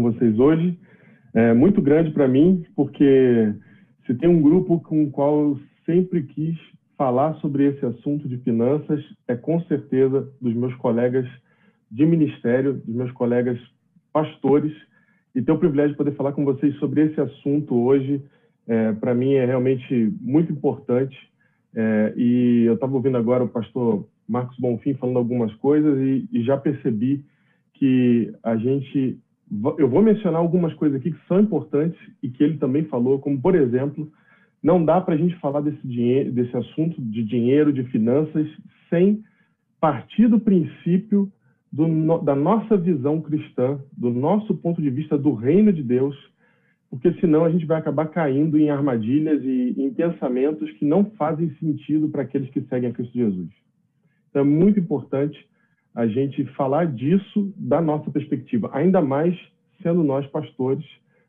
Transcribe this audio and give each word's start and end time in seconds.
com 0.00 0.12
vocês 0.12 0.38
hoje. 0.38 0.78
É 1.34 1.52
muito 1.52 1.82
grande 1.82 2.10
para 2.10 2.26
mim, 2.26 2.64
porque 2.74 3.52
se 4.06 4.14
tem 4.14 4.28
um 4.28 4.40
grupo 4.40 4.80
com 4.80 5.04
o 5.04 5.10
qual 5.10 5.40
eu 5.40 5.60
sempre 5.84 6.22
quis 6.22 6.56
falar 6.96 7.34
sobre 7.36 7.66
esse 7.66 7.84
assunto 7.84 8.28
de 8.28 8.38
finanças, 8.38 9.02
é 9.28 9.36
com 9.36 9.60
certeza 9.62 10.28
dos 10.40 10.54
meus 10.54 10.74
colegas 10.76 11.26
de 11.90 12.06
ministério, 12.06 12.74
dos 12.74 12.94
meus 12.94 13.12
colegas 13.12 13.58
pastores, 14.12 14.72
e 15.34 15.42
ter 15.42 15.52
o 15.52 15.58
privilégio 15.58 15.92
de 15.92 15.96
poder 15.96 16.16
falar 16.16 16.32
com 16.32 16.44
vocês 16.44 16.74
sobre 16.76 17.06
esse 17.06 17.20
assunto 17.20 17.74
hoje, 17.74 18.22
é, 18.66 18.92
para 18.92 19.14
mim 19.14 19.34
é 19.34 19.44
realmente 19.44 20.12
muito 20.20 20.52
importante. 20.52 21.16
É, 21.74 22.12
e 22.16 22.64
eu 22.66 22.74
estava 22.74 22.94
ouvindo 22.94 23.16
agora 23.16 23.44
o 23.44 23.48
pastor 23.48 24.06
Marcos 24.28 24.56
Bonfim 24.58 24.94
falando 24.94 25.18
algumas 25.18 25.54
coisas 25.54 25.96
e, 25.98 26.28
e 26.32 26.42
já 26.42 26.56
percebi 26.56 27.24
que 27.74 28.32
a 28.42 28.56
gente. 28.56 29.18
Eu 29.78 29.88
vou 29.88 30.00
mencionar 30.00 30.40
algumas 30.40 30.72
coisas 30.74 31.00
aqui 31.00 31.10
que 31.10 31.26
são 31.26 31.40
importantes 31.40 31.98
e 32.22 32.28
que 32.28 32.42
ele 32.42 32.58
também 32.58 32.84
falou, 32.84 33.18
como, 33.18 33.40
por 33.40 33.56
exemplo, 33.56 34.10
não 34.62 34.84
dá 34.84 35.00
para 35.00 35.14
a 35.14 35.16
gente 35.16 35.34
falar 35.36 35.60
desse, 35.60 35.86
dinheiro, 35.86 36.30
desse 36.30 36.56
assunto 36.56 37.00
de 37.00 37.24
dinheiro, 37.24 37.72
de 37.72 37.82
finanças, 37.84 38.46
sem 38.88 39.24
partir 39.80 40.28
do 40.28 40.38
princípio 40.38 41.32
do, 41.72 42.18
da 42.18 42.34
nossa 42.34 42.76
visão 42.76 43.20
cristã, 43.20 43.80
do 43.96 44.10
nosso 44.10 44.54
ponto 44.54 44.80
de 44.80 44.90
vista 44.90 45.16
do 45.16 45.32
reino 45.32 45.72
de 45.72 45.82
Deus, 45.82 46.16
porque 46.90 47.12
senão 47.14 47.44
a 47.44 47.50
gente 47.50 47.64
vai 47.64 47.78
acabar 47.78 48.06
caindo 48.08 48.58
em 48.58 48.70
armadilhas 48.70 49.42
e 49.44 49.74
em 49.78 49.90
pensamentos 49.94 50.70
que 50.72 50.84
não 50.84 51.04
fazem 51.12 51.50
sentido 51.60 52.08
para 52.08 52.22
aqueles 52.22 52.50
que 52.50 52.60
seguem 52.62 52.90
a 52.90 52.92
Cristo 52.92 53.16
Jesus. 53.16 53.48
Então 54.28 54.42
é 54.42 54.44
muito 54.44 54.78
importante 54.78 55.48
a 55.94 56.06
gente 56.06 56.44
falar 56.54 56.86
disso 56.86 57.52
da 57.56 57.80
nossa 57.80 58.10
perspectiva, 58.10 58.70
ainda 58.72 59.00
mais 59.00 59.36
sendo 59.82 60.02
nós 60.02 60.26
pastores, 60.26 60.84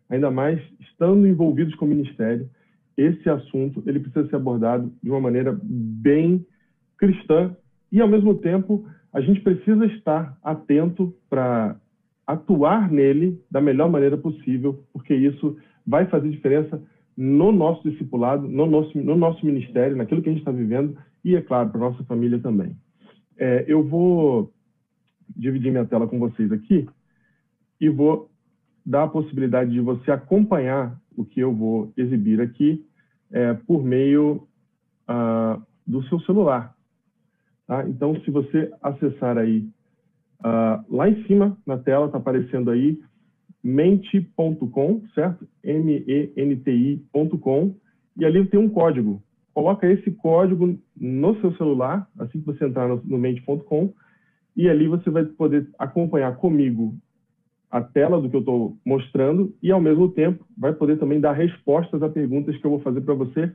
ainda 0.10 0.30
mais 0.30 0.62
estando 0.80 1.28
envolvidos 1.28 1.74
com 1.76 1.86
o 1.86 1.88
ministério, 1.88 2.50
esse 2.98 3.30
assunto 3.30 3.82
ele 3.86 4.00
precisa 4.00 4.28
ser 4.28 4.36
abordado 4.36 4.92
de 5.02 5.10
uma 5.10 5.20
maneira 5.20 5.58
bem 5.64 6.46
cristã 6.98 7.56
e 7.92 8.00
ao 8.02 8.08
mesmo 8.08 8.36
tempo 8.36 8.86
a 9.12 9.20
gente 9.20 9.42
precisa 9.42 9.86
estar 9.86 10.38
atento 10.44 11.14
para 11.30 11.76
atuar 12.26 12.90
nele 12.90 13.42
da 13.50 13.60
melhor 13.60 13.90
maneira 13.90 14.18
possível, 14.18 14.84
porque 14.94 15.14
isso 15.14 15.58
vai 15.86 16.06
fazer 16.06 16.30
diferença 16.30 16.82
no 17.18 17.52
nosso 17.52 17.90
discipulado, 17.90 18.48
no 18.48 18.66
nosso, 18.66 18.98
no 18.98 19.16
nosso 19.16 19.46
ministério, 19.46 19.98
naquilo 19.98 20.22
que 20.22 20.30
a 20.30 20.32
gente 20.32 20.42
está 20.42 20.52
vivendo 20.52 20.98
e, 21.26 21.36
é 21.36 21.42
claro, 21.42 21.70
para 21.70 21.80
nossa 21.80 22.04
família 22.06 22.40
também. 22.40 22.76
É, 23.42 23.66
eu 23.68 23.84
vou 23.84 24.54
dividir 25.36 25.72
minha 25.72 25.86
tela 25.88 26.08
com 26.08 26.20
vocês 26.20 26.52
aqui 26.52 26.88
e 27.80 27.90
vou 27.90 28.30
dar 28.86 29.06
a 29.06 29.08
possibilidade 29.08 29.72
de 29.72 29.80
você 29.80 30.12
acompanhar 30.12 30.96
o 31.18 31.26
que 31.26 31.40
eu 31.40 31.52
vou 31.52 31.92
exibir 31.98 32.40
aqui 32.40 32.86
é, 33.32 33.56
por 33.56 33.84
meio 33.84 34.48
ah, 35.08 35.60
do 35.88 36.04
seu 36.04 36.20
celular. 36.20 36.76
Tá? 37.66 37.90
Então, 37.90 38.16
se 38.22 38.30
você 38.30 38.72
acessar 38.80 39.40
aí, 39.40 39.68
ah, 40.44 40.86
lá 40.88 41.10
em 41.10 41.24
cima 41.26 41.58
na 41.66 41.80
tela 41.80 42.06
está 42.06 42.20
aparecendo 42.20 42.70
aí 42.70 43.02
mente.com, 43.64 45.02
certo? 45.16 45.48
M-E-N-T-I.com, 45.64 46.46
e 48.18 48.24
ali 48.24 48.46
tem 48.46 48.60
um 48.60 48.70
código 48.70 49.20
coloca 49.54 49.88
esse 49.88 50.12
código 50.12 50.78
no 50.96 51.40
seu 51.42 51.56
celular, 51.56 52.08
assim 52.20 52.40
que 52.40 52.46
você 52.46 52.66
entrar 52.66 52.88
no, 52.88 53.02
no 53.04 53.18
mente.com, 53.18 53.94
e 54.56 54.70
ali 54.70 54.88
você 54.88 55.10
vai 55.10 55.26
poder 55.26 55.70
acompanhar 55.78 56.36
comigo 56.38 56.96
a 57.70 57.82
tela 57.82 58.22
do 58.22 58.30
que 58.30 58.36
eu 58.36 58.42
estou 58.42 58.78
mostrando 58.86 59.56
e, 59.64 59.72
ao 59.72 59.80
mesmo 59.80 60.10
tempo, 60.10 60.46
vai 60.58 60.74
poder 60.74 61.00
também 61.00 61.22
dar 61.22 61.32
respostas 61.32 62.04
a 62.04 62.10
perguntas 62.10 62.58
que 62.58 62.66
eu 62.66 62.72
vou 62.72 62.82
fazer 62.82 63.00
para 63.02 63.14
você. 63.14 63.52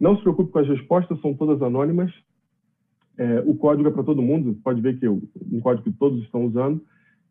Não 0.00 0.16
se 0.16 0.22
preocupe 0.22 0.50
com 0.50 0.58
as 0.58 0.68
respostas, 0.68 1.20
são 1.20 1.32
todas 1.32 1.62
anônimas. 1.62 2.12
É, 3.16 3.40
o 3.46 3.54
código 3.54 3.88
é 3.88 3.92
para 3.92 4.02
todo 4.02 4.22
mundo, 4.22 4.58
pode 4.64 4.80
ver 4.80 4.98
que 4.98 5.06
é 5.06 5.10
um 5.10 5.60
código 5.60 5.84
que 5.84 5.96
todos 5.96 6.20
estão 6.22 6.46
usando, 6.46 6.82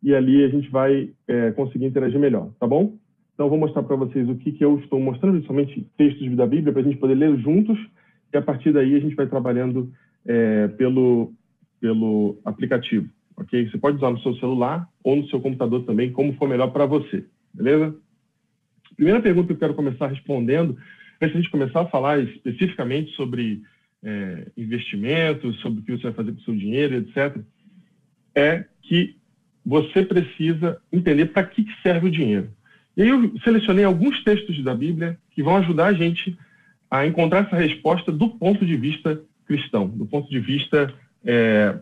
e 0.02 0.16
ali 0.16 0.44
a 0.44 0.47
gente 0.47 0.69
vai 0.69 1.09
é, 1.28 1.52
conseguir 1.52 1.85
interagir 1.85 2.19
melhor, 2.19 2.50
tá 2.59 2.68
bom? 2.68 2.96
Então, 3.34 3.50
vou 3.50 3.58
mostrar 3.58 3.84
para 3.84 3.96
vocês 3.96 4.30
o 4.30 4.35
que, 4.35 4.52
que 4.52 4.64
eu 4.64 4.78
estou 4.80 5.00
mostrando, 5.00 5.44
somente 5.46 5.85
textos 5.97 6.34
da 6.35 6.46
Bíblia, 6.46 6.72
para 6.72 6.81
a 6.81 6.85
gente 6.85 6.97
poder 6.97 7.16
ler 7.16 7.35
juntos 7.40 7.78
e 8.34 8.38
a 8.38 8.42
partir 8.42 8.72
daí 8.72 8.96
a 8.96 9.00
gente 9.00 9.16
vai 9.16 9.28
trabalhando 9.28 9.92
é, 10.25 10.68
pelo, 10.69 11.34
pelo 11.80 12.40
aplicativo, 12.46 13.09
ok? 13.36 13.69
Você 13.69 13.78
pode 13.78 13.97
usar 13.97 14.12
no 14.12 14.19
seu 14.22 14.36
celular 14.36 14.88
ou 15.03 15.16
no 15.16 15.28
seu 15.28 15.40
computador 15.40 15.84
também, 15.84 16.12
como 16.12 16.34
for 16.34 16.47
melhor 16.47 16.68
para 16.72 16.86
você, 16.86 17.25
beleza? 17.53 17.96
Primeira 18.96 19.22
pergunta 19.22 19.47
que 19.47 19.53
eu 19.53 19.58
quero 19.58 19.74
começar 19.74 20.08
respondendo, 20.08 20.78
antes 21.22 21.41
de 21.41 21.50
começar 21.50 21.81
a 21.81 21.88
falar 21.88 22.20
especificamente 22.20 23.12
sobre 23.16 23.62
é, 24.03 24.47
investimentos, 24.58 25.59
sobre 25.59 25.80
o 25.80 25.84
que 25.84 25.91
você 25.91 26.03
vai 26.03 26.14
fazer 26.14 26.31
com 26.34 26.40
o 26.40 26.44
seu 26.44 26.56
dinheiro, 26.56 26.96
etc., 26.96 27.38
é 28.34 28.66
que 28.81 29.16
você 29.66 30.03
precisa 30.03 30.81
entender 30.91 31.28
para 31.28 31.44
que 31.44 31.66
serve 31.84 32.08
o 32.08 32.12
dinheiro. 32.12 32.50
E 32.96 33.03
aí 33.03 33.09
eu 33.09 33.38
selecionei 33.44 33.86
alguns 33.86 34.24
textos 34.24 34.62
da 34.64 34.75
Bíblia 34.75 35.18
que 35.31 35.44
vão 35.44 35.58
ajudar 35.58 35.88
a 35.88 35.94
gente 35.94 36.31
a 36.31 36.36
encontrar 37.07 37.46
essa 37.46 37.56
resposta 37.56 38.12
do 38.12 38.29
ponto 38.29 38.66
de 38.66 38.75
vista 38.75 39.22
cristão, 39.46 39.88
do 39.88 40.06
ponto 40.06 40.29
de 40.29 40.40
vista 40.40 40.94
é, 41.24 41.78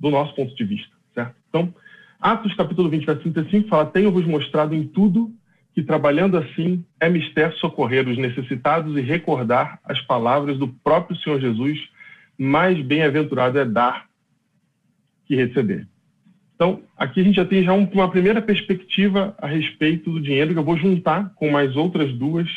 do 0.00 0.10
nosso 0.10 0.34
ponto 0.34 0.54
de 0.54 0.64
vista, 0.64 0.94
certo? 1.14 1.34
Então, 1.48 1.74
Atos 2.20 2.54
capítulo 2.54 2.88
20, 2.88 3.04
versículo 3.04 3.34
35 3.34 3.68
fala: 3.68 3.86
Tenho-vos 3.86 4.24
mostrado 4.26 4.74
em 4.74 4.86
tudo 4.86 5.32
que 5.74 5.82
trabalhando 5.82 6.38
assim 6.38 6.82
é 6.98 7.08
mister 7.08 7.52
socorrer 7.56 8.08
os 8.08 8.16
necessitados 8.16 8.96
e 8.96 9.00
recordar 9.02 9.78
as 9.84 10.00
palavras 10.00 10.56
do 10.56 10.68
próprio 10.68 11.16
Senhor 11.18 11.38
Jesus, 11.38 11.78
mais 12.38 12.80
bem-aventurado 12.80 13.58
é 13.58 13.64
dar 13.64 14.06
que 15.26 15.36
receber. 15.36 15.86
Então, 16.54 16.80
aqui 16.96 17.20
a 17.20 17.24
gente 17.24 17.36
já 17.36 17.44
tem 17.44 17.62
já 17.62 17.74
uma 17.74 18.10
primeira 18.10 18.40
perspectiva 18.40 19.34
a 19.36 19.46
respeito 19.46 20.10
do 20.10 20.20
dinheiro 20.20 20.54
que 20.54 20.58
eu 20.58 20.64
vou 20.64 20.78
juntar 20.78 21.30
com 21.34 21.50
mais 21.50 21.76
outras 21.76 22.10
duas 22.14 22.48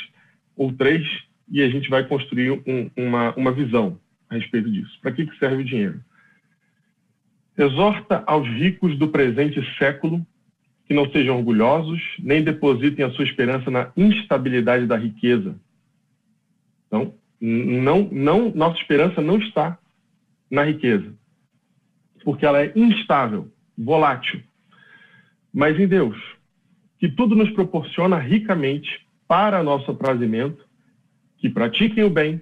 ou 0.59 0.73
três 0.73 1.07
e 1.49 1.63
a 1.63 1.69
gente 1.69 1.89
vai 1.89 2.05
construir 2.05 2.51
um, 2.51 2.91
uma, 2.95 3.33
uma 3.35 3.51
visão 3.51 3.97
a 4.29 4.35
respeito 4.35 4.69
disso. 4.69 4.99
Para 5.01 5.13
que, 5.13 5.25
que 5.25 5.39
serve 5.39 5.63
o 5.63 5.65
dinheiro? 5.65 6.03
Exorta 7.57 8.23
aos 8.27 8.47
ricos 8.47 8.99
do 8.99 9.07
presente 9.07 9.59
século 9.77 10.23
que 10.85 10.93
não 10.93 11.09
sejam 11.11 11.37
orgulhosos, 11.37 12.01
nem 12.19 12.43
depositem 12.43 13.05
a 13.05 13.11
sua 13.11 13.23
esperança 13.23 13.71
na 13.71 13.91
instabilidade 13.95 14.85
da 14.85 14.97
riqueza. 14.97 15.55
Então, 16.87 17.13
não, 17.39 18.09
não, 18.11 18.51
nossa 18.53 18.81
esperança 18.81 19.21
não 19.21 19.37
está 19.37 19.79
na 20.51 20.63
riqueza, 20.63 21.13
porque 22.23 22.45
ela 22.45 22.61
é 22.61 22.73
instável, 22.75 23.49
volátil. 23.77 24.41
Mas 25.53 25.79
em 25.79 25.87
Deus, 25.87 26.17
que 26.97 27.07
tudo 27.07 27.35
nos 27.35 27.49
proporciona 27.51 28.17
ricamente 28.17 29.07
para 29.29 29.61
nosso 29.61 29.91
aprazimento, 29.91 30.65
que 31.37 31.47
pratiquem 31.47 32.03
o 32.03 32.09
bem, 32.09 32.41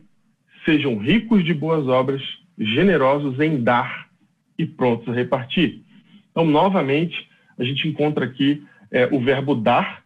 sejam 0.63 0.97
ricos 0.97 1.43
de 1.43 1.53
boas 1.53 1.85
obras, 1.85 2.21
generosos 2.57 3.37
em 3.41 3.61
dar 3.61 4.07
e 4.57 4.65
prontos 4.65 5.09
a 5.09 5.11
repartir. 5.11 5.83
Então, 6.31 6.45
novamente, 6.45 7.29
a 7.59 7.63
gente 7.65 7.89
encontra 7.89 8.23
aqui 8.23 8.65
é, 8.89 9.05
o 9.11 9.19
verbo 9.19 9.53
dar, 9.53 10.01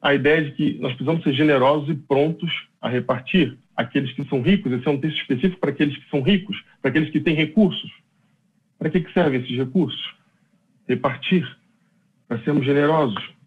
a 0.00 0.14
ideia 0.14 0.44
de 0.44 0.52
que 0.52 0.78
nós 0.78 0.92
precisamos 0.92 1.24
ser 1.24 1.32
generosos 1.32 1.88
e 1.88 1.94
prontos 1.94 2.50
a 2.80 2.88
repartir. 2.88 3.58
Aqueles 3.76 4.12
que 4.12 4.24
são 4.26 4.40
ricos, 4.42 4.70
esse 4.70 4.86
é 4.86 4.90
um 4.90 5.00
texto 5.00 5.20
específico 5.20 5.58
para 5.58 5.70
aqueles 5.70 5.96
que 5.96 6.08
são 6.08 6.22
ricos, 6.22 6.56
para 6.80 6.90
aqueles 6.90 7.10
que 7.10 7.20
têm 7.20 7.34
recursos. 7.34 7.90
Para 8.78 8.90
que, 8.90 9.00
que 9.00 9.12
servem 9.12 9.40
esses 9.40 9.56
recursos? 9.56 10.14
Repartir, 10.88 11.44
para 12.28 12.38
sermos 12.44 12.64
generosos. 12.64 13.41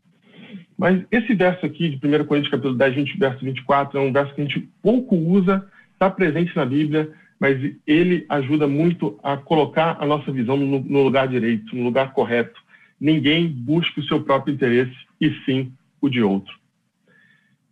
Mas 0.78 1.04
esse 1.10 1.34
verso 1.34 1.66
aqui, 1.66 1.90
de 1.90 1.96
1 1.96 2.26
Coríntios 2.26 2.52
capítulo 2.52 2.76
10, 2.76 2.96
20, 2.96 3.18
verso 3.18 3.46
24, 3.46 3.98
é 3.98 4.02
um 4.02 4.12
verso 4.12 4.34
que 4.34 4.42
a 4.42 4.44
gente 4.44 4.70
pouco 4.82 5.16
usa, 5.16 5.66
está 5.94 6.10
presente 6.10 6.56
na 6.56 6.66
Bíblia, 6.66 7.12
mas 7.40 7.58
ele 7.88 8.26
ajuda 8.30 8.68
muito 8.68 9.18
a 9.24 9.38
colocar 9.38 9.98
a 10.00 10.06
nossa 10.06 10.32
visão 10.32 10.58
no, 10.58 10.80
no 10.80 11.04
lugar 11.04 11.28
direito, 11.28 11.76
no 11.76 11.84
lugar 11.84 12.12
correto. 12.14 12.60
Ninguém 13.00 13.48
busca 13.48 14.00
o 14.00 14.04
seu 14.04 14.22
próprio 14.22 14.54
interesse, 14.54 14.96
e 15.20 15.32
sim 15.46 15.72
o 16.02 16.10
de 16.10 16.22
outro. 16.22 16.54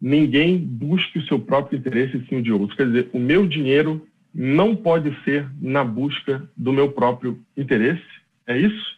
Ninguém 0.02 0.58
busca 0.58 1.20
o 1.20 1.24
seu 1.24 1.40
próprio 1.40 1.78
interesse, 1.78 2.18
e 2.18 2.26
sim 2.28 2.38
o 2.38 2.42
de 2.42 2.52
outro. 2.52 2.76
Quer 2.76 2.88
dizer, 2.88 3.10
o 3.14 3.20
meu 3.20 3.46
dinheiro 3.48 4.06
não 4.34 4.76
pode 4.76 5.16
ser 5.24 5.48
na 5.62 5.84
busca 5.84 6.50
do 6.56 6.74
meu 6.74 6.92
próprio 6.92 7.40
interesse. 7.56 8.04
É 8.48 8.58
isso? 8.58 8.98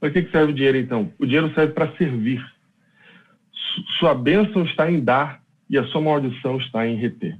Para 0.00 0.10
que 0.10 0.30
serve 0.30 0.52
o 0.52 0.54
dinheiro, 0.54 0.78
então? 0.78 1.12
O 1.18 1.24
dinheiro 1.24 1.52
serve 1.54 1.72
para 1.72 1.92
servir 1.92 2.44
sua 3.98 4.14
bênção 4.14 4.64
está 4.64 4.90
em 4.90 5.00
dar 5.00 5.42
e 5.68 5.78
a 5.78 5.84
sua 5.84 6.00
maldição 6.00 6.58
está 6.58 6.86
em 6.86 6.96
reter. 6.96 7.38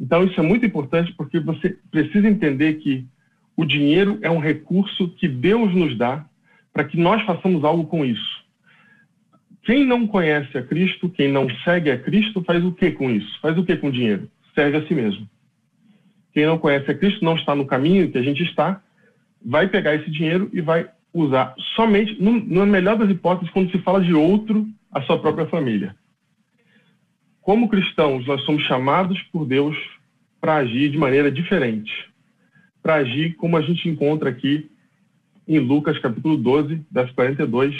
Então, 0.00 0.24
isso 0.24 0.38
é 0.40 0.42
muito 0.42 0.66
importante 0.66 1.12
porque 1.12 1.38
você 1.38 1.76
precisa 1.90 2.28
entender 2.28 2.74
que 2.74 3.06
o 3.56 3.64
dinheiro 3.64 4.18
é 4.22 4.30
um 4.30 4.38
recurso 4.38 5.08
que 5.10 5.28
Deus 5.28 5.74
nos 5.74 5.96
dá 5.96 6.24
para 6.72 6.84
que 6.84 6.98
nós 6.98 7.22
façamos 7.22 7.62
algo 7.64 7.84
com 7.84 8.04
isso. 8.04 8.42
quem 9.64 9.86
não 9.86 10.08
conhece 10.08 10.58
a 10.58 10.62
Cristo, 10.62 11.08
quem 11.08 11.30
não 11.30 11.46
segue 11.62 11.90
a 11.90 11.98
Cristo, 11.98 12.42
faz 12.42 12.64
o 12.64 12.72
que 12.72 12.90
com 12.90 13.08
isso? 13.10 13.40
Faz 13.40 13.56
o 13.56 13.64
que 13.64 13.76
com 13.76 13.88
o 13.88 13.92
dinheiro? 13.92 14.28
Serve 14.56 14.78
a 14.78 14.86
si 14.86 14.94
mesmo. 14.94 15.28
Quem 16.32 16.46
não 16.46 16.58
conhece 16.58 16.90
a 16.90 16.94
Cristo, 16.94 17.24
não 17.24 17.36
está 17.36 17.54
no 17.54 17.66
caminho 17.66 18.10
que 18.10 18.18
a 18.18 18.22
gente 18.22 18.42
está, 18.42 18.82
vai 19.44 19.68
pegar 19.68 19.94
esse 19.94 20.10
dinheiro 20.10 20.50
e 20.52 20.60
vai 20.60 20.88
usar 21.12 21.54
somente, 21.76 22.16
na 22.20 22.64
melhor 22.64 22.96
das 22.96 23.10
hipóteses, 23.10 23.52
quando 23.52 23.70
se 23.70 23.78
fala 23.78 24.00
de 24.00 24.14
outro, 24.14 24.66
a 24.90 25.02
sua 25.02 25.18
própria 25.18 25.46
família. 25.46 25.94
Como 27.40 27.68
cristãos, 27.68 28.26
nós 28.26 28.42
somos 28.42 28.62
chamados 28.62 29.20
por 29.32 29.46
Deus 29.46 29.76
para 30.40 30.56
agir 30.56 30.90
de 30.90 30.98
maneira 30.98 31.30
diferente, 31.30 31.92
para 32.82 32.96
agir 32.96 33.34
como 33.36 33.56
a 33.56 33.62
gente 33.62 33.88
encontra 33.88 34.30
aqui 34.30 34.70
em 35.46 35.58
Lucas 35.58 35.98
capítulo 35.98 36.36
12, 36.36 36.84
verso 36.90 37.14
42. 37.14 37.74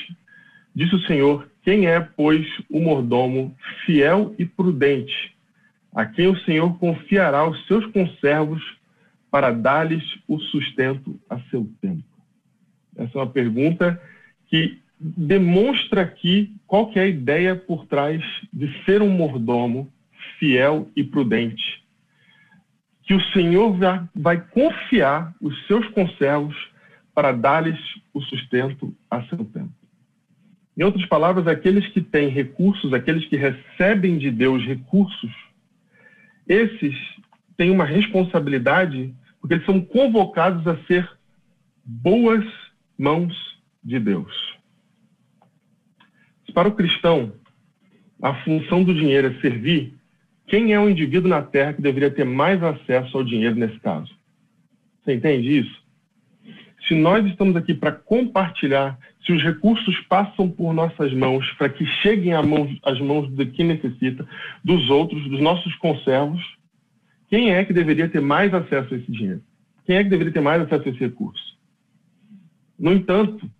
Disse 0.74 0.94
o 0.94 1.06
Senhor: 1.06 1.48
Quem 1.62 1.86
é, 1.86 2.00
pois, 2.00 2.46
o 2.68 2.80
mordomo 2.80 3.54
fiel 3.86 4.34
e 4.38 4.44
prudente, 4.44 5.34
a 5.94 6.04
quem 6.04 6.28
o 6.28 6.38
Senhor 6.40 6.78
confiará 6.78 7.48
os 7.48 7.66
seus 7.66 7.86
conservos 7.86 8.62
para 9.30 9.50
dar-lhes 9.50 10.04
o 10.26 10.38
sustento 10.38 11.18
a 11.28 11.38
seu 11.50 11.68
tempo? 11.80 12.11
Essa 12.96 13.18
é 13.18 13.20
uma 13.20 13.30
pergunta 13.30 14.00
que 14.46 14.80
demonstra 15.00 16.02
aqui 16.02 16.54
qual 16.66 16.90
que 16.90 16.98
é 16.98 17.02
a 17.02 17.08
ideia 17.08 17.56
por 17.56 17.86
trás 17.86 18.22
de 18.52 18.72
ser 18.84 19.02
um 19.02 19.10
mordomo 19.10 19.92
fiel 20.38 20.88
e 20.94 21.02
prudente. 21.02 21.82
Que 23.02 23.14
o 23.14 23.20
Senhor 23.32 23.76
vai 24.14 24.40
confiar 24.40 25.34
os 25.40 25.66
seus 25.66 25.86
conservos 25.88 26.56
para 27.14 27.32
dar-lhes 27.32 27.78
o 28.14 28.20
sustento 28.20 28.94
a 29.10 29.22
seu 29.24 29.44
tempo. 29.44 29.72
Em 30.76 30.84
outras 30.84 31.04
palavras, 31.06 31.46
aqueles 31.46 31.86
que 31.88 32.00
têm 32.00 32.28
recursos, 32.28 32.94
aqueles 32.94 33.26
que 33.26 33.36
recebem 33.36 34.16
de 34.16 34.30
Deus 34.30 34.64
recursos, 34.64 35.30
esses 36.48 36.94
têm 37.56 37.70
uma 37.70 37.84
responsabilidade, 37.84 39.14
porque 39.40 39.54
eles 39.54 39.66
são 39.66 39.80
convocados 39.80 40.66
a 40.66 40.76
ser 40.84 41.08
boas 41.84 42.44
mãos 43.02 43.34
de 43.82 43.98
Deus. 43.98 44.32
Para 46.54 46.68
o 46.68 46.74
cristão 46.76 47.32
a 48.22 48.32
função 48.44 48.84
do 48.84 48.94
dinheiro 48.94 49.26
é 49.26 49.40
servir, 49.40 49.94
quem 50.46 50.72
é 50.72 50.78
o 50.78 50.88
indivíduo 50.88 51.28
na 51.28 51.42
Terra 51.42 51.72
que 51.72 51.82
deveria 51.82 52.10
ter 52.10 52.24
mais 52.24 52.62
acesso 52.62 53.18
ao 53.18 53.24
dinheiro 53.24 53.56
nesse 53.56 53.80
caso? 53.80 54.14
Você 55.02 55.14
entende 55.14 55.58
isso? 55.58 55.82
Se 56.86 56.94
nós 56.94 57.26
estamos 57.26 57.56
aqui 57.56 57.74
para 57.74 57.90
compartilhar, 57.90 58.96
se 59.26 59.32
os 59.32 59.42
recursos 59.42 59.98
passam 60.08 60.48
por 60.48 60.72
nossas 60.72 61.12
mãos 61.12 61.50
para 61.54 61.68
que 61.68 61.84
cheguem 61.84 62.34
às 62.34 62.46
mãos, 62.46 62.78
às 62.84 63.00
mãos 63.00 63.28
de 63.34 63.46
quem 63.46 63.66
necessita, 63.66 64.24
dos 64.62 64.88
outros, 64.90 65.28
dos 65.28 65.40
nossos 65.40 65.74
conservos, 65.76 66.40
quem 67.28 67.52
é 67.52 67.64
que 67.64 67.72
deveria 67.72 68.08
ter 68.08 68.20
mais 68.20 68.54
acesso 68.54 68.94
a 68.94 68.96
esse 68.96 69.10
dinheiro? 69.10 69.42
Quem 69.86 69.96
é 69.96 70.04
que 70.04 70.10
deveria 70.10 70.32
ter 70.32 70.40
mais 70.40 70.62
acesso 70.62 70.88
a 70.88 70.90
esse 70.92 71.00
recurso? 71.00 71.52
No 72.78 72.92
entanto, 72.92 73.50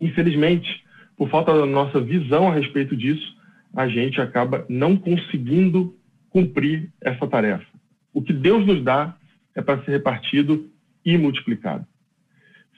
infelizmente, 0.00 0.84
por 1.16 1.28
falta 1.28 1.52
da 1.52 1.66
nossa 1.66 2.00
visão 2.00 2.48
a 2.48 2.54
respeito 2.54 2.96
disso, 2.96 3.36
a 3.74 3.88
gente 3.88 4.20
acaba 4.20 4.64
não 4.68 4.96
conseguindo 4.96 5.96
cumprir 6.30 6.92
essa 7.00 7.26
tarefa. 7.26 7.66
O 8.12 8.22
que 8.22 8.32
Deus 8.32 8.66
nos 8.66 8.82
dá 8.82 9.16
é 9.54 9.62
para 9.62 9.82
ser 9.82 9.92
repartido 9.92 10.70
e 11.04 11.16
multiplicado. 11.16 11.86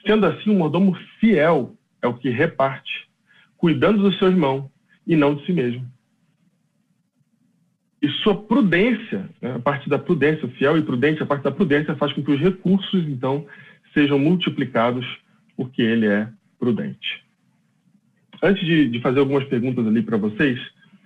Sendo 0.05 0.25
assim, 0.25 0.49
o 0.49 0.57
mordomo 0.57 0.97
fiel 1.19 1.75
é 2.01 2.07
o 2.07 2.13
que 2.15 2.29
reparte, 2.29 3.07
cuidando 3.57 4.01
do 4.01 4.13
seu 4.13 4.29
irmão 4.29 4.71
e 5.05 5.15
não 5.15 5.35
de 5.35 5.45
si 5.45 5.53
mesmo. 5.53 5.85
E 8.01 8.09
sua 8.23 8.35
prudência, 8.35 9.29
né, 9.39 9.55
a 9.55 9.59
parte 9.59 9.87
da 9.87 9.99
prudência, 9.99 10.47
fiel 10.49 10.77
e 10.77 10.81
prudente, 10.81 11.21
a 11.21 11.25
parte 11.25 11.43
da 11.43 11.51
prudência 11.51 11.95
faz 11.95 12.11
com 12.13 12.23
que 12.23 12.31
os 12.31 12.39
recursos, 12.39 13.07
então, 13.07 13.45
sejam 13.93 14.17
multiplicados 14.17 15.05
porque 15.61 15.83
ele 15.83 16.07
é 16.07 16.27
prudente. 16.57 17.23
Antes 18.41 18.65
de, 18.65 18.89
de 18.89 18.99
fazer 18.99 19.19
algumas 19.19 19.43
perguntas 19.43 19.85
ali 19.85 20.01
para 20.01 20.17
vocês, 20.17 20.59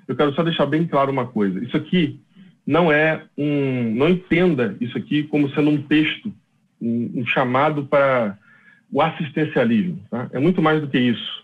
eu 0.07 0.15
quero 0.15 0.33
só 0.33 0.43
deixar 0.43 0.65
bem 0.65 0.87
claro 0.87 1.11
uma 1.11 1.27
coisa. 1.27 1.61
Isso 1.61 1.75
aqui 1.75 2.21
não 2.65 2.89
é 2.89 3.21
um. 3.37 3.93
Não 3.93 4.07
entenda 4.07 4.77
isso 4.79 4.97
aqui 4.97 5.23
como 5.23 5.49
sendo 5.49 5.71
um 5.71 5.81
texto, 5.81 6.33
um, 6.81 7.11
um 7.15 7.25
chamado 7.25 7.85
para 7.85 8.37
o 8.89 9.01
assistencialismo. 9.01 10.01
Tá? 10.09 10.29
É 10.31 10.39
muito 10.39 10.61
mais 10.61 10.79
do 10.79 10.87
que 10.87 10.97
isso. 10.97 11.43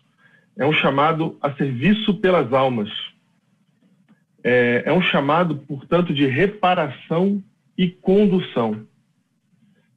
É 0.57 0.65
um 0.65 0.71
chamado 0.71 1.37
a 1.41 1.51
serviço 1.51 2.13
pelas 2.13 2.53
almas. 2.53 2.89
É, 4.41 4.83
é 4.85 4.93
um 4.93 5.01
chamado, 5.01 5.57
portanto, 5.67 6.13
de 6.13 6.25
reparação 6.27 7.43
e 7.77 7.89
condução. 7.89 8.87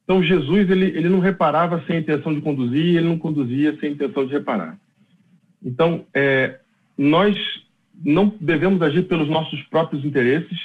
Então, 0.05 0.23
Jesus 0.23 0.71
ele, 0.71 0.87
ele 0.87 1.09
não 1.09 1.19
reparava 1.19 1.83
sem 1.87 1.97
a 1.97 2.01
intenção 2.01 2.35
de 2.35 2.41
conduzir, 2.43 2.97
ele 2.97 3.09
não 3.09 3.19
conduzia 3.19 3.77
sem 3.81 3.91
a 3.91 3.93
intenção 3.93 4.27
de 4.27 4.33
reparar. 4.33 4.79
Então, 5.65 6.05
é, 6.15 6.61
nós 6.97 7.37
não 8.05 8.33
devemos 8.41 8.83
agir 8.83 9.05
pelos 9.05 9.29
nossos 9.29 9.61
próprios 9.63 10.05
interesses, 10.05 10.59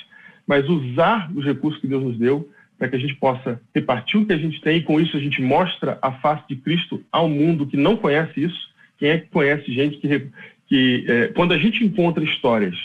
mas 0.45 0.67
usar 0.67 1.31
os 1.35 1.45
recursos 1.45 1.79
que 1.79 1.87
Deus 1.87 2.03
nos 2.03 2.17
deu 2.17 2.49
para 2.77 2.87
que 2.87 2.95
a 2.95 2.99
gente 2.99 3.15
possa 3.15 3.61
repartir 3.75 4.19
o 4.19 4.25
que 4.25 4.33
a 4.33 4.37
gente 4.37 4.61
tem 4.61 4.77
e 4.77 4.83
com 4.83 4.99
isso 4.99 5.15
a 5.15 5.19
gente 5.19 5.41
mostra 5.41 5.99
a 6.01 6.13
face 6.13 6.43
de 6.49 6.55
Cristo 6.55 7.03
ao 7.11 7.27
mundo 7.29 7.67
que 7.67 7.77
não 7.77 7.97
conhece 7.97 8.41
isso. 8.41 8.69
Quem 8.97 9.09
é 9.09 9.17
que 9.17 9.29
conhece 9.29 9.71
gente 9.71 9.97
que, 9.97 10.27
que 10.67 11.05
é, 11.07 11.27
quando 11.27 11.53
a 11.53 11.57
gente 11.57 11.83
encontra 11.83 12.23
histórias 12.23 12.75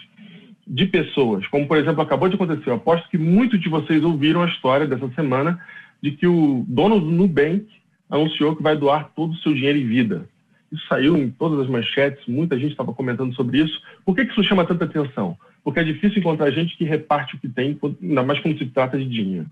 de 0.67 0.87
pessoas, 0.87 1.47
como 1.47 1.67
por 1.67 1.77
exemplo 1.77 2.03
acabou 2.03 2.29
de 2.29 2.35
acontecer, 2.35 2.71
eu 2.71 2.75
aposto 2.75 3.09
que 3.09 3.19
muitos 3.19 3.61
de 3.61 3.69
vocês 3.69 4.03
ouviram 4.03 4.43
a 4.43 4.49
história 4.49 4.87
dessa 4.87 5.09
semana 5.11 5.61
de 6.05 6.11
que 6.11 6.27
o 6.27 6.67
dono 6.69 7.01
do 7.01 7.11
Nubank 7.11 7.67
anunciou 8.11 8.55
que 8.55 8.63
vai 8.63 8.77
doar 8.77 9.11
todo 9.17 9.33
o 9.33 9.37
seu 9.39 9.55
dinheiro 9.55 9.79
em 9.79 9.87
vida. 9.87 10.29
Isso 10.71 10.87
saiu 10.87 11.17
em 11.17 11.31
todas 11.31 11.61
as 11.61 11.67
manchetes, 11.67 12.23
muita 12.29 12.59
gente 12.59 12.73
estava 12.73 12.93
comentando 12.93 13.35
sobre 13.35 13.63
isso. 13.63 13.81
Por 14.05 14.15
que, 14.15 14.27
que 14.27 14.33
isso 14.33 14.45
chama 14.45 14.67
tanta 14.67 14.85
atenção? 14.85 15.35
Porque 15.63 15.81
é 15.81 15.83
difícil 15.83 16.19
encontrar 16.19 16.51
gente 16.51 16.77
que 16.77 16.85
reparte 16.85 17.37
o 17.37 17.39
que 17.39 17.49
tem, 17.49 17.79
ainda 18.03 18.23
mais 18.23 18.39
quando 18.41 18.59
se 18.59 18.67
trata 18.67 18.99
de 18.99 19.07
dinheiro. 19.07 19.47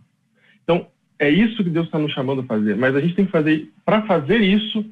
Então, 0.62 0.88
é 1.19 1.31
isso 1.31 1.64
que 1.64 1.70
Deus 1.70 1.87
está 1.87 1.99
nos 1.99 2.12
chamando 2.12 2.43
a 2.43 2.44
fazer. 2.44 2.76
Mas 2.76 2.94
a 2.94 3.00
gente 3.00 3.14
tem 3.14 3.25
que 3.25 3.32
fazer, 3.32 3.70
para 3.82 4.02
fazer 4.02 4.43
isso, 4.43 4.84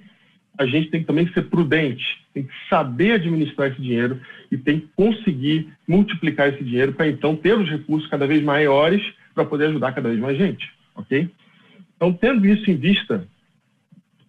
a 0.56 0.64
gente 0.64 0.88
tem 0.88 1.02
que 1.02 1.06
também 1.06 1.30
ser 1.30 1.42
prudente, 1.42 2.24
tem 2.32 2.44
que 2.44 2.54
saber 2.70 3.12
administrar 3.12 3.70
esse 3.70 3.82
dinheiro 3.82 4.18
e 4.50 4.56
tem 4.56 4.80
que 4.80 4.88
conseguir 4.96 5.68
multiplicar 5.86 6.48
esse 6.48 6.64
dinheiro 6.64 6.94
para 6.94 7.06
então 7.06 7.36
ter 7.36 7.54
os 7.58 7.68
recursos 7.68 8.08
cada 8.08 8.26
vez 8.26 8.42
maiores 8.42 9.02
para 9.34 9.44
poder 9.44 9.66
ajudar 9.66 9.92
cada 9.92 10.08
vez 10.08 10.18
mais 10.18 10.38
gente, 10.38 10.66
ok? 10.94 11.28
Então, 12.00 12.14
tendo 12.14 12.46
isso 12.46 12.70
em 12.70 12.76
vista, 12.76 13.28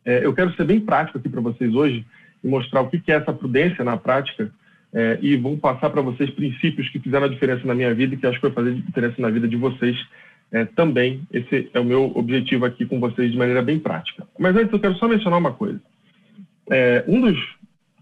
é, 0.03 0.25
eu 0.25 0.33
quero 0.33 0.53
ser 0.55 0.65
bem 0.65 0.81
prático 0.81 1.17
aqui 1.17 1.29
para 1.29 1.39
vocês 1.39 1.73
hoje 1.73 2.05
e 2.43 2.47
mostrar 2.47 2.81
o 2.81 2.89
que 2.89 3.09
é 3.09 3.15
essa 3.15 3.31
prudência 3.31 3.81
na 3.81 3.95
prática 3.95 4.51
é, 4.93 5.17
e 5.21 5.37
vou 5.37 5.57
passar 5.57 5.89
para 5.89 6.01
vocês 6.01 6.29
princípios 6.31 6.89
que 6.89 6.99
fizeram 6.99 7.27
a 7.27 7.29
diferença 7.29 7.65
na 7.65 7.73
minha 7.73 7.93
vida 7.93 8.13
e 8.13 8.17
que 8.17 8.27
acho 8.27 8.41
que 8.41 8.49
vai 8.49 8.51
fazer 8.51 8.73
diferença 8.73 9.21
na 9.21 9.29
vida 9.29 9.47
de 9.47 9.55
vocês 9.55 9.97
é, 10.51 10.65
também. 10.65 11.21
Esse 11.31 11.69
é 11.73 11.79
o 11.79 11.85
meu 11.85 12.11
objetivo 12.13 12.65
aqui 12.65 12.85
com 12.85 12.99
vocês 12.99 13.31
de 13.31 13.37
maneira 13.37 13.61
bem 13.61 13.79
prática. 13.79 14.27
Mas 14.37 14.53
antes 14.53 14.73
eu 14.73 14.79
quero 14.79 14.95
só 14.95 15.07
mencionar 15.07 15.39
uma 15.39 15.53
coisa. 15.53 15.79
É, 16.69 17.05
um 17.07 17.21
dos 17.21 17.39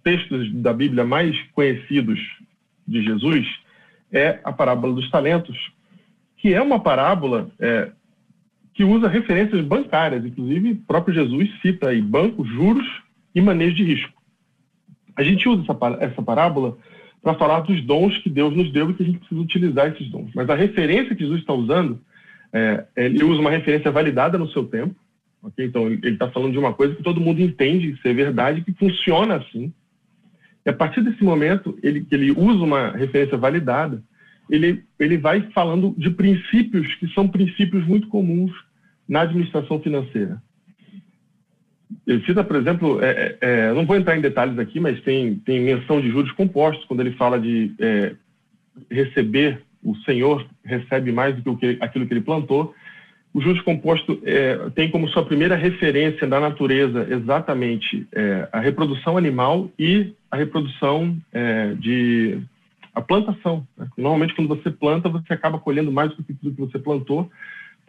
textos 0.04 0.52
da 0.52 0.74
Bíblia 0.74 1.06
mais 1.06 1.40
conhecidos 1.54 2.20
de 2.88 3.04
Jesus 3.04 3.48
é 4.12 4.40
a 4.44 4.52
parábola 4.52 4.96
dos 4.96 5.12
talentos, 5.12 5.72
que 6.38 6.56
é 6.56 6.62
uma 6.62 6.80
parábola 6.80 7.52
é, 7.60 7.92
que 8.80 8.84
usa 8.86 9.10
referências 9.10 9.60
bancárias, 9.66 10.24
inclusive 10.24 10.72
o 10.72 10.76
próprio 10.78 11.14
Jesus 11.14 11.50
cita 11.62 11.90
aí 11.90 12.02
bancos, 12.02 12.48
juros 12.48 12.88
e 13.36 13.42
manejo 13.42 13.76
de 13.76 13.84
risco. 13.84 14.14
A 15.18 15.22
gente 15.22 15.50
usa 15.50 15.66
essa, 16.00 16.22
parábola 16.22 16.78
para 17.22 17.34
falar 17.34 17.60
dos 17.60 17.82
dons 17.84 18.18
que 18.20 18.30
Deus 18.30 18.56
nos 18.56 18.72
deu 18.72 18.90
e 18.90 18.94
que 18.94 19.04
a 19.04 19.06
gente 19.06 19.20
precisa 19.20 19.42
utilizar 19.42 19.90
esses 19.90 20.10
dons. 20.10 20.32
Mas 20.34 20.50
a 20.50 20.56
referência 20.56 21.14
que 21.14 21.26
Jesus 21.26 21.42
está 21.42 21.52
usando, 21.52 22.00
é, 22.54 22.86
ele 22.96 23.22
usa 23.22 23.42
uma 23.42 23.50
referência 23.50 23.92
validada 23.92 24.38
no 24.38 24.48
seu 24.48 24.64
tempo. 24.64 24.96
Okay? 25.44 25.66
Então, 25.66 25.88
ele 25.88 26.12
está 26.12 26.32
falando 26.32 26.54
de 26.54 26.58
uma 26.58 26.74
coisa 26.74 26.96
que 26.96 27.04
todo 27.04 27.20
mundo 27.20 27.42
entende 27.42 28.00
ser 28.02 28.14
verdade, 28.14 28.62
que 28.62 28.72
funciona 28.72 29.36
assim. 29.36 29.74
E 30.66 30.70
a 30.70 30.74
partir 30.74 31.02
desse 31.02 31.22
momento, 31.22 31.78
ele, 31.84 32.08
ele 32.10 32.32
usa 32.32 32.64
uma 32.64 32.92
referência 32.92 33.38
validada, 33.38 34.02
ele, 34.50 34.86
ele 34.98 35.18
vai 35.18 35.42
falando 35.52 35.94
de 35.98 36.10
princípios 36.12 36.96
que 36.96 37.10
são 37.10 37.28
princípios 37.28 37.86
muito 37.86 38.08
comuns 38.08 38.69
na 39.10 39.22
administração 39.22 39.80
financeira. 39.80 40.40
Ele 42.06 42.24
cita, 42.24 42.44
por 42.44 42.56
exemplo, 42.56 43.04
é, 43.04 43.10
é, 43.10 43.38
é, 43.42 43.74
não 43.74 43.86
vou 43.86 43.96
entrar 43.96 44.16
em 44.16 44.22
detalhes 44.22 44.58
aqui, 44.60 44.80
mas 44.80 45.02
tem, 45.02 45.36
tem 45.36 45.60
menção 45.60 46.00
de 46.00 46.10
juros 46.10 46.32
compostos, 46.34 46.86
quando 46.86 47.00
ele 47.00 47.12
fala 47.14 47.40
de 47.40 47.74
é, 47.80 48.14
receber, 48.90 49.62
o 49.84 49.96
senhor 49.98 50.46
recebe 50.64 51.12
mais 51.12 51.36
do 51.42 51.58
que, 51.58 51.78
aquilo 51.82 52.06
que 52.06 52.14
ele 52.14 52.22
plantou. 52.22 52.76
o 53.34 53.42
juros 53.42 53.62
composto 53.62 54.22
é, 54.24 54.70
tem 54.76 54.92
como 54.92 55.08
sua 55.10 55.26
primeira 55.26 55.56
referência 55.56 56.28
da 56.28 56.40
natureza 56.40 57.08
exatamente 57.10 58.08
é, 58.12 58.48
a 58.52 58.60
reprodução 58.60 59.18
animal 59.18 59.72
e 59.80 60.14
a 60.30 60.38
reprodução 60.38 61.18
de 61.80 62.40
a 62.94 63.02
plantação. 63.02 63.66
Né? 63.76 63.88
Normalmente, 63.98 64.36
quando 64.36 64.48
você 64.48 64.70
planta, 64.70 65.10
você 65.10 65.34
acaba 65.34 65.58
colhendo 65.58 65.92
mais 65.92 66.16
do 66.16 66.24
que 66.24 66.34
tudo 66.34 66.54
que 66.54 66.62
você 66.62 66.78
plantou, 66.78 67.32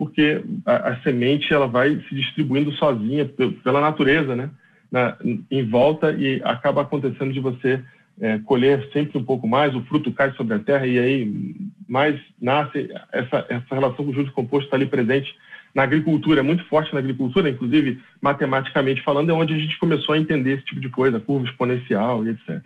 porque 0.00 0.42
a, 0.64 0.92
a 0.92 1.02
semente 1.02 1.52
ela 1.52 1.66
vai 1.66 1.94
se 2.08 2.14
distribuindo 2.14 2.72
sozinha 2.72 3.26
pela 3.62 3.82
natureza, 3.82 4.34
né? 4.34 4.48
Na, 4.90 5.14
em 5.50 5.62
volta 5.68 6.10
e 6.12 6.40
acaba 6.42 6.80
acontecendo 6.80 7.34
de 7.34 7.38
você 7.38 7.84
é, 8.18 8.38
colher 8.38 8.88
sempre 8.94 9.18
um 9.18 9.22
pouco 9.22 9.46
mais, 9.46 9.74
o 9.74 9.82
fruto 9.82 10.10
cai 10.10 10.32
sobre 10.32 10.54
a 10.54 10.58
terra 10.58 10.86
e 10.86 10.98
aí 10.98 11.54
mais 11.86 12.18
nasce 12.40 12.88
essa, 13.12 13.44
essa 13.50 13.74
relação 13.74 14.02
com 14.02 14.10
o 14.10 14.14
juros 14.14 14.32
composto 14.32 14.64
está 14.64 14.76
ali 14.76 14.86
presente 14.86 15.36
na 15.74 15.82
agricultura, 15.82 16.40
é 16.40 16.42
muito 16.42 16.64
forte 16.64 16.94
na 16.94 17.00
agricultura, 17.00 17.50
inclusive 17.50 18.00
matematicamente 18.22 19.02
falando, 19.02 19.30
é 19.30 19.34
onde 19.34 19.52
a 19.52 19.58
gente 19.58 19.78
começou 19.78 20.14
a 20.14 20.18
entender 20.18 20.54
esse 20.54 20.64
tipo 20.64 20.80
de 20.80 20.88
coisa, 20.88 21.20
curva 21.20 21.44
exponencial 21.44 22.24
e 22.24 22.30
etc. 22.30 22.62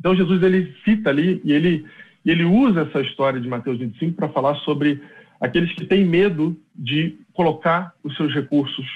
Então 0.00 0.16
Jesus 0.16 0.42
ele 0.42 0.74
cita 0.82 1.10
ali 1.10 1.42
e 1.44 1.52
ele 1.52 1.84
ele 2.24 2.44
usa 2.44 2.80
essa 2.80 3.02
história 3.02 3.38
de 3.38 3.46
Mateus 3.46 3.78
25 3.78 4.16
para 4.16 4.30
falar 4.30 4.54
sobre 4.60 4.98
aqueles 5.44 5.74
que 5.74 5.84
têm 5.84 6.06
medo 6.06 6.56
de 6.74 7.18
colocar 7.34 7.92
os 8.02 8.16
seus 8.16 8.32
recursos 8.32 8.86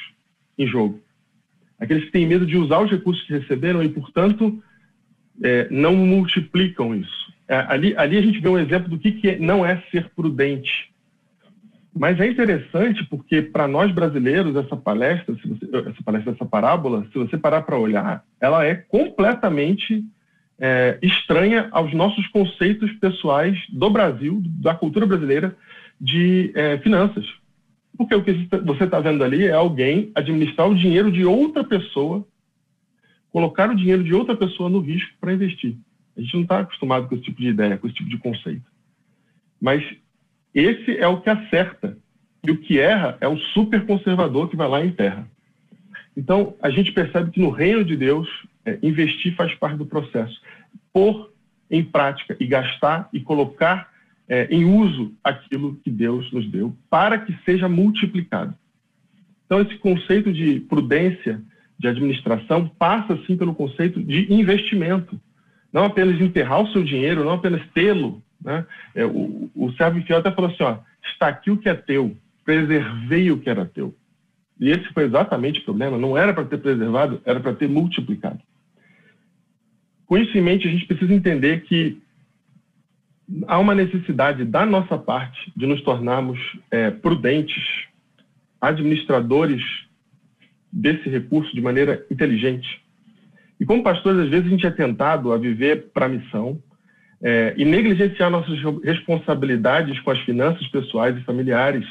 em 0.57 0.67
jogo. 0.67 0.99
Aqueles 1.79 2.07
que 2.07 2.11
têm 2.11 2.27
medo 2.27 2.47
de 2.47 2.57
usar 2.57 2.81
os 2.81 2.91
recursos 2.91 3.23
que 3.27 3.35
receberam 3.35 3.83
e, 3.83 3.89
portanto, 3.91 4.59
é, 5.45 5.69
não 5.71 5.95
multiplicam 5.95 6.95
isso. 6.95 7.33
É, 7.47 7.67
ali, 7.69 7.95
ali 7.99 8.17
a 8.17 8.23
gente 8.23 8.41
vê 8.41 8.49
um 8.49 8.59
exemplo 8.59 8.89
do 8.89 8.99
que, 8.99 9.13
que 9.13 9.29
é, 9.29 9.39
não 9.39 9.65
é 9.65 9.83
ser 9.91 10.09
prudente. 10.17 10.91
Mas 11.95 12.19
é 12.19 12.27
interessante 12.27 13.05
porque 13.05 13.43
para 13.43 13.69
nós 13.69 13.93
brasileiros 13.93 14.57
essa 14.57 14.77
palestra, 14.77 15.35
você, 15.35 15.91
essa 15.91 16.03
palestra, 16.03 16.33
essa 16.33 16.47
parábola, 16.47 17.07
se 17.13 17.19
você 17.19 17.37
parar 17.37 17.61
para 17.63 17.79
olhar, 17.79 18.25
ela 18.41 18.65
é 18.65 18.75
completamente 18.75 20.03
é, 20.59 20.99
estranha 21.03 21.69
aos 21.73 21.93
nossos 21.93 22.27
conceitos 22.29 22.91
pessoais 22.95 23.59
do 23.71 23.91
Brasil, 23.91 24.41
da 24.63 24.75
cultura 24.75 25.05
brasileira 25.05 25.55
de 26.01 26.53
é, 26.55 26.79
finanças. 26.79 27.27
Porque 27.97 28.15
o 28.15 28.23
que 28.23 28.49
você 28.65 28.85
está 28.85 29.01
vendo 29.01 29.25
ali 29.25 29.47
é 29.47 29.53
alguém 29.53 30.13
administrar 30.15 30.69
o 30.69 30.75
dinheiro 30.75 31.11
de 31.11 31.25
outra 31.25 31.65
pessoa 31.65 32.27
colocar 33.31 33.71
o 33.71 33.77
dinheiro 33.77 34.03
de 34.03 34.15
outra 34.15 34.37
pessoa 34.37 34.69
no 34.69 34.81
risco 34.81 35.13
para 35.21 35.33
investir. 35.33 35.77
A 36.17 36.21
gente 36.21 36.35
não 36.35 36.43
está 36.43 36.61
acostumado 36.61 37.09
com 37.09 37.15
esse 37.15 37.25
tipo 37.25 37.41
de 37.41 37.49
ideia, 37.49 37.79
com 37.79 37.87
esse 37.87 37.97
tipo 37.97 38.09
de 38.09 38.19
conceito. 38.19 38.69
Mas 39.61 39.85
esse 40.55 40.97
é 40.97 41.07
o 41.07 41.21
que 41.21 41.31
acerta. 41.31 41.97
E 42.45 42.51
o 42.51 42.57
que 42.57 42.79
erra 42.79 43.19
é 43.21 43.29
o 43.29 43.37
super 43.37 43.85
conservador 43.85 44.49
que 44.49 44.57
vai 44.57 44.69
lá 44.69 44.83
e 44.83 44.89
enterra. 44.89 45.29
Então, 46.17 46.55
a 46.63 46.71
gente 46.71 46.93
percebe 46.93 47.31
que 47.31 47.41
no 47.41 47.51
reino 47.51 47.85
de 47.85 47.97
Deus, 47.97 48.29
é, 48.65 48.79
investir 48.83 49.35
faz 49.37 49.55
parte 49.55 49.77
do 49.77 49.87
processo. 49.87 50.41
Pôr 50.93 51.33
em 51.71 51.85
prática 51.85 52.37
e 52.41 52.47
gastar 52.47 53.09
e 53.13 53.21
colocar 53.21 53.93
é, 54.29 54.47
em 54.51 54.65
uso 54.65 55.15
aquilo 55.25 55.77
que 55.77 55.91
Deus 55.91 56.31
nos 56.33 56.47
deu 56.51 56.77
para 56.91 57.19
que 57.19 57.35
seja 57.45 57.69
multiplicado. 57.69 58.55
Então, 59.47 59.61
esse 59.61 59.77
conceito 59.79 60.31
de 60.33 60.61
prudência 60.61 61.41
de 61.79 61.89
administração 61.89 62.69
passa, 62.69 63.19
sim, 63.27 63.37
pelo 63.37 63.55
conceito 63.55 64.03
de 64.03 64.33
investimento. 64.33 65.19
Não 65.73 65.85
apenas 65.85 66.21
enterrar 66.21 66.61
o 66.61 66.73
seu 66.73 66.83
dinheiro, 66.83 67.25
não 67.25 67.33
apenas 67.33 67.63
tê-lo. 67.73 68.23
Né? 68.43 68.67
É, 68.95 69.07
o, 69.07 69.51
o 69.55 69.73
servo 69.73 70.03
fiel 70.03 70.19
até 70.19 70.31
falou 70.31 70.51
assim, 70.51 70.63
ó, 70.63 70.79
está 71.03 71.29
aqui 71.29 71.51
o 71.51 71.57
que 71.57 71.69
é 71.69 71.75
teu, 71.75 72.17
preservei 72.45 73.31
o 73.31 73.39
que 73.39 73.49
era 73.49 73.65
teu. 73.65 73.95
E 74.61 74.71
esse 74.71 74.93
foi 74.93 75.05
exatamente 75.05 75.61
o 75.61 75.65
problema, 75.65 75.97
não 75.97 76.19
era 76.19 76.35
para 76.35 76.45
ter 76.45 76.59
preservado, 76.59 77.23
era 77.25 77.39
para 77.41 77.55
ter 77.55 77.69
multiplicado. 77.69 78.41
Com 80.05 80.19
isso 80.19 80.37
em 80.37 80.41
mente, 80.41 80.67
a 80.67 80.71
gente 80.71 80.87
precisa 80.87 81.15
entender 81.15 81.63
que 81.63 82.01
há 83.47 83.59
uma 83.59 83.75
necessidade 83.75 84.45
da 84.45 84.65
nossa 84.65 84.97
parte 84.97 85.53
de 85.57 85.67
nos 85.67 85.83
tornarmos 85.83 86.39
é, 86.71 86.91
prudentes, 86.91 87.65
administradores 88.61 89.63
desse 90.73 91.09
recurso 91.09 91.55
de 91.55 91.61
maneira 91.61 92.05
inteligente. 92.11 92.83
E 93.61 93.65
como 93.65 93.83
pastores, 93.83 94.21
às 94.21 94.29
vezes 94.29 94.47
a 94.47 94.51
gente 94.51 94.67
é 94.67 94.71
tentado 94.71 95.33
a 95.33 95.37
viver 95.37 95.91
para 95.93 96.07
a 96.07 96.09
missão 96.09 96.63
é, 97.23 97.55
e 97.57 97.65
negligenciar 97.65 98.31
nossas 98.31 98.59
responsabilidades 98.83 99.99
com 100.01 100.11
as 100.11 100.19
finanças 100.21 100.67
pessoais 100.69 101.17
e 101.17 101.25
familiares, 101.25 101.87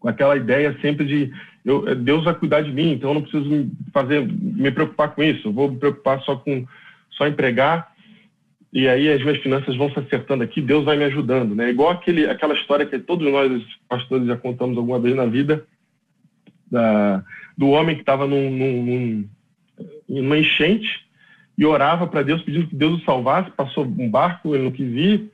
com 0.00 0.08
aquela 0.08 0.36
ideia 0.36 0.76
sempre 0.80 1.06
de 1.06 1.32
eu, 1.64 1.94
Deus 1.94 2.24
vai 2.24 2.34
cuidar 2.34 2.62
de 2.62 2.72
mim, 2.72 2.92
então 2.92 3.10
eu 3.10 3.14
não 3.14 3.22
preciso 3.22 3.48
me 3.48 3.70
fazer 3.92 4.26
me 4.26 4.70
preocupar 4.70 5.14
com 5.14 5.22
isso, 5.22 5.48
eu 5.48 5.52
vou 5.52 5.70
me 5.70 5.78
preocupar 5.78 6.20
só 6.22 6.36
com 6.36 6.66
só 7.10 7.26
empregar 7.26 7.92
e 8.72 8.86
aí 8.86 9.10
as 9.10 9.22
minhas 9.22 9.38
finanças 9.38 9.76
vão 9.76 9.90
se 9.90 9.98
acertando 9.98 10.42
aqui, 10.44 10.60
Deus 10.60 10.84
vai 10.84 10.96
me 10.96 11.04
ajudando, 11.04 11.54
né? 11.54 11.70
Igual 11.70 11.90
aquele, 11.90 12.28
aquela 12.28 12.54
história 12.54 12.84
que 12.84 12.98
todos 12.98 13.30
nós 13.30 13.62
pastores 13.88 14.26
já 14.26 14.36
contamos 14.36 14.76
alguma 14.76 15.00
vez 15.00 15.16
na 15.16 15.26
vida 15.26 15.64
da 16.70 17.24
do 17.56 17.70
homem 17.70 17.96
que 17.96 18.02
estava 18.02 18.24
num, 18.24 18.50
num, 18.50 18.84
num, 18.84 19.28
numa 20.08 20.38
enchente 20.38 20.88
e 21.56 21.66
orava 21.66 22.06
para 22.06 22.22
Deus 22.22 22.40
pedindo 22.42 22.68
que 22.68 22.76
Deus 22.76 23.02
o 23.02 23.04
salvasse. 23.04 23.50
Passou 23.50 23.84
um 23.84 24.08
barco, 24.08 24.54
ele 24.54 24.62
não 24.62 24.70
quis 24.70 24.86
ir. 24.94 25.32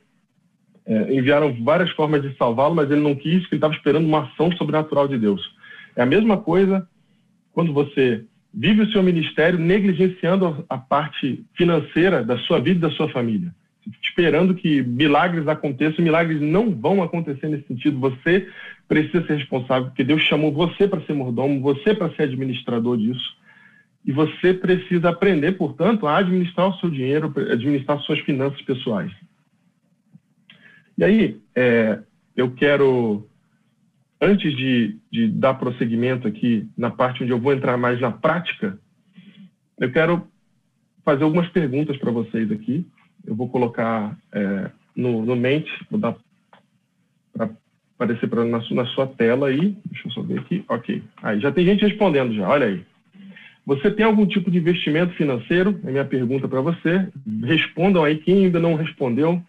É, 0.87 1.13
enviaram 1.13 1.53
várias 1.63 1.91
formas 1.91 2.23
de 2.23 2.35
salvá-lo, 2.35 2.73
mas 2.73 2.89
ele 2.89 3.01
não 3.01 3.15
quis, 3.15 3.41
porque 3.41 3.55
ele 3.55 3.59
estava 3.59 3.75
esperando 3.75 4.07
uma 4.07 4.23
ação 4.23 4.51
sobrenatural 4.53 5.07
de 5.07 5.19
Deus. 5.19 5.53
É 5.95 6.01
a 6.01 6.05
mesma 6.05 6.37
coisa 6.37 6.87
quando 7.53 7.71
você 7.71 8.25
vive 8.55 8.83
o 8.83 8.91
seu 8.91 9.03
ministério 9.03 9.59
negligenciando 9.59 10.65
a 10.69 10.77
parte 10.77 11.43
financeira 11.53 12.23
da 12.23 12.37
sua 12.37 12.59
vida 12.59 12.77
e 12.77 12.89
da 12.89 12.95
sua 12.95 13.09
família. 13.09 13.53
Esperando 14.01 14.55
que 14.55 14.81
milagres 14.81 15.47
aconteçam, 15.47 16.03
milagres 16.03 16.41
não 16.41 16.71
vão 16.71 17.03
acontecer 17.03 17.49
nesse 17.49 17.67
sentido. 17.67 17.99
Você 17.99 18.47
precisa 18.87 19.25
ser 19.27 19.35
responsável, 19.35 19.87
porque 19.87 20.03
Deus 20.03 20.21
chamou 20.21 20.51
você 20.51 20.87
para 20.87 21.01
ser 21.01 21.13
mordomo, 21.13 21.61
você 21.61 21.93
para 21.93 22.09
ser 22.15 22.23
administrador 22.23 22.97
disso. 22.97 23.37
E 24.05 24.11
você 24.11 24.53
precisa 24.53 25.09
aprender, 25.09 25.53
portanto, 25.53 26.07
a 26.07 26.17
administrar 26.17 26.69
o 26.69 26.79
seu 26.79 26.89
dinheiro, 26.89 27.33
administrar 27.51 27.99
suas 27.99 28.19
finanças 28.19 28.61
pessoais. 28.61 29.11
E 30.97 31.03
aí, 31.03 31.41
é, 31.53 31.99
eu 32.35 32.51
quero, 32.51 33.27
antes 34.21 34.55
de, 34.55 34.97
de 35.11 35.27
dar 35.27 35.55
prosseguimento 35.55 36.27
aqui 36.27 36.67
na 36.77 36.89
parte 36.89 37.23
onde 37.23 37.31
eu 37.31 37.39
vou 37.39 37.53
entrar 37.53 37.77
mais 37.77 37.99
na 37.99 38.11
prática, 38.11 38.77
eu 39.79 39.91
quero 39.91 40.27
fazer 41.03 41.23
algumas 41.23 41.47
perguntas 41.49 41.97
para 41.97 42.11
vocês 42.11 42.51
aqui. 42.51 42.85
Eu 43.25 43.35
vou 43.35 43.49
colocar 43.49 44.17
é, 44.31 44.71
no, 44.95 45.25
no 45.25 45.35
mente, 45.35 45.71
vou 45.89 45.99
dar 45.99 46.15
para 47.33 47.49
aparecer 47.95 48.27
pra, 48.27 48.45
na, 48.45 48.61
na, 48.71 48.85
sua 48.87 49.07
tela 49.07 49.47
aí. 49.47 49.75
Deixa 49.85 50.07
eu 50.07 50.11
só 50.11 50.21
ver 50.21 50.39
aqui. 50.39 50.63
Ok. 50.67 51.03
Aí, 51.21 51.39
já 51.39 51.51
tem 51.51 51.65
gente 51.65 51.85
respondendo 51.85 52.33
já, 52.33 52.47
olha 52.47 52.67
aí. 52.67 52.83
Você 53.65 53.89
tem 53.89 54.05
algum 54.05 54.27
tipo 54.27 54.51
de 54.51 54.59
investimento 54.59 55.13
financeiro? 55.15 55.79
É 55.83 55.91
minha 55.91 56.05
pergunta 56.05 56.47
para 56.47 56.61
você. 56.61 57.07
Respondam 57.43 58.03
aí, 58.03 58.17
quem 58.17 58.45
ainda 58.45 58.59
não 58.59 58.75
respondeu, 58.75 59.41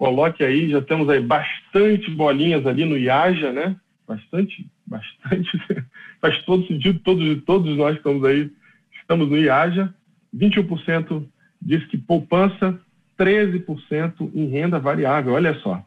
coloque 0.00 0.42
aí, 0.42 0.70
já 0.70 0.80
temos 0.80 1.10
aí 1.10 1.20
bastante 1.20 2.10
bolinhas 2.12 2.66
ali 2.66 2.86
no 2.86 2.96
IAJA, 2.96 3.52
né? 3.52 3.76
Bastante, 4.08 4.66
bastante. 4.86 5.50
Faz 6.22 6.42
todo 6.44 6.66
sentido, 6.66 6.98
todos, 7.00 7.44
todos 7.44 7.76
nós 7.76 7.98
estamos 7.98 8.24
aí, 8.24 8.50
estamos 8.98 9.28
no 9.28 9.36
IAJA. 9.36 9.94
21% 10.34 11.22
diz 11.60 11.84
que 11.84 11.98
poupança, 11.98 12.80
13% 13.18 14.30
em 14.34 14.46
renda 14.46 14.78
variável. 14.78 15.34
Olha 15.34 15.52
só. 15.56 15.84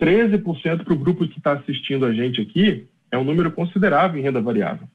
13% 0.00 0.82
para 0.82 0.92
o 0.92 0.98
grupo 0.98 1.28
que 1.28 1.38
está 1.38 1.52
assistindo 1.52 2.04
a 2.04 2.12
gente 2.12 2.40
aqui 2.40 2.88
é 3.12 3.16
um 3.16 3.22
número 3.22 3.52
considerável 3.52 4.18
em 4.18 4.24
renda 4.24 4.40
variável. 4.40 4.88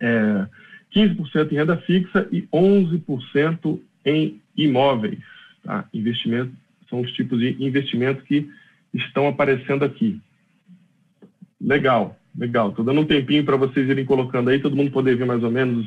É, 0.00 0.48
15% 0.92 1.52
em 1.52 1.54
renda 1.54 1.76
fixa 1.76 2.28
e 2.32 2.42
11% 2.52 3.80
em 4.04 4.42
imóveis. 4.56 5.20
Tá? 5.62 5.84
Investimento, 5.94 6.52
são 6.88 7.00
os 7.00 7.12
tipos 7.12 7.38
de 7.38 7.56
investimento 7.62 8.22
que 8.24 8.48
estão 8.94 9.28
aparecendo 9.28 9.84
aqui. 9.84 10.20
Legal, 11.60 12.16
legal. 12.36 12.70
Estou 12.70 12.84
dando 12.84 13.00
um 13.00 13.06
tempinho 13.06 13.44
para 13.44 13.56
vocês 13.56 13.88
irem 13.88 14.04
colocando 14.04 14.50
aí, 14.50 14.58
todo 14.58 14.76
mundo 14.76 14.90
poder 14.90 15.16
ver 15.16 15.26
mais 15.26 15.42
ou 15.42 15.50
menos 15.50 15.86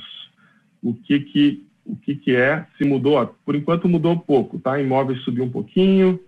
o 0.82 0.94
que, 0.94 1.20
que, 1.20 1.64
o 1.86 1.96
que, 1.96 2.16
que 2.16 2.36
é, 2.36 2.66
se 2.78 2.84
mudou. 2.84 3.36
Por 3.46 3.56
enquanto 3.56 3.88
mudou 3.88 4.18
pouco, 4.20 4.60
tá? 4.60 4.80
Imóveis 4.80 5.22
subiu 5.22 5.44
um 5.44 5.50
pouquinho, 5.50 6.20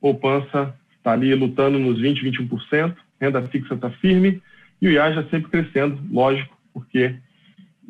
poupança 0.00 0.74
está 0.98 1.12
ali 1.12 1.34
lutando 1.34 1.78
nos 1.78 2.00
20%, 2.00 2.48
21%, 2.48 2.96
renda 3.20 3.42
fixa 3.42 3.74
está 3.74 3.90
firme, 3.90 4.42
e 4.82 4.88
o 4.88 4.90
IAJA 4.90 5.26
sempre 5.30 5.50
crescendo, 5.50 6.00
lógico, 6.10 6.56
porque 6.72 7.14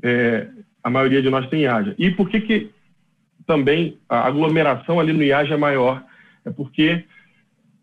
é, 0.03 0.49
a 0.83 0.91
maioria 0.91 1.23
de 1.23 1.31
nós 1.31 1.49
tem 1.49 1.63
IAJA. 1.63 1.95
E 1.99 2.11
por 2.11 2.29
que, 2.29 2.41
que 2.41 2.71
também 3.47 3.99
a 4.09 4.27
aglomeração 4.27 5.01
ali 5.01 5.13
no 5.13 5.23
IAJA 5.23 5.55
é 5.55 5.57
maior? 5.57 6.05
É 6.47 6.51
porque 6.51 7.05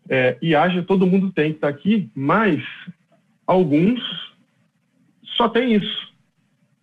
É, 0.08 0.36
e 0.42 0.54
haja, 0.54 0.82
todo 0.82 1.06
mundo 1.06 1.32
tem 1.32 1.50
que 1.50 1.56
estar 1.56 1.68
aqui, 1.68 2.10
mas 2.14 2.62
alguns 3.46 4.00
só 5.36 5.48
tem 5.48 5.74
isso. 5.74 6.12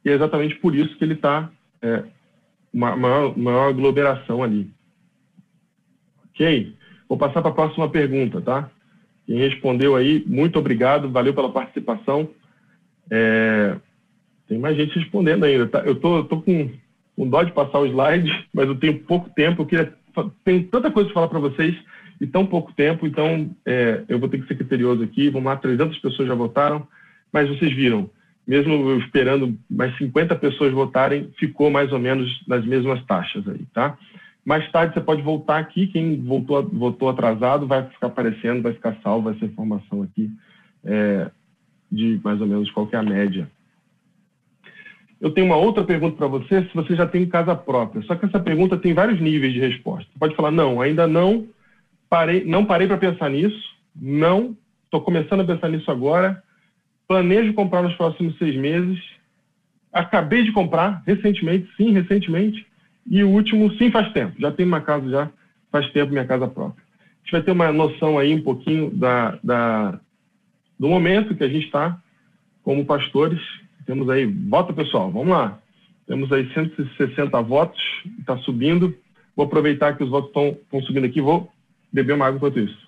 E 0.04 0.10
é 0.10 0.14
exatamente 0.14 0.56
por 0.56 0.74
isso 0.74 0.98
que 0.98 1.04
ele 1.04 1.14
está 1.14 1.52
é, 1.82 2.04
uma 2.74 2.96
maior, 2.96 3.38
maior 3.38 3.70
aglomeração 3.70 4.42
ali. 4.42 4.72
Ok? 6.30 6.76
Vou 7.08 7.18
passar 7.18 7.42
para 7.42 7.52
a 7.52 7.54
próxima 7.54 7.88
pergunta, 7.90 8.42
tá? 8.42 8.72
Quem 9.28 9.38
respondeu 9.38 9.96
aí, 9.96 10.24
muito 10.26 10.58
obrigado, 10.58 11.12
valeu 11.12 11.34
pela 11.34 11.52
participação. 11.52 12.30
É, 13.10 13.78
tem 14.48 14.58
mais 14.58 14.76
gente 14.76 14.98
respondendo 14.98 15.44
ainda. 15.44 15.68
Tá? 15.68 15.80
Eu 15.80 15.96
tô, 15.96 16.24
tô 16.24 16.42
com, 16.42 16.70
com 17.16 17.30
dó 17.30 17.44
de 17.44 17.52
passar 17.52 17.80
o 17.80 17.86
slide, 17.86 18.32
mas 18.54 18.68
eu 18.68 18.76
tenho 18.76 19.00
pouco 19.04 19.30
tempo. 19.30 19.62
Eu 19.62 19.66
queria, 19.66 19.94
tenho 20.44 20.64
tanta 20.68 20.92
coisa 20.92 21.08
para 21.10 21.14
falar 21.14 21.28
para 21.28 21.40
vocês 21.40 21.76
e 22.20 22.28
tão 22.28 22.46
pouco 22.46 22.72
tempo, 22.74 23.08
então 23.08 23.50
é, 23.66 24.04
eu 24.08 24.20
vou 24.20 24.30
ter 24.30 24.40
que 24.40 24.48
ser 24.48 24.56
criterioso 24.56 25.04
aqui. 25.04 25.30
Vamos 25.30 25.48
lá, 25.48 25.58
300 25.58 25.98
pessoas 26.00 26.28
já 26.28 26.36
votaram, 26.36 26.88
mas 27.34 27.50
vocês 27.50 27.74
viram, 27.74 28.10
mesmo 28.48 28.74
eu 28.74 29.00
esperando 29.00 29.58
mais 29.70 29.98
50 29.98 30.36
pessoas 30.36 30.72
votarem, 30.72 31.32
ficou 31.38 31.72
mais 31.72 31.92
ou 31.92 32.00
menos 32.00 32.44
nas 32.48 32.66
mesmas 32.66 33.04
taxas 33.06 33.48
aí, 33.48 33.66
tá? 33.74 33.98
Mais 34.44 34.70
tarde 34.72 34.94
você 34.94 35.02
pode 35.02 35.22
voltar 35.22 35.58
aqui, 35.60 35.88
quem 35.88 36.20
voltou, 36.22 36.64
votou 36.68 37.10
atrasado 37.10 37.68
vai 37.68 37.88
ficar 37.88 38.08
aparecendo, 38.08 38.62
vai 38.62 38.74
ficar 38.74 38.98
salvo 39.04 39.30
essa 39.30 39.46
informação 39.46 40.02
aqui 40.02 40.30
é, 40.84 41.30
de 41.92 42.20
mais 42.24 42.42
ou 42.42 42.48
menos 42.48 42.70
qual 42.72 42.88
é 42.92 42.98
a 42.98 43.04
média. 43.04 43.50
Eu 45.22 45.32
tenho 45.32 45.46
uma 45.46 45.56
outra 45.56 45.84
pergunta 45.84 46.18
para 46.18 46.28
você, 46.28 46.64
se 46.64 46.74
você 46.74 46.96
já 46.96 47.06
tem 47.06 47.28
casa 47.28 47.56
própria. 47.56 48.02
Só 48.04 48.16
que 48.16 48.26
essa 48.26 48.40
pergunta 48.40 48.76
tem 48.76 48.94
vários 48.94 49.22
níveis 49.22 49.54
de 49.54 49.60
resposta. 49.60 50.10
Pode 50.20 50.36
falar, 50.36 50.50
não, 50.50 50.82
ainda 50.82 51.08
não 51.08 51.48
parei, 52.10 52.44
não 52.44 52.66
parei 52.66 52.88
para 52.88 52.98
pensar 52.98 53.30
nisso, 53.30 53.64
não, 53.96 54.58
estou 54.84 55.00
começando 55.00 55.42
a 55.42 55.46
pensar 55.46 55.70
nisso 55.70 55.90
agora, 55.92 56.44
planejo 57.08 57.54
comprar 57.54 57.84
nos 57.84 57.94
próximos 57.96 58.38
seis 58.38 58.56
meses, 58.56 59.00
acabei 59.94 60.44
de 60.44 60.52
comprar 60.52 61.04
recentemente, 61.06 61.70
sim, 61.78 61.92
recentemente, 61.92 62.66
e 63.10 63.24
o 63.24 63.30
último, 63.30 63.72
sim, 63.78 63.92
faz 63.92 64.12
tempo. 64.14 64.34
Já 64.40 64.52
tenho 64.52 64.68
uma 64.68 64.82
casa, 64.82 65.10
já 65.10 65.30
faz 65.72 65.90
tempo, 65.92 66.12
minha 66.12 66.26
casa 66.26 66.48
própria. 66.48 66.84
A 66.84 67.24
gente 67.24 67.32
vai 67.32 67.42
ter 67.42 67.52
uma 67.52 67.72
noção 67.72 68.18
aí 68.18 68.34
um 68.34 68.42
pouquinho 68.42 68.90
da, 68.92 69.38
da 69.44 70.00
do 70.80 70.88
momento 70.88 71.36
que 71.36 71.44
a 71.44 71.48
gente 71.48 71.66
está 71.66 72.02
como 72.64 72.86
pastores. 72.86 73.40
Temos 73.92 74.10
aí, 74.10 74.26
vota 74.26 74.72
pessoal, 74.72 75.12
vamos 75.12 75.34
lá. 75.34 75.62
Temos 76.08 76.32
aí 76.32 76.50
160 76.54 77.42
votos, 77.42 77.78
está 78.20 78.38
subindo. 78.38 78.98
Vou 79.36 79.46
aproveitar 79.46 79.98
que 79.98 80.04
os 80.06 80.10
votos 80.10 80.30
estão 80.30 80.82
subindo 80.84 81.06
aqui, 81.08 81.20
vou 81.20 81.52
beber 81.92 82.14
uma 82.14 82.26
água 82.26 82.38
enquanto 82.38 82.58
isso. 82.58 82.88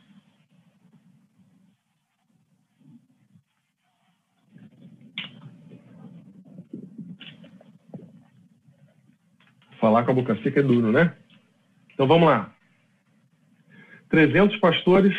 Falar 9.82 10.06
com 10.06 10.12
a 10.12 10.16
boca 10.16 10.42
seca 10.42 10.62
é 10.62 10.64
duro, 10.64 10.90
né? 10.90 11.18
Então 11.94 12.08
vamos 12.08 12.30
lá. 12.30 12.56
300 14.08 14.56
pastores, 14.62 15.14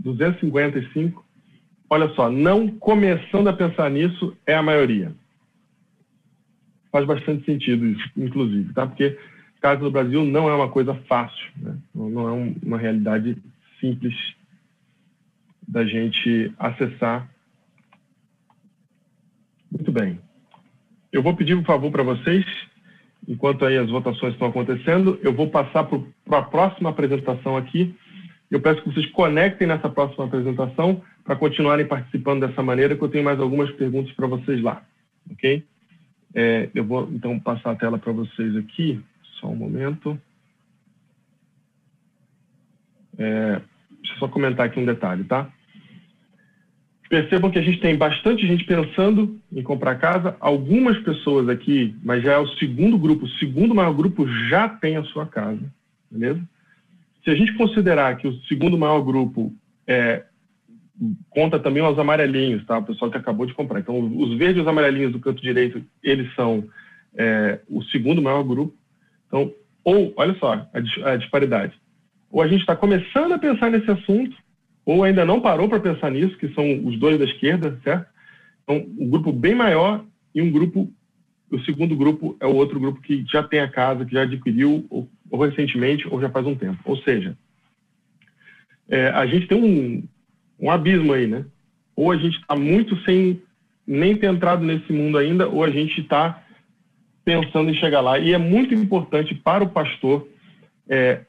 255. 0.00 1.24
Olha 1.88 2.08
só, 2.14 2.30
não 2.30 2.68
começando 2.68 3.48
a 3.48 3.52
pensar 3.52 3.90
nisso 3.90 4.36
é 4.46 4.54
a 4.54 4.62
maioria. 4.62 5.12
Faz 6.90 7.06
bastante 7.06 7.44
sentido 7.44 7.86
isso, 7.86 8.10
inclusive, 8.16 8.72
tá? 8.72 8.86
Porque 8.86 9.18
casa 9.60 9.82
no 9.82 9.90
Brasil 9.90 10.24
não 10.24 10.48
é 10.48 10.54
uma 10.54 10.68
coisa 10.68 10.94
fácil, 11.08 11.50
né? 11.56 11.76
não 11.94 12.28
é 12.28 12.54
uma 12.62 12.78
realidade 12.78 13.36
simples 13.80 14.14
da 15.66 15.84
gente 15.84 16.52
acessar. 16.58 17.28
Muito 19.70 19.92
bem. 19.92 20.20
Eu 21.12 21.22
vou 21.22 21.36
pedir 21.36 21.54
um 21.54 21.64
favor 21.64 21.90
para 21.90 22.02
vocês 22.02 22.44
enquanto 23.28 23.64
aí 23.64 23.76
as 23.76 23.90
votações 23.90 24.32
estão 24.32 24.48
acontecendo, 24.48 25.18
eu 25.22 25.32
vou 25.32 25.48
passar 25.48 25.84
para 25.84 26.38
a 26.38 26.42
próxima 26.42 26.90
apresentação 26.90 27.56
aqui. 27.56 27.94
Eu 28.50 28.60
peço 28.60 28.82
que 28.82 28.92
vocês 28.92 29.06
conectem 29.10 29.66
nessa 29.66 29.88
próxima 29.88 30.24
apresentação 30.24 31.02
para 31.24 31.34
continuarem 31.34 31.86
participando 31.86 32.46
dessa 32.46 32.62
maneira, 32.62 32.96
que 32.96 33.02
eu 33.02 33.08
tenho 33.08 33.24
mais 33.24 33.40
algumas 33.40 33.70
perguntas 33.72 34.12
para 34.12 34.26
vocês 34.28 34.62
lá, 34.62 34.82
ok? 35.30 35.64
É, 36.34 36.70
eu 36.74 36.84
vou, 36.84 37.08
então, 37.12 37.38
passar 37.40 37.72
a 37.72 37.76
tela 37.76 37.98
para 37.98 38.12
vocês 38.12 38.54
aqui, 38.56 39.00
só 39.40 39.48
um 39.48 39.56
momento. 39.56 40.20
É, 43.18 43.60
deixa 44.00 44.14
eu 44.14 44.18
só 44.18 44.28
comentar 44.28 44.66
aqui 44.66 44.78
um 44.78 44.84
detalhe, 44.84 45.24
tá? 45.24 45.50
Percebam 47.08 47.50
que 47.50 47.58
a 47.58 47.62
gente 47.62 47.80
tem 47.80 47.96
bastante 47.96 48.46
gente 48.46 48.64
pensando 48.64 49.40
em 49.52 49.62
comprar 49.62 49.96
casa, 49.96 50.36
algumas 50.40 50.98
pessoas 50.98 51.48
aqui, 51.48 51.96
mas 52.02 52.22
já 52.22 52.32
é 52.32 52.38
o 52.38 52.48
segundo 52.56 52.98
grupo, 52.98 53.26
o 53.26 53.30
segundo 53.38 53.74
maior 53.74 53.94
grupo 53.94 54.26
já 54.48 54.68
tem 54.68 54.96
a 54.96 55.04
sua 55.04 55.24
casa, 55.26 55.62
beleza? 56.10 56.42
Se 57.26 57.32
a 57.32 57.34
gente 57.34 57.54
considerar 57.54 58.16
que 58.18 58.28
o 58.28 58.40
segundo 58.42 58.78
maior 58.78 59.00
grupo 59.00 59.52
é, 59.84 60.22
conta 61.28 61.58
também 61.58 61.82
os 61.82 61.98
amarelinhos, 61.98 62.64
tá? 62.64 62.78
O 62.78 62.84
pessoal 62.84 63.10
que 63.10 63.18
acabou 63.18 63.46
de 63.46 63.52
comprar. 63.52 63.80
Então, 63.80 63.98
os 64.16 64.38
verdes 64.38 64.58
e 64.58 64.60
os 64.60 64.68
amarelinhos 64.68 65.10
do 65.10 65.18
canto 65.18 65.42
direito, 65.42 65.84
eles 66.04 66.32
são 66.36 66.68
é, 67.16 67.58
o 67.68 67.82
segundo 67.82 68.22
maior 68.22 68.44
grupo. 68.44 68.72
Então, 69.26 69.52
ou, 69.82 70.14
olha 70.16 70.36
só 70.38 70.52
a, 70.52 71.10
a 71.10 71.16
disparidade. 71.16 71.74
Ou 72.30 72.40
a 72.40 72.46
gente 72.46 72.60
está 72.60 72.76
começando 72.76 73.32
a 73.32 73.38
pensar 73.40 73.72
nesse 73.72 73.90
assunto, 73.90 74.36
ou 74.84 75.02
ainda 75.02 75.24
não 75.24 75.40
parou 75.40 75.68
para 75.68 75.80
pensar 75.80 76.12
nisso, 76.12 76.38
que 76.38 76.54
são 76.54 76.86
os 76.86 76.96
dois 76.96 77.18
da 77.18 77.24
esquerda, 77.24 77.76
certo? 77.82 78.06
Então, 78.62 78.86
um 79.00 79.10
grupo 79.10 79.32
bem 79.32 79.56
maior 79.56 80.04
e 80.32 80.40
um 80.40 80.48
grupo, 80.48 80.88
o 81.56 81.64
segundo 81.64 81.96
grupo 81.96 82.36
é 82.38 82.46
o 82.46 82.54
outro 82.54 82.78
grupo 82.78 83.00
que 83.00 83.24
já 83.30 83.42
tem 83.42 83.60
a 83.60 83.68
casa, 83.68 84.04
que 84.04 84.12
já 84.12 84.22
adquiriu 84.22 84.86
ou, 84.90 85.08
ou 85.30 85.44
recentemente 85.44 86.06
ou 86.08 86.20
já 86.20 86.28
faz 86.28 86.46
um 86.46 86.54
tempo. 86.54 86.78
Ou 86.84 86.96
seja, 86.98 87.36
é, 88.88 89.08
a 89.08 89.26
gente 89.26 89.46
tem 89.46 89.58
um, 89.58 90.04
um 90.60 90.70
abismo 90.70 91.12
aí, 91.12 91.26
né? 91.26 91.44
Ou 91.94 92.12
a 92.12 92.16
gente 92.16 92.38
está 92.38 92.54
muito 92.54 92.96
sem 93.04 93.40
nem 93.86 94.16
ter 94.16 94.26
entrado 94.26 94.64
nesse 94.64 94.92
mundo 94.92 95.16
ainda, 95.16 95.48
ou 95.48 95.64
a 95.64 95.70
gente 95.70 96.00
está 96.00 96.42
pensando 97.24 97.70
em 97.70 97.74
chegar 97.74 98.00
lá. 98.00 98.18
E 98.18 98.32
é 98.32 98.38
muito 98.38 98.74
importante 98.74 99.34
para 99.34 99.64
o 99.64 99.68
pastor 99.68 100.28
é, 100.88 101.20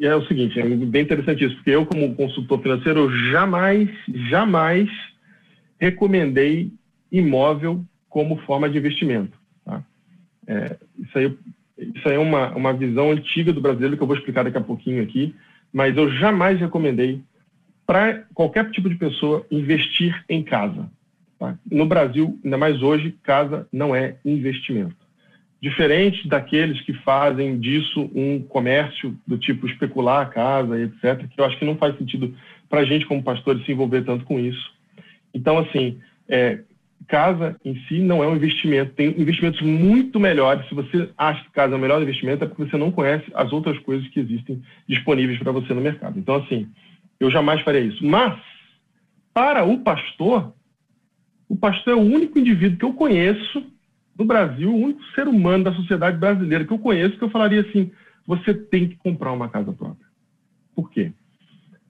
é 0.00 0.14
o 0.14 0.26
seguinte, 0.26 0.60
é 0.60 0.64
bem 0.64 1.02
interessante 1.02 1.44
isso, 1.44 1.56
porque 1.56 1.70
eu, 1.70 1.84
como 1.84 2.14
consultor 2.14 2.62
financeiro, 2.62 3.10
jamais, 3.30 3.88
jamais 4.30 4.88
recomendei 5.80 6.72
imóvel 7.10 7.84
como 8.08 8.38
forma 8.38 8.68
de 8.68 8.78
investimento. 8.78 9.36
Tá? 9.64 9.82
É, 10.46 10.76
isso 10.98 11.18
aí, 11.18 11.38
isso 11.78 12.08
aí 12.08 12.14
é 12.14 12.18
uma, 12.18 12.54
uma 12.54 12.72
visão 12.72 13.10
antiga 13.10 13.52
do 13.52 13.60
brasileiro 13.60 13.96
que 13.96 14.02
eu 14.02 14.06
vou 14.06 14.16
explicar 14.16 14.44
daqui 14.44 14.58
a 14.58 14.62
pouquinho 14.62 15.02
aqui, 15.02 15.34
mas 15.72 15.96
eu 15.96 16.10
jamais 16.10 16.58
recomendei 16.58 17.20
para 17.86 18.24
qualquer 18.34 18.70
tipo 18.70 18.88
de 18.88 18.96
pessoa 18.96 19.46
investir 19.50 20.24
em 20.28 20.42
casa. 20.42 20.90
Tá? 21.38 21.56
No 21.70 21.86
Brasil, 21.86 22.38
ainda 22.44 22.58
mais 22.58 22.82
hoje, 22.82 23.16
casa 23.22 23.66
não 23.72 23.94
é 23.94 24.16
investimento 24.24 25.08
diferente 25.60 26.28
daqueles 26.28 26.80
que 26.82 26.92
fazem 26.92 27.58
disso 27.58 28.10
um 28.14 28.40
comércio 28.40 29.16
do 29.26 29.36
tipo 29.36 29.66
especular 29.66 30.22
a 30.22 30.30
casa, 30.30 30.80
etc., 30.80 31.26
que 31.28 31.40
eu 31.40 31.44
acho 31.44 31.58
que 31.58 31.64
não 31.64 31.76
faz 31.76 31.96
sentido 31.98 32.34
para 32.68 32.80
a 32.80 32.84
gente, 32.84 33.06
como 33.06 33.22
pastores, 33.22 33.64
se 33.64 33.72
envolver 33.72 34.02
tanto 34.02 34.24
com 34.24 34.38
isso. 34.38 34.72
Então, 35.34 35.58
assim, 35.58 35.98
é, 36.28 36.60
casa 37.06 37.56
em 37.64 37.74
si 37.86 38.00
não 38.00 38.22
é 38.22 38.28
um 38.28 38.36
investimento. 38.36 38.92
Tem 38.94 39.08
investimentos 39.20 39.60
muito 39.62 40.18
melhores. 40.20 40.66
Se 40.68 40.74
você 40.74 41.08
acha 41.16 41.42
que 41.44 41.50
casa 41.50 41.74
é 41.74 41.76
o 41.76 41.80
melhor 41.80 42.02
investimento, 42.02 42.44
é 42.44 42.46
porque 42.46 42.64
você 42.64 42.76
não 42.76 42.90
conhece 42.90 43.24
as 43.34 43.52
outras 43.52 43.78
coisas 43.80 44.06
que 44.08 44.20
existem 44.20 44.62
disponíveis 44.86 45.38
para 45.38 45.52
você 45.52 45.72
no 45.72 45.80
mercado. 45.80 46.18
Então, 46.18 46.36
assim, 46.36 46.68
eu 47.18 47.30
jamais 47.30 47.60
faria 47.62 47.80
isso. 47.80 48.04
Mas, 48.04 48.38
para 49.32 49.64
o 49.64 49.78
pastor, 49.78 50.52
o 51.48 51.56
pastor 51.56 51.94
é 51.94 51.96
o 51.96 52.00
único 52.00 52.38
indivíduo 52.38 52.78
que 52.78 52.84
eu 52.84 52.92
conheço 52.92 53.64
no 54.18 54.24
Brasil, 54.24 54.70
o 54.70 54.82
único 54.82 55.02
ser 55.14 55.28
humano 55.28 55.64
da 55.64 55.72
sociedade 55.72 56.18
brasileira 56.18 56.64
que 56.64 56.72
eu 56.72 56.78
conheço 56.78 57.16
que 57.16 57.24
eu 57.24 57.30
falaria 57.30 57.60
assim: 57.60 57.90
você 58.26 58.52
tem 58.52 58.88
que 58.88 58.96
comprar 58.96 59.32
uma 59.32 59.48
casa 59.48 59.72
própria. 59.72 60.06
Por 60.74 60.90
quê? 60.90 61.12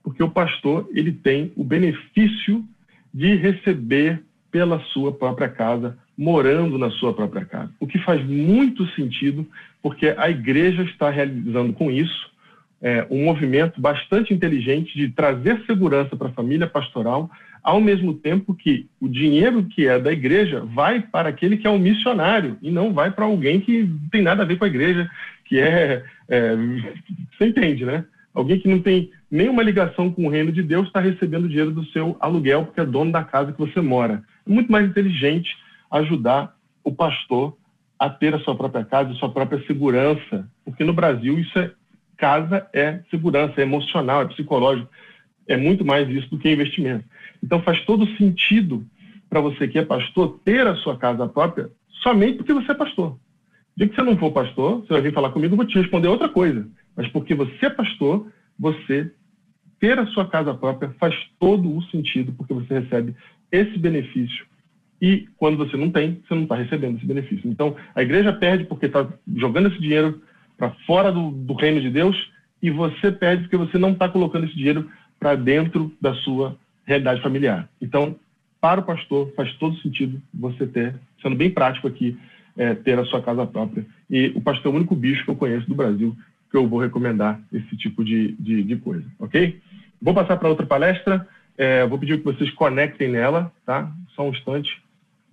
Porque 0.03 0.23
o 0.23 0.31
pastor 0.31 0.89
ele 0.95 1.13
tem 1.13 1.53
o 1.57 1.65
benefício 1.65 2.65
de 3.13 3.35
receber 3.35 4.23
pela 4.51 4.81
sua 4.93 5.13
própria 5.13 5.49
casa, 5.49 5.97
morando 6.17 6.79
na 6.79 6.91
sua 6.91 7.13
própria 7.13 7.45
casa. 7.45 7.71
O 7.79 7.87
que 7.87 7.99
faz 7.99 8.25
muito 8.25 8.87
sentido, 8.95 9.47
porque 9.83 10.15
a 10.17 10.29
igreja 10.31 10.83
está 10.83 11.11
realizando 11.11 11.73
com 11.73 11.91
isso 11.91 12.29
é, 12.81 13.07
um 13.11 13.25
movimento 13.25 13.81
bastante 13.81 14.33
inteligente 14.33 14.97
de 14.97 15.09
trazer 15.09 15.61
segurança 15.67 16.17
para 16.17 16.29
a 16.29 16.33
família 16.33 16.67
pastoral, 16.67 17.31
ao 17.63 17.81
mesmo 17.81 18.15
tempo 18.15 18.55
que 18.55 18.87
o 19.01 19.09
dinheiro 19.09 19.65
que 19.65 19.87
é 19.87 19.99
da 19.99 20.13
igreja 20.13 20.61
vai 20.61 21.01
para 21.01 21.29
aquele 21.29 21.57
que 21.57 21.67
é 21.67 21.71
um 21.71 21.79
missionário 21.79 22.57
e 22.63 22.71
não 22.71 22.93
vai 22.93 23.11
para 23.11 23.25
alguém 23.25 23.61
que 23.61 23.91
tem 24.11 24.23
nada 24.23 24.43
a 24.43 24.47
ver 24.47 24.57
com 24.57 24.65
a 24.65 24.69
igreja, 24.69 25.11
que 25.45 25.59
é, 25.59 26.05
é 26.29 26.57
você 27.37 27.47
entende, 27.47 27.85
né? 27.85 28.05
Alguém 28.33 28.61
que 28.61 28.69
não 28.69 28.79
tem 28.79 29.11
nenhuma 29.29 29.63
ligação 29.63 30.13
com 30.13 30.27
o 30.27 30.31
reino 30.31 30.53
de 30.53 30.63
Deus 30.63 30.87
está 30.87 31.01
recebendo 31.01 31.49
dinheiro 31.49 31.73
do 31.73 31.85
seu 31.87 32.17
aluguel 32.21 32.65
porque 32.65 32.81
é 32.81 32.87
dono 32.87 33.11
da 33.11 33.25
casa 33.25 33.53
que 33.53 33.59
você 33.59 33.81
mora. 33.81 34.23
Muito 34.49 34.73
mais 34.73 34.89
inteligente 34.89 35.57
ajudar 35.91 36.57
o 36.83 36.93
pastor 36.93 37.57
a 37.99 38.09
ter 38.09 38.35
a 38.35 38.39
sua 38.41 38.57
própria 38.57 38.85
casa, 38.85 39.11
a 39.11 39.17
sua 39.17 39.31
própria 39.31 39.65
segurança, 39.67 40.49
porque 40.65 40.85
no 40.85 40.93
Brasil 40.93 41.39
isso 41.39 41.59
é 41.59 41.71
casa 42.17 42.69
é 42.73 43.01
segurança, 43.11 43.61
é 43.61 43.63
emocional, 43.63 44.23
é 44.23 44.27
psicológico, 44.27 44.91
é 45.47 45.57
muito 45.57 45.85
mais 45.85 46.09
isso 46.09 46.29
do 46.31 46.39
que 46.39 46.51
investimento. 46.51 47.05
Então 47.43 47.63
faz 47.63 47.85
todo 47.85 48.07
sentido 48.17 48.85
para 49.29 49.41
você 49.41 49.69
que 49.69 49.79
é 49.79 49.85
pastor 49.85 50.41
ter 50.45 50.67
a 50.67 50.75
sua 50.77 50.97
casa 50.97 51.29
própria 51.29 51.71
somente 52.03 52.39
porque 52.39 52.53
você 52.53 52.73
é 52.73 52.75
pastor. 52.75 53.19
De 53.77 53.87
que 53.87 53.95
você 53.95 54.03
não 54.03 54.17
for 54.17 54.33
pastor, 54.33 54.81
você 54.81 54.93
vai 54.93 55.03
vir 55.03 55.15
falar 55.15 55.31
comigo, 55.31 55.53
eu 55.53 55.57
vou 55.57 55.67
te 55.67 55.79
responder 55.79 56.09
outra 56.09 56.29
coisa. 56.29 56.69
Mas 56.97 57.07
porque 57.09 57.35
você 57.35 57.67
é 57.67 57.71
pastor, 57.71 58.27
você 58.59 59.13
ter 59.79 59.99
a 59.99 60.07
sua 60.07 60.29
casa 60.29 60.53
própria 60.53 60.91
faz 60.99 61.15
todo 61.39 61.77
o 61.77 61.83
sentido, 61.85 62.33
porque 62.33 62.53
você 62.53 62.81
recebe 62.81 63.15
esse 63.51 63.79
benefício. 63.79 64.47
E 65.01 65.29
quando 65.37 65.57
você 65.57 65.77
não 65.77 65.91
tem, 65.91 66.21
você 66.27 66.35
não 66.35 66.43
está 66.43 66.57
recebendo 66.57 66.97
esse 66.97 67.07
benefício. 67.07 67.49
Então, 67.49 67.77
a 67.95 68.03
igreja 68.03 68.33
perde 68.33 68.65
porque 68.65 68.87
está 68.87 69.07
jogando 69.37 69.69
esse 69.69 69.81
dinheiro 69.81 70.21
para 70.57 70.71
fora 70.87 71.13
do, 71.13 71.31
do, 71.31 71.55
reino 71.55 71.81
de 71.81 71.89
Deus 71.89 72.31
e 72.61 72.71
você 72.71 73.13
perde 73.13 73.43
porque 73.43 73.57
você 73.57 73.79
não 73.79 73.93
está 73.93 74.09
colocando 74.09 74.47
esse 74.47 74.57
dinheiro 74.57 74.91
para 75.21 75.37
dentro 75.37 75.93
da 76.01 76.15
sua 76.15 76.57
realidade 76.85 77.23
familiar. 77.23 77.69
Então, 77.81 78.17
para 78.61 78.81
o 78.81 78.85
pastor, 78.85 79.33
faz 79.37 79.53
todo 79.55 79.79
sentido 79.79 80.21
você 80.35 80.67
ter, 80.67 80.97
sendo 81.23 81.37
bem 81.37 81.51
prático 81.51 81.87
aqui, 81.87 82.19
é, 82.57 82.75
ter 82.75 82.99
a 82.99 83.05
sua 83.05 83.23
casa 83.23 83.47
própria. 83.47 83.87
E 84.11 84.33
o 84.35 84.41
pastor 84.41 84.73
é 84.73 84.75
o 84.75 84.79
único 84.79 84.97
bicho 84.97 85.25
que 85.25 85.31
eu 85.31 85.37
conheço 85.37 85.69
do 85.69 85.77
Brasil 85.77 86.17
que 86.51 86.57
eu 86.57 86.67
vou 86.67 86.81
recomendar 86.81 87.41
esse 87.53 87.77
tipo 87.77 88.03
de, 88.03 88.33
de, 88.33 88.63
de 88.63 88.77
coisa, 88.77 89.05
ok? 89.19 89.61
Vou 90.01 90.15
passar 90.15 90.37
para 90.37 90.49
outra 90.49 90.67
palestra. 90.67 91.27
É, 91.59 91.85
vou 91.85 91.99
pedir 91.99 92.19
que 92.19 92.25
vocês 92.25 92.49
conectem 92.53 93.09
nela, 93.09 93.53
tá? 93.67 93.93
Só 94.15 94.23
um 94.23 94.31
instante. 94.31 94.81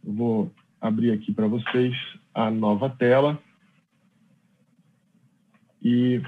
Vou 0.03 0.51
abrir 0.81 1.11
aqui 1.11 1.31
para 1.31 1.45
vocês 1.45 1.95
a 2.33 2.49
nova 2.49 2.89
tela. 2.89 3.39
E, 5.83 6.19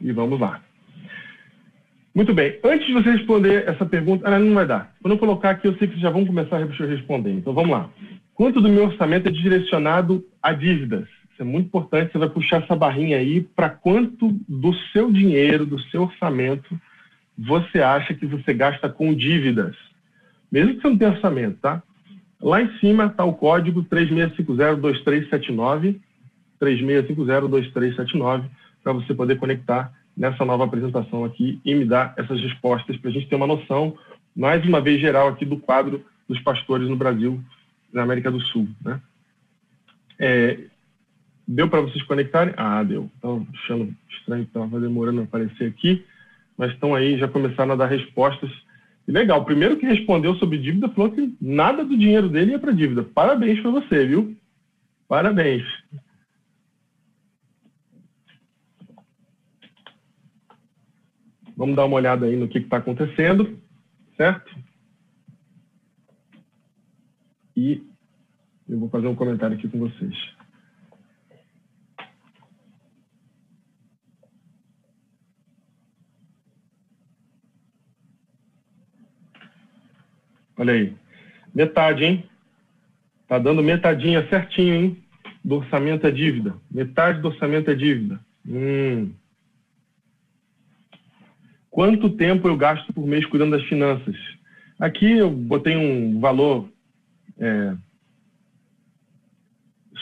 e 0.00 0.12
vamos 0.12 0.38
lá. 0.38 0.62
Muito 2.14 2.32
bem. 2.32 2.60
Antes 2.62 2.86
de 2.86 2.92
você 2.92 3.10
responder 3.10 3.68
essa 3.68 3.84
pergunta, 3.84 4.28
ah, 4.28 4.38
não 4.38 4.54
vai 4.54 4.66
dar. 4.66 4.94
Quando 5.02 5.14
eu 5.14 5.18
colocar 5.18 5.50
aqui, 5.50 5.66
eu 5.66 5.76
sei 5.78 5.88
que 5.88 5.94
vocês 5.94 6.02
já 6.02 6.10
vão 6.10 6.24
começar 6.24 6.58
a 6.58 6.86
responder. 6.86 7.32
Então 7.32 7.52
vamos 7.52 7.70
lá. 7.70 7.90
Quanto 8.34 8.60
do 8.60 8.68
meu 8.68 8.84
orçamento 8.84 9.28
é 9.28 9.32
direcionado 9.32 10.24
a 10.40 10.52
dívidas? 10.52 11.08
É 11.38 11.44
muito 11.44 11.66
importante. 11.66 12.12
Você 12.12 12.18
vai 12.18 12.28
puxar 12.28 12.62
essa 12.62 12.74
barrinha 12.74 13.18
aí 13.18 13.40
para 13.40 13.70
quanto 13.70 14.32
do 14.48 14.74
seu 14.92 15.12
dinheiro, 15.12 15.64
do 15.64 15.80
seu 15.82 16.02
orçamento, 16.02 16.76
você 17.36 17.80
acha 17.80 18.12
que 18.14 18.26
você 18.26 18.52
gasta 18.52 18.88
com 18.88 19.14
dívidas. 19.14 19.76
Mesmo 20.50 20.74
que 20.74 20.82
você 20.82 20.88
não 20.88 20.98
tenha 20.98 21.12
orçamento, 21.12 21.58
tá? 21.60 21.80
Lá 22.40 22.62
em 22.62 22.78
cima 22.78 23.06
está 23.06 23.24
o 23.24 23.34
código 23.34 23.84
36502379, 23.84 26.00
36502379, 26.60 28.44
para 28.82 28.92
você 28.92 29.14
poder 29.14 29.36
conectar 29.36 29.92
nessa 30.16 30.44
nova 30.44 30.64
apresentação 30.64 31.24
aqui 31.24 31.60
e 31.64 31.74
me 31.74 31.84
dar 31.84 32.14
essas 32.16 32.40
respostas 32.40 32.96
para 32.96 33.10
a 33.10 33.12
gente 33.12 33.28
ter 33.28 33.36
uma 33.36 33.46
noção, 33.46 33.96
mais 34.34 34.64
uma 34.64 34.80
vez 34.80 35.00
geral 35.00 35.28
aqui 35.28 35.44
do 35.44 35.58
quadro 35.58 36.04
dos 36.28 36.40
pastores 36.40 36.88
no 36.88 36.96
Brasil, 36.96 37.40
na 37.92 38.02
América 38.02 38.30
do 38.30 38.40
Sul. 38.40 38.68
Né? 38.84 39.00
É, 40.18 40.58
deu 41.48 41.68
para 41.68 41.80
vocês 41.80 42.04
conectarem? 42.04 42.52
Ah, 42.58 42.82
deu. 42.82 43.10
Estão 43.14 43.46
achando 43.54 43.94
estranho 44.10 44.42
estava 44.42 44.78
demorando 44.78 45.22
a 45.22 45.24
aparecer 45.24 45.68
aqui, 45.68 46.04
mas 46.56 46.72
estão 46.72 46.94
aí, 46.94 47.18
já 47.18 47.26
começaram 47.26 47.72
a 47.72 47.76
dar 47.76 47.86
respostas. 47.86 48.50
E 49.06 49.10
legal, 49.10 49.40
o 49.40 49.44
primeiro 49.44 49.78
que 49.78 49.86
respondeu 49.86 50.34
sobre 50.34 50.58
dívida 50.58 50.90
falou 50.90 51.10
que 51.10 51.34
nada 51.40 51.82
do 51.82 51.96
dinheiro 51.96 52.28
dele 52.28 52.52
ia 52.52 52.58
para 52.58 52.72
dívida. 52.72 53.02
Parabéns 53.02 53.58
para 53.60 53.70
você, 53.70 54.06
viu? 54.06 54.36
Parabéns. 55.08 55.64
Vamos 61.56 61.74
dar 61.74 61.86
uma 61.86 61.96
olhada 61.96 62.26
aí 62.26 62.36
no 62.36 62.46
que 62.46 62.58
está 62.58 62.76
acontecendo, 62.76 63.58
certo? 64.16 64.54
E 67.56 67.82
eu 68.68 68.78
vou 68.78 68.88
fazer 68.90 69.08
um 69.08 69.16
comentário 69.16 69.56
aqui 69.56 69.66
com 69.66 69.78
vocês. 69.78 70.37
Olha 80.58 80.74
aí. 80.74 80.92
Metade, 81.54 82.04
hein? 82.04 82.24
Tá 83.28 83.38
dando 83.38 83.62
metadinha 83.62 84.26
certinho, 84.28 84.74
hein? 84.74 84.96
Do 85.44 85.56
orçamento 85.56 86.06
é 86.06 86.10
dívida. 86.10 86.56
Metade 86.70 87.20
do 87.20 87.28
orçamento 87.28 87.70
é 87.70 87.74
dívida. 87.74 88.20
Hum. 88.46 89.12
Quanto 91.70 92.10
tempo 92.10 92.48
eu 92.48 92.56
gasto 92.56 92.92
por 92.92 93.06
mês 93.06 93.24
cuidando 93.24 93.52
das 93.52 93.62
finanças? 93.68 94.16
Aqui 94.80 95.12
eu 95.12 95.30
botei 95.30 95.76
um 95.76 96.18
valor 96.18 96.68
é, 97.38 97.74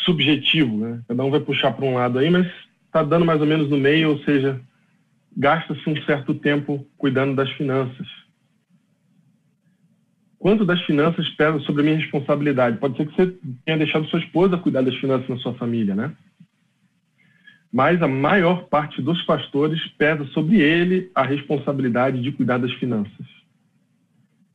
subjetivo, 0.04 0.76
né? 0.78 1.02
Cada 1.06 1.24
um 1.24 1.30
vai 1.30 1.40
puxar 1.40 1.72
para 1.72 1.84
um 1.84 1.94
lado 1.94 2.18
aí, 2.18 2.30
mas 2.30 2.46
está 2.86 3.02
dando 3.02 3.26
mais 3.26 3.40
ou 3.40 3.46
menos 3.46 3.68
no 3.68 3.76
meio, 3.76 4.10
ou 4.10 4.18
seja, 4.20 4.60
gasta-se 5.36 5.88
um 5.88 6.02
certo 6.04 6.34
tempo 6.34 6.86
cuidando 6.96 7.34
das 7.34 7.50
finanças. 7.52 8.06
Quanto 10.46 10.64
das 10.64 10.80
finanças 10.82 11.28
pesa 11.30 11.58
sobre 11.62 11.82
a 11.82 11.84
minha 11.86 11.96
responsabilidade? 11.96 12.78
Pode 12.78 12.96
ser 12.96 13.08
que 13.08 13.16
você 13.16 13.36
tenha 13.64 13.78
deixado 13.78 14.06
sua 14.06 14.20
esposa 14.20 14.56
cuidar 14.56 14.80
das 14.80 14.94
finanças 14.94 15.28
na 15.28 15.38
sua 15.38 15.54
família, 15.54 15.92
né? 15.92 16.12
mas 17.72 18.00
a 18.00 18.06
maior 18.06 18.68
parte 18.68 19.02
dos 19.02 19.20
pastores 19.22 19.84
pesa 19.98 20.24
sobre 20.26 20.60
ele 20.60 21.10
a 21.16 21.24
responsabilidade 21.24 22.22
de 22.22 22.30
cuidar 22.30 22.58
das 22.58 22.70
finanças. 22.74 23.26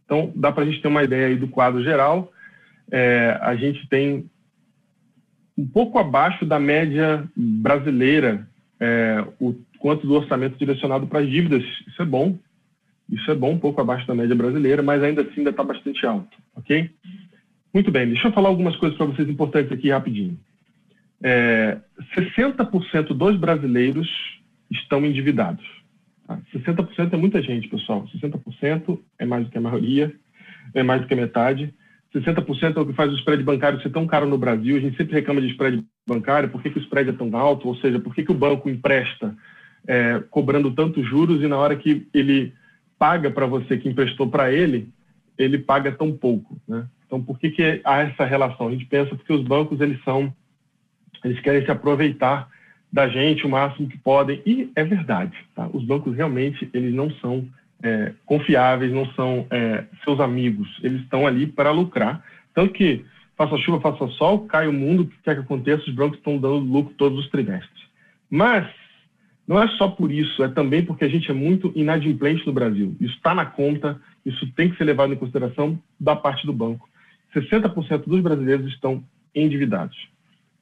Então, 0.05 0.31
dá 0.33 0.49
para 0.49 0.63
a 0.63 0.65
gente 0.65 0.81
ter 0.81 0.87
uma 0.87 1.03
ideia 1.03 1.27
aí 1.27 1.35
do 1.35 1.49
quadro 1.49 1.83
geral. 1.83 2.31
É, 2.89 3.37
a 3.41 3.53
gente 3.57 3.85
tem 3.89 4.29
um 5.57 5.67
pouco 5.67 5.99
abaixo 5.99 6.45
da 6.45 6.57
média 6.57 7.29
brasileira 7.35 8.47
é, 8.79 9.25
o 9.41 9.53
quanto 9.77 10.07
do 10.07 10.13
orçamento 10.13 10.57
direcionado 10.57 11.05
para 11.05 11.19
as 11.19 11.29
dívidas. 11.29 11.65
Isso 11.85 12.01
é 12.01 12.05
bom. 12.05 12.39
Isso 13.11 13.29
é 13.29 13.35
bom, 13.35 13.51
um 13.51 13.59
pouco 13.59 13.81
abaixo 13.81 14.07
da 14.07 14.15
média 14.15 14.35
brasileira, 14.35 14.81
mas 14.81 15.03
ainda 15.03 15.21
assim 15.21 15.39
ainda 15.39 15.49
está 15.49 15.63
bastante 15.63 16.05
alto, 16.05 16.37
ok? 16.55 16.89
Muito 17.73 17.91
bem, 17.91 18.07
deixa 18.07 18.27
eu 18.27 18.31
falar 18.31 18.49
algumas 18.49 18.75
coisas 18.77 18.97
para 18.97 19.07
vocês 19.07 19.29
importantes 19.29 19.71
aqui 19.71 19.89
rapidinho 19.89 20.39
é, 21.23 21.77
60% 22.15 23.13
dos 23.13 23.37
brasileiros 23.37 24.09
estão 24.71 25.05
endividados. 25.05 25.63
Tá? 26.27 26.39
60% 26.53 27.13
é 27.13 27.17
muita 27.17 27.41
gente, 27.41 27.67
pessoal. 27.67 28.07
60% 28.15 28.99
é 29.19 29.25
mais 29.25 29.45
do 29.45 29.51
que 29.51 29.57
a 29.57 29.61
maioria, 29.61 30.13
é 30.73 30.83
mais 30.83 31.01
do 31.01 31.07
que 31.07 31.13
a 31.13 31.17
metade. 31.17 31.73
60% 32.13 32.75
é 32.75 32.79
o 32.79 32.85
que 32.85 32.93
faz 32.93 33.11
o 33.11 33.15
spread 33.15 33.43
bancário 33.43 33.81
ser 33.81 33.91
tão 33.91 34.07
caro 34.07 34.27
no 34.27 34.37
Brasil. 34.37 34.75
A 34.75 34.79
gente 34.79 34.97
sempre 34.97 35.13
reclama 35.13 35.41
de 35.41 35.51
spread 35.51 35.83
bancário, 36.07 36.49
por 36.49 36.61
que, 36.61 36.69
que 36.69 36.79
o 36.79 36.81
spread 36.81 37.09
é 37.09 37.13
tão 37.13 37.35
alto? 37.37 37.67
Ou 37.67 37.75
seja, 37.77 37.99
por 37.99 38.13
que, 38.13 38.23
que 38.23 38.31
o 38.31 38.37
banco 38.37 38.69
empresta 38.69 39.35
é, 39.87 40.21
cobrando 40.29 40.71
tantos 40.71 41.07
juros 41.07 41.41
e 41.41 41.47
na 41.47 41.57
hora 41.57 41.75
que 41.75 42.07
ele 42.13 42.53
paga 43.01 43.31
para 43.31 43.47
você 43.47 43.79
que 43.79 43.89
emprestou 43.89 44.29
para 44.29 44.53
ele, 44.53 44.87
ele 45.35 45.57
paga 45.57 45.91
tão 45.91 46.15
pouco? 46.15 46.61
Né? 46.67 46.85
Então, 47.07 47.19
por 47.19 47.39
que, 47.39 47.49
que 47.49 47.81
há 47.83 48.01
essa 48.01 48.23
relação? 48.23 48.67
A 48.67 48.71
gente 48.71 48.85
pensa 48.85 49.15
porque 49.15 49.33
os 49.33 49.41
bancos 49.41 49.81
eles 49.81 49.99
são 50.03 50.31
eles 51.23 51.39
querem 51.39 51.65
se 51.65 51.71
aproveitar 51.71 52.47
da 52.93 53.07
gente 53.07 53.43
o 53.43 53.49
máximo 53.49 53.87
que 53.87 53.97
podem. 53.97 54.39
E 54.45 54.71
é 54.75 54.83
verdade, 54.83 55.35
tá? 55.55 55.67
Os 55.73 55.83
bancos 55.83 56.15
realmente 56.15 56.69
eles 56.73 56.93
não 56.93 57.09
são 57.15 57.47
é, 57.81 58.13
confiáveis, 58.23 58.91
não 58.91 59.07
são 59.13 59.47
é, 59.49 59.85
seus 60.03 60.19
amigos. 60.19 60.69
Eles 60.83 61.01
estão 61.01 61.25
ali 61.25 61.47
para 61.47 61.71
lucrar. 61.71 62.23
Tanto 62.53 62.71
que 62.71 63.03
faça 63.35 63.57
chuva, 63.57 63.81
faça 63.81 64.07
sol, 64.09 64.45
cai 64.45 64.67
o 64.67 64.73
mundo, 64.73 65.03
o 65.03 65.07
que 65.07 65.17
quer 65.23 65.33
que 65.33 65.41
aconteça, 65.41 65.89
os 65.89 65.95
bancos 65.95 66.19
estão 66.19 66.37
dando 66.37 66.59
lucro 66.59 66.93
todos 66.95 67.17
os 67.17 67.29
trimestres. 67.31 67.81
Mas 68.29 68.67
não 69.47 69.61
é 69.61 69.67
só 69.69 69.87
por 69.87 70.11
isso, 70.11 70.43
é 70.43 70.47
também 70.47 70.85
porque 70.85 71.03
a 71.03 71.09
gente 71.09 71.29
é 71.29 71.33
muito 71.33 71.71
inadimplente 71.75 72.45
no 72.45 72.53
Brasil. 72.53 72.95
Isso 72.99 73.15
está 73.15 73.33
na 73.33 73.45
conta, 73.45 73.99
isso 74.25 74.47
tem 74.53 74.69
que 74.69 74.77
ser 74.77 74.83
levado 74.83 75.13
em 75.13 75.17
consideração 75.17 75.79
da 75.99 76.15
parte 76.15 76.45
do 76.45 76.53
banco. 76.53 76.87
60% 77.35 78.07
dos 78.07 78.21
brasileiros 78.21 78.67
estão 78.67 79.03
endividados. 79.33 79.97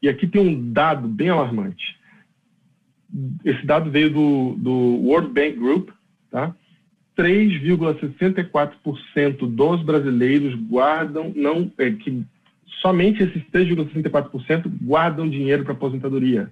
E 0.02 0.08
aqui 0.08 0.26
tem 0.28 0.42
um 0.42 0.72
dado 0.72 1.06
bem 1.08 1.28
alarmante. 1.30 2.00
Esse 3.44 3.66
dado 3.66 3.92
veio 3.92 4.12
do, 4.12 4.56
do 4.58 4.72
World 4.72 5.34
Bank 5.34 5.58
Group, 5.58 5.90
tá? 6.32 6.56
3,64% 7.18 9.46
dos 9.46 9.84
brasileiros 9.84 10.56
guardam, 10.56 11.34
não, 11.36 11.70
é, 11.78 11.92
que 11.92 12.24
somente 12.82 13.22
esses 13.22 13.44
3,64% 13.52 14.72
guardam 14.82 15.30
dinheiro 15.30 15.66
para 15.66 15.74
aposentadoria. 15.74 16.50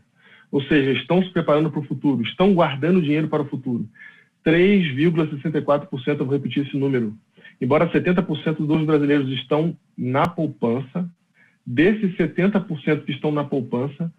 Ou 0.52 0.62
seja, 0.64 0.92
estão 0.92 1.22
se 1.22 1.30
preparando 1.30 1.70
para 1.70 1.80
o 1.80 1.86
futuro, 1.86 2.22
estão 2.22 2.54
guardando 2.54 3.02
dinheiro 3.02 3.28
para 3.28 3.44
o 3.44 3.48
futuro. 3.48 3.88
3,64%, 4.46 6.08
eu 6.08 6.26
vou 6.26 6.36
repetir 6.36 6.66
esse 6.66 6.78
número. 6.78 7.14
Embora 7.60 7.92
70% 7.92 8.66
dos 8.66 8.86
brasileiros 8.86 9.30
estão 9.32 9.76
na 9.98 10.28
poupança, 10.28 11.10
desses 11.66 12.16
70% 12.16 13.04
que 13.04 13.12
estão 13.12 13.32
na 13.32 13.44
poupança, 13.44 14.12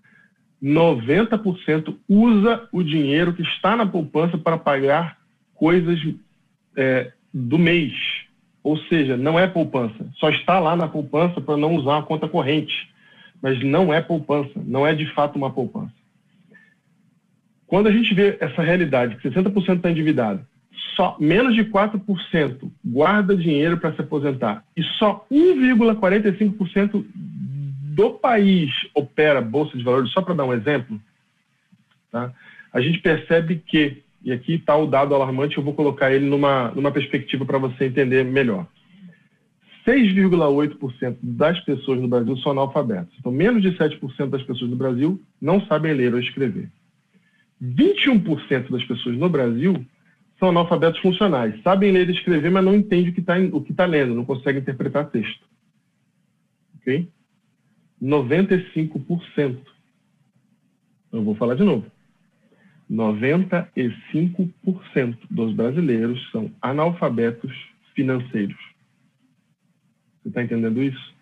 90% 0.62 1.96
usa 2.08 2.68
o 2.72 2.82
dinheiro 2.82 3.32
que 3.32 3.42
está 3.42 3.76
na 3.76 3.86
poupança 3.86 4.36
para 4.36 4.58
pagar 4.58 5.18
coisas 5.54 5.98
é, 6.76 7.12
do 7.32 7.58
mês. 7.58 7.92
Ou 8.62 8.76
seja, 8.76 9.16
não 9.16 9.38
é 9.38 9.46
poupança. 9.46 10.06
Só 10.16 10.28
está 10.30 10.58
lá 10.58 10.76
na 10.76 10.88
poupança 10.88 11.40
para 11.40 11.56
não 11.56 11.74
usar 11.76 11.98
a 11.98 12.02
conta 12.02 12.28
corrente. 12.28 12.90
Mas 13.40 13.62
não 13.64 13.94
é 13.94 14.00
poupança. 14.02 14.60
Não 14.66 14.86
é 14.86 14.94
de 14.94 15.06
fato 15.14 15.36
uma 15.36 15.50
poupança. 15.50 15.97
Quando 17.68 17.86
a 17.86 17.92
gente 17.92 18.12
vê 18.14 18.36
essa 18.40 18.62
realidade, 18.62 19.16
que 19.16 19.28
60% 19.28 19.76
está 19.76 19.90
endividado, 19.90 20.44
só 20.96 21.16
menos 21.20 21.54
de 21.54 21.64
4% 21.64 22.70
guarda 22.84 23.36
dinheiro 23.36 23.76
para 23.76 23.92
se 23.92 24.00
aposentar 24.00 24.64
e 24.76 24.82
só 24.82 25.24
1,45% 25.30 27.04
do 27.94 28.10
país 28.10 28.70
opera 28.94 29.40
bolsa 29.42 29.76
de 29.76 29.84
valores, 29.84 30.10
só 30.10 30.22
para 30.22 30.34
dar 30.34 30.44
um 30.44 30.52
exemplo, 30.52 31.00
tá? 32.10 32.32
a 32.72 32.80
gente 32.80 33.00
percebe 33.00 33.62
que, 33.66 34.02
e 34.24 34.32
aqui 34.32 34.54
está 34.54 34.74
o 34.76 34.86
dado 34.86 35.14
alarmante, 35.14 35.58
eu 35.58 35.62
vou 35.62 35.74
colocar 35.74 36.10
ele 36.10 36.24
numa, 36.24 36.70
numa 36.70 36.90
perspectiva 36.90 37.44
para 37.44 37.58
você 37.58 37.84
entender 37.84 38.24
melhor. 38.24 38.66
6,8% 39.86 41.16
das 41.22 41.60
pessoas 41.60 42.00
no 42.00 42.08
Brasil 42.08 42.36
são 42.38 42.52
analfabetas. 42.52 43.08
Então, 43.18 43.32
menos 43.32 43.62
de 43.62 43.70
7% 43.72 44.28
das 44.28 44.42
pessoas 44.42 44.70
no 44.70 44.76
Brasil 44.76 45.20
não 45.40 45.60
sabem 45.66 45.94
ler 45.94 46.12
ou 46.12 46.20
escrever. 46.20 46.68
21% 47.62 48.70
das 48.70 48.84
pessoas 48.84 49.16
no 49.16 49.28
Brasil 49.28 49.84
são 50.38 50.50
analfabetos 50.50 51.00
funcionais. 51.00 51.60
Sabem 51.62 51.92
ler 51.92 52.08
e 52.08 52.12
escrever, 52.12 52.50
mas 52.50 52.64
não 52.64 52.74
entendem 52.74 53.10
o 53.10 53.14
que 53.14 53.20
está 53.20 53.34
tá 53.76 53.86
lendo, 53.86 54.14
não 54.14 54.24
conseguem 54.24 54.60
interpretar 54.60 55.10
texto. 55.10 55.44
Ok? 56.76 57.08
95%. 58.02 59.58
Eu 61.12 61.24
vou 61.24 61.34
falar 61.34 61.56
de 61.56 61.64
novo. 61.64 61.84
95% 62.90 65.18
dos 65.30 65.54
brasileiros 65.54 66.30
são 66.30 66.50
analfabetos 66.62 67.52
financeiros. 67.94 68.56
Você 70.22 70.28
está 70.28 70.42
entendendo 70.42 70.82
isso? 70.82 71.14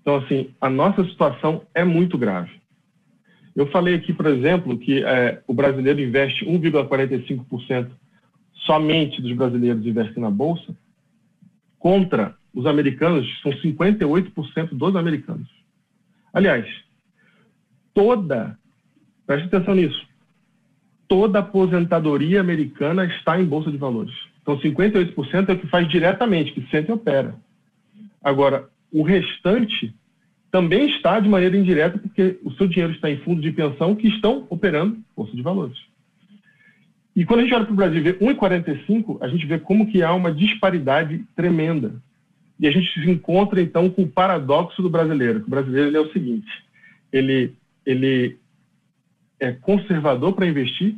Então, 0.00 0.16
assim, 0.16 0.52
a 0.60 0.68
nossa 0.68 1.04
situação 1.04 1.64
é 1.74 1.84
muito 1.84 2.18
grave. 2.18 2.59
Eu 3.54 3.66
falei 3.66 3.94
aqui, 3.94 4.12
por 4.12 4.26
exemplo, 4.26 4.78
que 4.78 5.02
é, 5.04 5.42
o 5.46 5.54
brasileiro 5.54 6.00
investe 6.00 6.44
1,45% 6.44 7.90
somente 8.64 9.20
dos 9.20 9.32
brasileiros 9.32 9.84
investem 9.84 10.22
na 10.22 10.30
Bolsa, 10.30 10.74
contra 11.78 12.36
os 12.54 12.66
americanos, 12.66 13.26
são 13.42 13.52
58% 13.52 14.70
dos 14.72 14.96
americanos. 14.96 15.48
Aliás, 16.32 16.66
toda, 17.94 18.58
preste 19.26 19.46
atenção 19.46 19.74
nisso, 19.74 20.06
toda 21.08 21.40
aposentadoria 21.40 22.40
americana 22.40 23.04
está 23.04 23.40
em 23.40 23.44
bolsa 23.44 23.70
de 23.70 23.76
valores. 23.76 24.14
Então, 24.42 24.58
58% 24.58 25.48
é 25.48 25.52
o 25.52 25.58
que 25.58 25.66
faz 25.66 25.88
diretamente, 25.88 26.52
que 26.52 26.68
sente 26.70 26.90
e 26.90 26.92
opera. 26.92 27.34
Agora, 28.22 28.68
o 28.92 29.02
restante 29.02 29.94
também 30.50 30.88
está 30.90 31.20
de 31.20 31.28
maneira 31.28 31.56
indireta, 31.56 31.98
porque 31.98 32.38
o 32.44 32.50
seu 32.52 32.66
dinheiro 32.66 32.92
está 32.92 33.10
em 33.10 33.18
fundos 33.18 33.42
de 33.42 33.52
pensão 33.52 33.94
que 33.94 34.08
estão 34.08 34.46
operando 34.50 34.98
bolsa 35.16 35.34
de 35.34 35.42
valores. 35.42 35.78
E 37.14 37.24
quando 37.24 37.40
a 37.40 37.42
gente 37.42 37.54
olha 37.54 37.64
para 37.64 37.72
o 37.72 37.76
Brasil 37.76 37.98
e 37.98 38.02
vê 38.02 38.12
1,45, 38.14 39.18
a 39.20 39.28
gente 39.28 39.46
vê 39.46 39.58
como 39.58 39.86
que 39.90 40.02
há 40.02 40.12
uma 40.12 40.32
disparidade 40.32 41.24
tremenda. 41.36 41.94
E 42.58 42.66
a 42.66 42.70
gente 42.70 42.92
se 42.92 43.10
encontra, 43.10 43.60
então, 43.60 43.88
com 43.88 44.02
o 44.02 44.08
paradoxo 44.08 44.82
do 44.82 44.90
brasileiro. 44.90 45.42
O 45.46 45.50
brasileiro 45.50 45.96
é 45.96 46.00
o 46.00 46.12
seguinte, 46.12 46.50
ele, 47.12 47.54
ele 47.86 48.38
é 49.38 49.52
conservador 49.52 50.34
para 50.34 50.46
investir. 50.46 50.94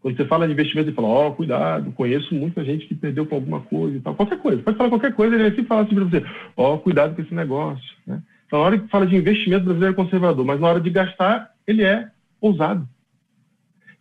Quando 0.00 0.16
você 0.16 0.24
fala 0.26 0.46
de 0.46 0.52
investimento, 0.52 0.88
ele 0.88 0.96
fala, 0.96 1.08
ó, 1.08 1.28
oh, 1.28 1.32
cuidado, 1.32 1.92
conheço 1.92 2.34
muita 2.34 2.64
gente 2.64 2.86
que 2.86 2.94
perdeu 2.94 3.24
com 3.24 3.36
alguma 3.36 3.60
coisa 3.60 3.96
e 3.96 4.00
tal. 4.00 4.14
Qualquer 4.14 4.38
coisa, 4.38 4.62
pode 4.62 4.76
falar 4.76 4.90
qualquer 4.90 5.14
coisa, 5.14 5.34
ele 5.34 5.44
vai 5.44 5.52
sempre 5.52 5.66
falar 5.66 5.82
assim 5.82 5.94
para 5.94 6.04
você, 6.04 6.24
ó, 6.56 6.74
oh, 6.74 6.78
cuidado 6.78 7.14
com 7.14 7.22
esse 7.22 7.34
negócio. 7.34 7.94
Né? 8.06 8.20
Então, 8.46 8.58
na 8.58 8.64
hora 8.66 8.78
que 8.78 8.88
fala 8.88 9.06
de 9.06 9.16
investimento, 9.16 9.62
o 9.62 9.66
brasileiro 9.66 9.94
é 9.94 9.96
conservador, 9.96 10.44
mas 10.44 10.60
na 10.60 10.68
hora 10.68 10.80
de 10.80 10.90
gastar, 10.90 11.50
ele 11.66 11.82
é 11.82 12.10
ousado. 12.40 12.88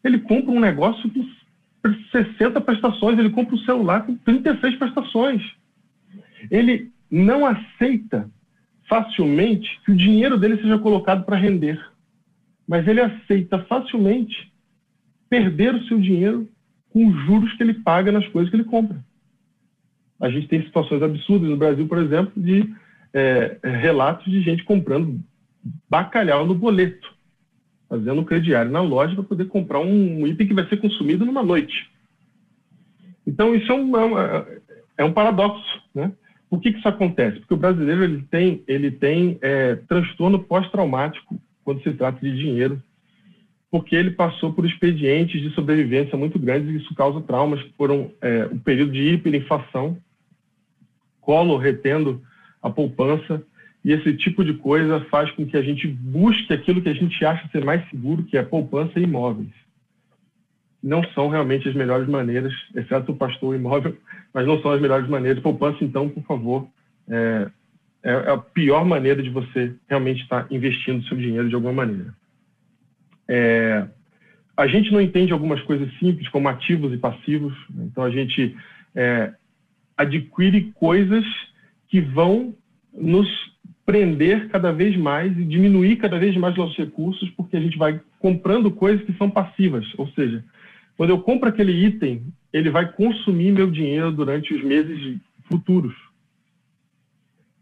Ele 0.04 0.20
compra 0.20 0.52
um 0.52 0.60
negócio 0.60 1.10
com 1.10 1.26
60 2.12 2.62
prestações, 2.62 3.18
ele 3.18 3.30
compra 3.30 3.56
um 3.56 3.60
celular 3.60 4.06
com 4.06 4.16
36 4.16 4.76
prestações 4.78 5.42
ele 6.50 6.92
não 7.10 7.46
aceita 7.46 8.30
facilmente 8.88 9.80
que 9.86 9.92
o 9.92 9.96
dinheiro 9.96 10.38
dele 10.38 10.58
seja 10.58 10.78
colocado 10.78 11.24
para 11.26 11.38
render, 11.38 11.80
mas 12.68 12.88
ele 12.88 13.02
aceita 13.02 13.60
facilmente 13.60 14.52
perder 15.30 15.76
o 15.76 15.84
seu 15.86 16.00
dinheiro 16.00 16.48
com 16.90 17.08
os 17.08 17.26
juros 17.26 17.54
que 17.54 17.64
ele 17.64 17.74
paga 17.76 18.12
nas 18.12 18.28
coisas 18.28 18.50
que 18.50 18.56
ele 18.56 18.66
compra. 18.66 19.04
A 20.20 20.30
gente 20.30 20.48
tem 20.48 20.64
situações 20.64 21.02
absurdas 21.02 21.50
no 21.50 21.58
Brasil, 21.58 21.88
por 21.88 21.98
exemplo, 21.98 22.32
de 22.36 22.74
é, 23.13 23.58
relatos 23.63 24.26
de 24.26 24.41
gente 24.41 24.63
comprando 24.63 25.19
bacalhau 25.89 26.45
no 26.45 26.56
boleto, 26.56 27.13
fazendo 27.88 28.21
um 28.21 28.26
crediário 28.26 28.71
na 28.71 28.82
loja 28.82 29.13
para 29.13 29.23
poder 29.23 29.45
comprar 29.45 29.80
um 29.80 30.26
item 30.26 30.47
que 30.47 30.54
vai 30.54 30.67
ser 30.67 30.78
consumido 30.78 31.26
numa 31.26 31.43
noite. 31.43 31.89
Então, 33.26 33.56
isso 33.56 33.71
é 33.71 33.76
um, 33.76 34.19
é, 34.19 34.58
é 34.97 35.04
um 35.04 35.13
paradoxo, 35.13 35.82
né? 35.93 36.12
Por 36.49 36.60
que, 36.60 36.71
que 36.71 36.80
isso 36.80 36.88
acontece? 36.88 37.39
Porque 37.39 37.54
o 37.54 37.58
brasileiro 37.58 38.04
ele 38.04 38.21
tem, 38.30 38.63
ele 38.67 38.91
tem 38.91 39.39
é, 39.41 39.76
transtorno 39.88 40.38
pós-traumático 40.38 41.39
quando 41.63 41.82
se 41.82 41.91
trata 41.93 42.19
de 42.19 42.36
dinheiro, 42.36 42.82
porque 43.71 43.95
ele 43.95 44.12
passou 44.12 44.54
por 44.54 44.65
expedientes 44.65 45.41
de 45.41 45.49
sobrevivência 45.56 46.15
muito 46.15 46.38
grandes 46.38 46.69
e 46.69 46.78
isso 46.78 46.93
causa 46.93 47.21
traumas 47.21 47.60
que 47.63 47.73
foram 47.73 48.12
é, 48.21 48.45
o 48.45 48.60
período 48.60 48.91
de 48.91 49.13
hiperinflação, 49.13 49.97
colo 51.19 51.58
retendo 51.58 52.21
a 52.63 52.69
poupança, 52.69 53.43
e 53.86 53.91
esse 53.91 54.15
tipo 54.15 54.43
de 54.43 54.54
coisa 54.54 55.02
faz 55.12 55.30
com 55.32 55.45
que 55.45 55.58
a 55.58 55.62
gente 55.62 55.86
busque 55.88 56.54
aquilo 56.54 56.82
que 56.82 56.89
a 56.89 56.93
gente 56.93 57.23
acha 57.26 57.47
ser 57.49 57.63
mais 57.63 57.88
seguro, 57.89 58.23
que 58.23 58.38
é 58.38 58.41
poupança 58.41 58.97
e 58.97 59.04
imóveis 59.04 59.52
não 60.84 61.02
são 61.13 61.30
realmente 61.30 61.69
as 61.69 61.73
melhores 61.73 62.10
maneiras, 62.10 62.54
exceto 62.76 63.13
o 63.13 63.15
pastor 63.15 63.56
imóvel, 63.56 63.95
mas 64.34 64.45
não 64.45 64.62
são 64.62 64.71
as 64.71 64.82
melhores 64.82 65.08
maneiras. 65.08 65.41
Poupança, 65.41 65.78
então, 65.82 66.10
por 66.10 66.23
favor, 66.23 66.67
é, 67.08 67.47
é, 68.04 68.12
é 68.12 68.30
a 68.32 68.38
pior 68.38 68.84
maneira 68.84 69.23
de 69.23 69.30
você 69.30 69.73
realmente 69.88 70.21
estar 70.23 70.45
investindo 70.52 71.06
seu 71.06 71.15
dinheiro 71.15 71.47
de 71.47 71.56
alguma 71.56 71.71
maneira. 71.71 72.13
É, 73.30 73.88
a 74.58 74.67
gente 74.67 74.91
não 74.91 74.99
entende 74.99 75.32
algumas 75.32 75.62
coisas 75.62 75.89
simples, 75.99 76.28
como 76.28 76.49
ativos 76.49 76.93
e 76.93 76.97
passivos, 76.97 77.54
né? 77.69 77.86
então 77.89 78.04
a 78.04 78.10
gente 78.10 78.56
é, 78.93 79.34
adquire 79.97 80.73
coisas 80.76 81.26
que 81.94 82.02
vão 82.02 82.56
nos 82.92 83.30
prender 83.86 84.50
cada 84.50 84.72
vez 84.72 84.98
mais 84.98 85.38
e 85.38 85.46
diminuir 85.46 85.98
cada 85.98 86.18
vez 86.18 86.36
mais 86.36 86.58
nossos 86.58 86.76
recursos, 86.76 87.30
porque 87.38 87.56
a 87.56 87.60
gente 87.60 87.78
vai 87.78 88.02
comprando 88.18 88.72
coisas 88.72 89.06
que 89.06 89.14
são 89.14 89.30
passivas, 89.30 89.86
ou 89.96 90.08
seja, 90.08 90.44
quando 90.98 91.12
eu 91.12 91.22
compro 91.22 91.48
aquele 91.48 91.72
item, 91.72 92.24
ele 92.52 92.72
vai 92.72 92.92
consumir 92.92 93.52
meu 93.52 93.70
dinheiro 93.70 94.12
durante 94.12 94.56
os 94.56 94.64
meses 94.64 95.20
futuros. 95.44 95.94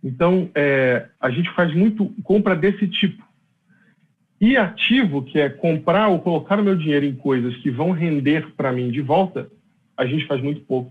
Então, 0.02 0.50
é, 0.56 1.10
a 1.20 1.30
gente 1.30 1.52
faz 1.52 1.76
muito 1.76 2.06
compra 2.24 2.56
desse 2.56 2.88
tipo. 2.88 3.22
E 4.40 4.56
ativo, 4.56 5.24
que 5.24 5.42
é 5.42 5.50
comprar 5.50 6.08
ou 6.08 6.20
colocar 6.20 6.58
o 6.58 6.64
meu 6.64 6.78
dinheiro 6.78 7.06
em 7.06 7.16
coisas 7.16 7.54
que 7.58 7.70
vão 7.70 7.92
render 7.92 8.50
para 8.56 8.72
mim 8.72 8.92
de 8.92 9.02
volta, 9.02 9.52
a 9.98 10.06
gente 10.06 10.26
faz 10.26 10.42
muito 10.42 10.62
pouco. 10.62 10.90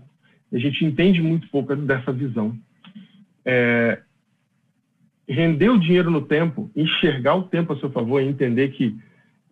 A 0.53 0.59
gente 0.59 0.85
entende 0.85 1.23
muito 1.23 1.49
pouco 1.49 1.75
dessa 1.75 2.11
visão. 2.11 2.55
É, 3.45 4.01
render 5.27 5.69
o 5.69 5.79
dinheiro 5.79 6.11
no 6.11 6.21
tempo, 6.21 6.69
enxergar 6.75 7.35
o 7.35 7.43
tempo 7.43 7.73
a 7.73 7.77
seu 7.77 7.89
favor 7.91 8.21
e 8.21 8.27
entender 8.27 8.69
que 8.69 8.97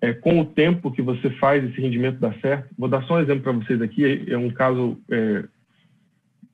é, 0.01 0.13
com 0.13 0.39
o 0.39 0.45
tempo 0.45 0.91
que 0.91 1.01
você 1.01 1.29
faz 1.31 1.63
esse 1.63 1.79
rendimento 1.79 2.19
dar 2.19 2.33
certo. 2.39 2.73
Vou 2.77 2.87
dar 2.87 3.03
só 3.03 3.15
um 3.15 3.19
exemplo 3.19 3.43
para 3.43 3.51
vocês 3.53 3.81
aqui. 3.81 4.25
É 4.27 4.37
um 4.37 4.49
caso 4.49 4.97
é, 5.09 5.43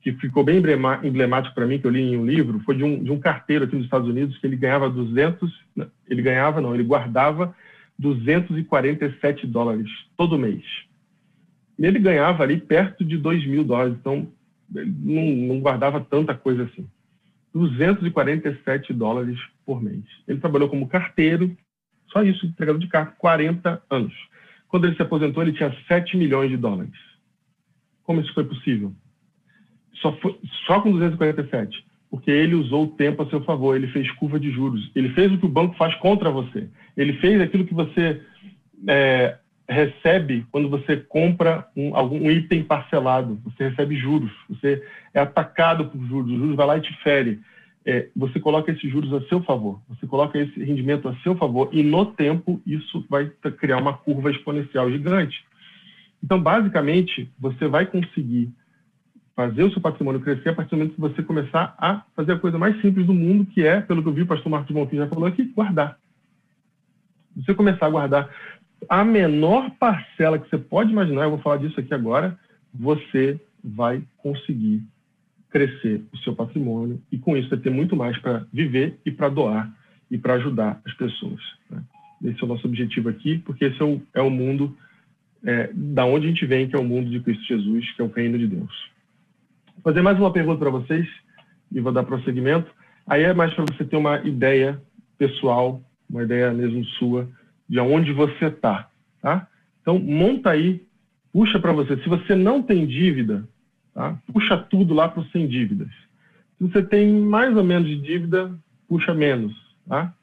que 0.00 0.12
ficou 0.12 0.44
bem 0.44 0.58
emblemático 1.02 1.54
para 1.54 1.66
mim, 1.66 1.78
que 1.78 1.86
eu 1.86 1.90
li 1.90 2.00
em 2.00 2.16
um 2.16 2.24
livro, 2.24 2.60
foi 2.60 2.76
de 2.76 2.84
um, 2.84 3.02
de 3.02 3.10
um 3.10 3.18
carteiro 3.18 3.64
aqui 3.64 3.74
nos 3.74 3.84
Estados 3.84 4.08
Unidos 4.08 4.38
que 4.38 4.46
ele 4.46 4.56
ganhava 4.56 4.88
200, 4.88 5.50
ele 6.08 6.22
ganhava 6.22 6.60
não, 6.60 6.74
ele 6.74 6.84
guardava 6.84 7.54
247 7.98 9.46
dólares 9.46 9.90
todo 10.16 10.38
mês. 10.38 10.62
E 11.78 11.84
ele 11.84 11.98
ganhava 11.98 12.42
ali 12.42 12.56
perto 12.56 13.04
de 13.04 13.18
2 13.18 13.46
mil 13.46 13.64
dólares, 13.64 13.96
então 13.98 14.28
não, 14.70 15.24
não 15.24 15.60
guardava 15.60 16.00
tanta 16.00 16.34
coisa 16.34 16.64
assim. 16.64 16.86
247 17.56 18.92
dólares 18.92 19.38
por 19.64 19.82
mês. 19.82 20.04
Ele 20.28 20.38
trabalhou 20.38 20.68
como 20.68 20.88
carteiro, 20.88 21.56
Só 22.12 22.22
isso, 22.22 22.46
entregador 22.46 22.80
de 22.80 22.86
carta, 22.86 23.14
40 23.18 23.82
anos. 23.90 24.14
Quando 24.68 24.86
ele 24.86 24.94
se 24.94 25.02
aposentou, 25.02 25.42
ele 25.42 25.52
tinha 25.52 25.74
7 25.88 26.16
milhões 26.16 26.50
de 26.50 26.56
dólares. 26.56 26.94
Como 28.04 28.20
isso 28.20 28.32
foi 28.32 28.44
possível? 28.44 28.92
Só, 29.94 30.12
foi, 30.18 30.38
só 30.66 30.80
com 30.80 30.92
247. 30.92 31.84
Porque 32.08 32.30
ele 32.30 32.54
usou 32.54 32.84
o 32.84 32.88
tempo 32.96 33.22
a 33.22 33.28
seu 33.28 33.42
favor, 33.42 33.74
ele 33.74 33.88
fez 33.88 34.10
curva 34.12 34.38
de 34.38 34.50
juros. 34.50 34.90
Ele 34.94 35.08
fez 35.10 35.32
o 35.32 35.38
que 35.38 35.46
o 35.46 35.50
banco 35.50 35.76
faz 35.76 35.94
contra 35.96 36.30
você. 36.30 36.68
Ele 36.96 37.14
fez 37.14 37.40
aquilo 37.40 37.66
que 37.66 37.74
você 37.74 38.22
é, 38.86 39.38
recebe 39.68 40.46
quando 40.50 40.68
você 40.68 40.96
compra 40.96 41.66
um, 41.76 41.96
algum 41.96 42.30
item 42.30 42.62
parcelado. 42.62 43.40
Você 43.44 43.68
recebe 43.68 43.96
juros. 43.96 44.30
Você 44.48 44.82
é 45.12 45.20
atacado 45.20 45.86
por 45.86 46.00
juros. 46.06 46.32
O 46.32 46.36
juros 46.36 46.56
vai 46.56 46.66
lá 46.66 46.78
e 46.78 46.82
te 46.82 46.92
fere. 47.02 47.40
É, 47.84 48.08
você 48.16 48.40
coloca 48.40 48.70
esses 48.72 48.90
juros 48.90 49.12
a 49.12 49.20
seu 49.28 49.42
favor. 49.42 49.80
Você 49.88 50.06
coloca 50.06 50.38
esse 50.38 50.62
rendimento 50.62 51.08
a 51.08 51.16
seu 51.16 51.36
favor. 51.36 51.68
E 51.72 51.82
no 51.82 52.06
tempo, 52.06 52.60
isso 52.66 53.04
vai 53.08 53.30
criar 53.58 53.78
uma 53.78 53.96
curva 53.96 54.30
exponencial 54.30 54.90
gigante. 54.90 55.44
Então, 56.22 56.40
basicamente, 56.40 57.30
você 57.38 57.68
vai 57.68 57.86
conseguir 57.86 58.50
fazer 59.34 59.64
o 59.64 59.70
seu 59.70 59.82
patrimônio 59.82 60.20
crescer 60.20 60.48
a 60.48 60.54
partir 60.54 60.70
do 60.70 60.78
momento 60.78 60.94
que 60.94 61.00
você 61.00 61.22
começar 61.22 61.74
a 61.78 62.02
fazer 62.16 62.32
a 62.32 62.38
coisa 62.38 62.56
mais 62.56 62.80
simples 62.80 63.06
do 63.06 63.12
mundo, 63.12 63.44
que 63.44 63.62
é, 63.62 63.80
pelo 63.82 64.02
que 64.02 64.08
eu 64.08 64.12
vi 64.12 64.22
o 64.22 64.26
pastor 64.26 64.50
Marcos 64.50 64.74
Bonfim 64.74 64.96
já 64.96 65.06
falou 65.06 65.26
aqui, 65.26 65.44
guardar. 65.44 65.98
Você 67.36 67.52
começar 67.54 67.86
a 67.86 67.90
guardar 67.90 68.30
a 68.88 69.04
menor 69.04 69.70
parcela 69.78 70.38
que 70.38 70.48
você 70.48 70.58
pode 70.58 70.90
imaginar, 70.90 71.24
eu 71.24 71.30
vou 71.30 71.38
falar 71.38 71.58
disso 71.58 71.78
aqui 71.78 71.92
agora, 71.92 72.38
você 72.72 73.40
vai 73.62 74.02
conseguir 74.18 74.82
crescer 75.50 76.02
o 76.12 76.18
seu 76.18 76.34
patrimônio 76.34 77.00
e 77.10 77.18
com 77.18 77.36
isso 77.36 77.48
vai 77.48 77.58
ter 77.58 77.70
muito 77.70 77.96
mais 77.96 78.18
para 78.18 78.46
viver 78.52 78.98
e 79.04 79.10
para 79.10 79.28
doar 79.28 79.72
e 80.10 80.18
para 80.18 80.34
ajudar 80.34 80.80
as 80.84 80.92
pessoas. 80.94 81.40
Né? 81.70 81.82
Esse 82.24 82.42
é 82.42 82.44
o 82.44 82.48
nosso 82.48 82.66
objetivo 82.66 83.08
aqui, 83.08 83.38
porque 83.38 83.66
esse 83.66 83.80
é 83.80 83.84
o, 83.84 84.00
é 84.14 84.22
o 84.22 84.30
mundo 84.30 84.76
é, 85.44 85.70
da 85.72 86.04
onde 86.04 86.26
a 86.26 86.28
gente 86.28 86.46
vem, 86.46 86.68
que 86.68 86.76
é 86.76 86.78
o 86.78 86.84
mundo 86.84 87.10
de 87.10 87.20
Cristo 87.20 87.44
Jesus, 87.44 87.92
que 87.92 88.02
é 88.02 88.04
o 88.04 88.10
reino 88.10 88.38
de 88.38 88.46
Deus. 88.46 88.90
Vou 89.74 89.82
fazer 89.84 90.02
mais 90.02 90.18
uma 90.18 90.32
pergunta 90.32 90.58
para 90.58 90.70
vocês 90.70 91.06
e 91.72 91.80
vou 91.80 91.92
dar 91.92 92.04
prosseguimento. 92.04 92.70
Aí 93.06 93.22
é 93.22 93.34
mais 93.34 93.52
para 93.54 93.64
você 93.64 93.84
ter 93.84 93.96
uma 93.96 94.20
ideia 94.26 94.80
pessoal, 95.18 95.80
uma 96.08 96.22
ideia 96.22 96.52
mesmo 96.52 96.84
sua, 96.84 97.28
de 97.68 97.80
onde 97.80 98.12
você 98.12 98.46
está. 98.46 98.88
Tá? 99.20 99.48
Então, 99.80 99.98
monta 99.98 100.50
aí, 100.50 100.82
puxa 101.32 101.58
para 101.58 101.72
você. 101.72 101.96
Se 101.98 102.08
você 102.08 102.34
não 102.34 102.62
tem 102.62 102.86
dívida, 102.86 103.48
tá? 103.94 104.18
puxa 104.32 104.56
tudo 104.56 104.94
lá 104.94 105.08
para 105.08 105.20
os 105.20 105.30
sem 105.30 105.46
dívidas. 105.46 105.88
Se 106.58 106.64
você 106.64 106.82
tem 106.82 107.12
mais 107.12 107.56
ou 107.56 107.64
menos 107.64 107.88
de 107.88 107.96
dívida, 107.96 108.56
puxa 108.88 109.14
menos. 109.14 109.54
Tá? 109.86 110.14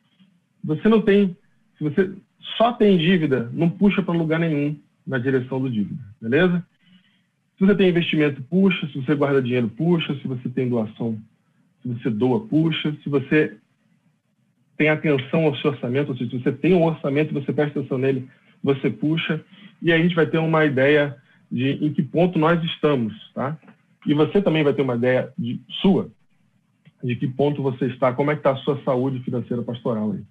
Você 0.64 0.88
não 0.88 1.02
tem, 1.02 1.36
se 1.78 1.84
você 1.84 2.14
só 2.58 2.74
tem 2.74 2.98
dívida, 2.98 3.50
não 3.54 3.70
puxa 3.70 4.02
para 4.02 4.14
lugar 4.14 4.40
nenhum 4.40 4.78
na 5.06 5.18
direção 5.18 5.62
do 5.62 5.70
dívida, 5.70 6.02
beleza? 6.22 6.66
Se 7.58 7.66
você 7.66 7.76
tem 7.76 7.90
investimento, 7.90 8.42
puxa. 8.44 8.88
Se 8.88 8.98
você 8.98 9.16
guarda 9.16 9.42
dinheiro, 9.42 9.70
puxa. 9.70 10.14
Se 10.16 10.28
você 10.28 10.50
tem 10.50 10.70
doação, 10.70 11.18
se 11.82 11.88
você 11.88 12.10
doa, 12.10 12.46
puxa. 12.48 12.96
Se 13.04 13.10
você 13.10 13.58
tem 14.78 14.90
atenção 14.90 15.46
ao 15.46 15.56
seu 15.58 15.72
orçamento, 15.72 16.10
ou 16.10 16.18
seja, 16.18 16.32
se 16.32 16.44
você 16.44 16.52
tem 16.52 16.74
um 16.74 16.84
orçamento 16.84 17.34
você 17.34 17.54
presta 17.54 17.80
atenção 17.80 17.98
nele, 17.98 18.28
você 18.64 18.90
puxa. 18.90 19.44
E 19.82 19.92
aí 19.92 20.00
a 20.00 20.04
gente 20.04 20.16
vai 20.16 20.26
ter 20.26 20.38
uma 20.38 20.66
ideia 20.66 21.16
de 21.52 21.86
em 21.86 21.94
que 21.94 22.02
ponto 22.02 22.40
nós 22.40 22.64
estamos, 22.64 23.14
tá? 23.34 23.58
E 24.06 24.14
você 24.14 24.42
também 24.42 24.64
vai 24.64 24.74
ter 24.74 24.82
uma 24.82 24.96
ideia 24.96 25.32
de, 25.38 25.62
sua 25.82 26.10
de 27.04 27.16
que 27.18 27.28
ponto 27.28 27.62
você 27.62 27.88
está, 27.88 28.14
como 28.14 28.32
é 28.32 28.36
que 28.36 28.40
está 28.40 28.52
a 28.52 28.56
sua 28.58 28.82
saúde 28.84 29.20
financeira 29.20 29.62
pastoral 29.62 30.14
aí. 30.14 30.24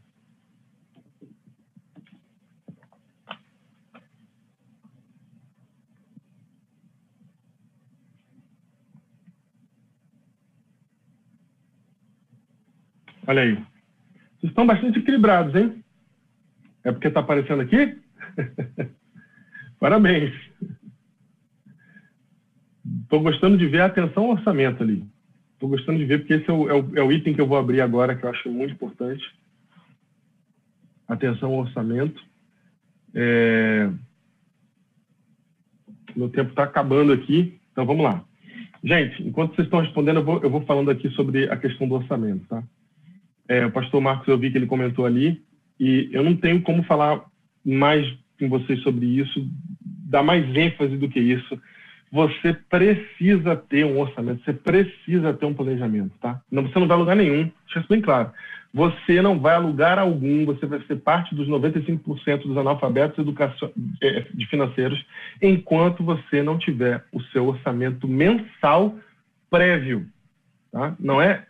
Olha 13.27 13.43
aí. 13.43 13.73
Vocês 14.43 14.51
estão 14.51 14.67
bastante 14.67 14.99
equilibrados, 14.99 15.55
hein? 15.55 15.85
É 16.83 16.91
porque 16.91 17.07
está 17.07 17.21
aparecendo 17.21 17.63
aqui? 17.63 17.97
Parabéns. 19.79 20.35
Estou 23.03 23.21
gostando 23.21 23.57
de 23.57 23.67
ver 23.69 23.83
a 23.83 23.87
atenção 23.87 24.25
ao 24.25 24.31
orçamento 24.31 24.83
ali. 24.83 25.07
Estou 25.55 25.69
gostando 25.69 25.97
de 26.01 26.05
ver, 26.07 26.19
porque 26.19 26.35
esse 26.35 26.51
é 26.51 26.53
o, 26.53 26.69
é, 26.69 26.75
o, 26.75 26.99
é 26.99 27.03
o, 27.05 27.13
item 27.13 27.35
que 27.35 27.41
eu 27.41 27.47
vou 27.47 27.57
abrir 27.57 27.81
agora, 27.81 28.17
que 28.17 28.25
eu 28.25 28.31
acho 28.31 28.51
muito 28.51 28.73
importante. 28.73 29.25
Atenção 31.07 31.53
ao 31.53 31.61
orçamento. 31.61 32.21
É... 33.15 33.89
Meu 36.17 36.31
tempo 36.31 36.51
está 36.51 36.65
acabando 36.65 37.13
aqui, 37.13 37.61
então 37.71 37.87
vamos 37.87 38.03
lá. 38.03 38.25
Gente, 38.83 39.23
enquanto 39.23 39.55
vocês 39.55 39.69
estão 39.69 39.83
respondendo, 39.83 40.17
eu 40.17 40.25
vou, 40.25 40.43
eu 40.43 40.51
vou 40.51 40.63
falando 40.63 40.91
aqui 40.91 41.09
sobre 41.11 41.49
a 41.49 41.57
questão 41.57 41.87
do 41.87 41.95
orçamento, 41.95 42.45
tá? 42.49 42.65
É, 43.53 43.67
o 43.67 43.71
pastor 43.71 44.01
Marcos, 44.01 44.27
eu 44.29 44.39
vi 44.39 44.51
que 44.51 44.57
ele 44.57 44.67
comentou 44.67 45.05
ali, 45.05 45.43
e 45.79 46.09
eu 46.11 46.25
não 46.25 46.35
tenho 46.35 46.63
como 46.63 46.83
falar 46.85 47.23
mais 47.63 48.11
com 48.39 48.49
vocês 48.49 48.81
sobre 48.81 49.05
isso, 49.05 49.47
dar 50.09 50.23
mais 50.23 50.43
ênfase 50.57 50.97
do 50.97 51.07
que 51.07 51.21
isso. 51.21 51.61
Você 52.11 52.55
precisa 52.55 53.55
ter 53.55 53.85
um 53.85 53.99
orçamento, 54.01 54.43
você 54.43 54.55
precisa 54.55 55.35
ter 55.35 55.45
um 55.45 55.53
planejamento, 55.53 56.13
tá? 56.19 56.41
Não, 56.51 56.63
você 56.63 56.79
não 56.79 56.89
vai 56.89 56.97
a 56.97 57.01
lugar 57.01 57.15
nenhum, 57.15 57.51
deixa 57.67 57.81
isso 57.81 57.89
bem 57.91 58.01
claro. 58.01 58.33
Você 58.73 59.21
não 59.21 59.39
vai 59.39 59.55
a 59.55 59.59
lugar 59.59 59.99
algum, 59.99 60.47
você 60.47 60.65
vai 60.65 60.81
ser 60.87 60.97
parte 60.97 61.35
dos 61.35 61.47
95% 61.47 62.47
dos 62.47 62.57
analfabetos 62.57 63.23
é, 64.03 64.25
de 64.33 64.47
financeiros, 64.47 65.05
enquanto 65.43 66.03
você 66.03 66.43
não 66.43 66.57
tiver 66.57 67.05
o 67.13 67.21
seu 67.25 67.49
orçamento 67.49 68.09
mensal 68.09 68.97
prévio. 69.51 70.07
Tá? 70.73 70.97
Não 70.99 71.21
é 71.21 71.45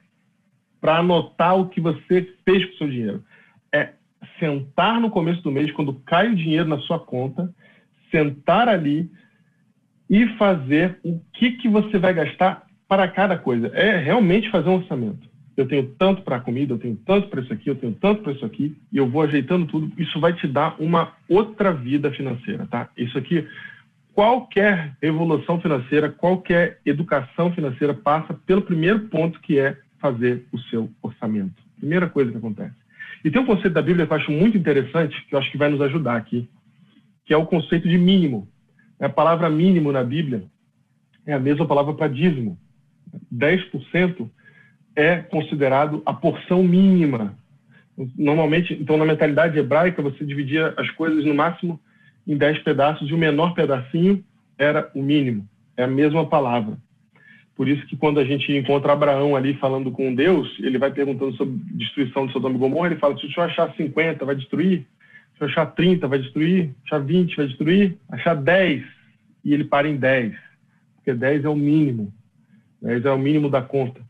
para 0.82 0.98
anotar 0.98 1.56
o 1.56 1.68
que 1.68 1.80
você 1.80 2.34
fez 2.44 2.66
com 2.66 2.74
o 2.74 2.78
seu 2.78 2.88
dinheiro. 2.88 3.24
É 3.72 3.90
sentar 4.40 5.00
no 5.00 5.10
começo 5.10 5.40
do 5.40 5.52
mês, 5.52 5.70
quando 5.70 5.94
cai 6.04 6.28
o 6.28 6.34
dinheiro 6.34 6.68
na 6.68 6.78
sua 6.78 6.98
conta, 6.98 7.54
sentar 8.10 8.68
ali 8.68 9.08
e 10.10 10.26
fazer 10.36 10.98
o 11.04 11.20
que, 11.32 11.52
que 11.52 11.68
você 11.68 11.98
vai 11.98 12.12
gastar 12.12 12.66
para 12.88 13.06
cada 13.06 13.38
coisa. 13.38 13.68
É 13.68 13.96
realmente 13.96 14.50
fazer 14.50 14.68
um 14.68 14.74
orçamento. 14.74 15.30
Eu 15.56 15.68
tenho 15.68 15.86
tanto 15.96 16.22
para 16.22 16.40
comida, 16.40 16.74
eu 16.74 16.78
tenho 16.78 16.96
tanto 16.96 17.28
para 17.28 17.42
isso 17.42 17.52
aqui, 17.52 17.70
eu 17.70 17.76
tenho 17.76 17.94
tanto 17.94 18.22
para 18.22 18.32
isso 18.32 18.44
aqui, 18.44 18.76
e 18.92 18.96
eu 18.96 19.08
vou 19.08 19.22
ajeitando 19.22 19.66
tudo. 19.66 19.92
Isso 19.96 20.18
vai 20.18 20.32
te 20.32 20.48
dar 20.48 20.74
uma 20.80 21.12
outra 21.28 21.72
vida 21.72 22.10
financeira, 22.10 22.66
tá? 22.66 22.88
Isso 22.96 23.16
aqui, 23.16 23.46
qualquer 24.12 24.96
evolução 25.00 25.60
financeira, 25.60 26.10
qualquer 26.10 26.80
educação 26.84 27.52
financeira 27.52 27.94
passa 27.94 28.34
pelo 28.34 28.62
primeiro 28.62 29.00
ponto 29.08 29.40
que 29.40 29.58
é 29.60 29.76
fazer 30.02 30.44
o 30.52 30.58
seu 30.58 30.90
orçamento. 31.00 31.62
Primeira 31.78 32.08
coisa 32.08 32.32
que 32.32 32.36
acontece. 32.36 32.74
E 33.24 33.30
tem 33.30 33.40
um 33.40 33.46
conceito 33.46 33.72
da 33.72 33.80
Bíblia 33.80 34.04
que 34.04 34.12
eu 34.12 34.16
acho 34.16 34.32
muito 34.32 34.58
interessante, 34.58 35.24
que 35.26 35.34
eu 35.34 35.38
acho 35.38 35.50
que 35.50 35.56
vai 35.56 35.70
nos 35.70 35.80
ajudar 35.80 36.16
aqui, 36.16 36.48
que 37.24 37.32
é 37.32 37.36
o 37.36 37.46
conceito 37.46 37.88
de 37.88 37.96
mínimo. 37.96 38.48
A 39.00 39.08
palavra 39.08 39.48
mínimo 39.48 39.92
na 39.92 40.02
Bíblia 40.02 40.44
é 41.24 41.32
a 41.32 41.38
mesma 41.38 41.66
palavra 41.66 41.94
para 41.94 42.08
dízimo. 42.08 42.58
10% 43.32 44.28
é 44.96 45.18
considerado 45.18 46.02
a 46.04 46.12
porção 46.12 46.64
mínima. 46.64 47.36
Normalmente, 48.16 48.74
então, 48.74 48.96
na 48.96 49.04
mentalidade 49.04 49.56
hebraica, 49.56 50.02
você 50.02 50.24
dividia 50.24 50.74
as 50.76 50.90
coisas 50.90 51.24
no 51.24 51.34
máximo 51.34 51.80
em 52.26 52.36
10 52.36 52.60
pedaços 52.60 53.08
e 53.08 53.14
o 53.14 53.18
menor 53.18 53.54
pedacinho 53.54 54.24
era 54.58 54.90
o 54.94 55.02
mínimo. 55.02 55.48
É 55.76 55.84
a 55.84 55.88
mesma 55.88 56.26
palavra. 56.26 56.76
Por 57.62 57.68
isso 57.68 57.86
que 57.86 57.96
quando 57.96 58.18
a 58.18 58.24
gente 58.24 58.52
encontra 58.52 58.92
Abraão 58.92 59.36
ali 59.36 59.54
falando 59.54 59.92
com 59.92 60.12
Deus, 60.12 60.52
ele 60.58 60.78
vai 60.78 60.90
perguntando 60.90 61.36
sobre 61.36 61.60
destruição 61.76 62.26
de 62.26 62.32
Sodoma 62.32 62.56
e 62.56 62.58
Gomorra, 62.58 62.88
ele 62.88 62.96
fala, 62.96 63.16
se 63.16 63.32
eu 63.36 63.40
achar 63.44 63.72
50, 63.76 64.24
vai 64.24 64.34
destruir? 64.34 64.84
Se 65.36 65.44
eu 65.44 65.46
achar 65.46 65.66
30, 65.66 66.08
vai 66.08 66.18
destruir? 66.18 66.74
Achar 66.84 66.98
20, 66.98 67.36
vai 67.36 67.46
destruir? 67.46 67.96
Achar 68.08 68.34
10, 68.34 68.82
e 69.44 69.54
ele 69.54 69.62
para 69.62 69.88
em 69.88 69.96
10, 69.96 70.34
porque 70.96 71.14
10 71.14 71.44
é 71.44 71.48
o 71.48 71.54
mínimo. 71.54 72.12
10 72.82 73.04
é 73.04 73.12
o 73.12 73.18
mínimo 73.18 73.48
da 73.48 73.62
conta. 73.62 74.00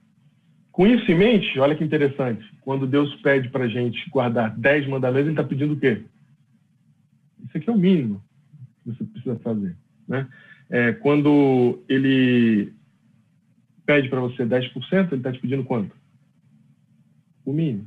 Com 0.70 0.86
isso 0.86 1.12
em 1.12 1.14
mente, 1.14 1.58
olha 1.58 1.74
que 1.74 1.84
interessante, 1.84 2.42
quando 2.62 2.86
Deus 2.86 3.14
pede 3.16 3.50
para 3.50 3.64
a 3.64 3.68
gente 3.68 4.08
guardar 4.08 4.56
10 4.56 4.88
mandamentos, 4.88 5.26
ele 5.26 5.32
está 5.32 5.44
pedindo 5.44 5.74
o 5.74 5.78
quê? 5.78 6.00
Isso 7.44 7.58
aqui 7.58 7.68
é 7.68 7.72
o 7.74 7.76
mínimo 7.76 8.24
que 8.82 8.92
você 8.94 9.04
precisa 9.04 9.36
fazer. 9.40 9.76
Né? 10.08 10.26
É, 10.70 10.92
quando 10.92 11.82
ele 11.86 12.72
pede 13.92 14.08
para 14.08 14.20
você 14.20 14.46
10%, 14.46 14.72
ele 15.08 15.16
está 15.16 15.30
te 15.30 15.38
pedindo 15.38 15.64
quanto? 15.64 15.94
O 17.44 17.52
mínimo. 17.52 17.86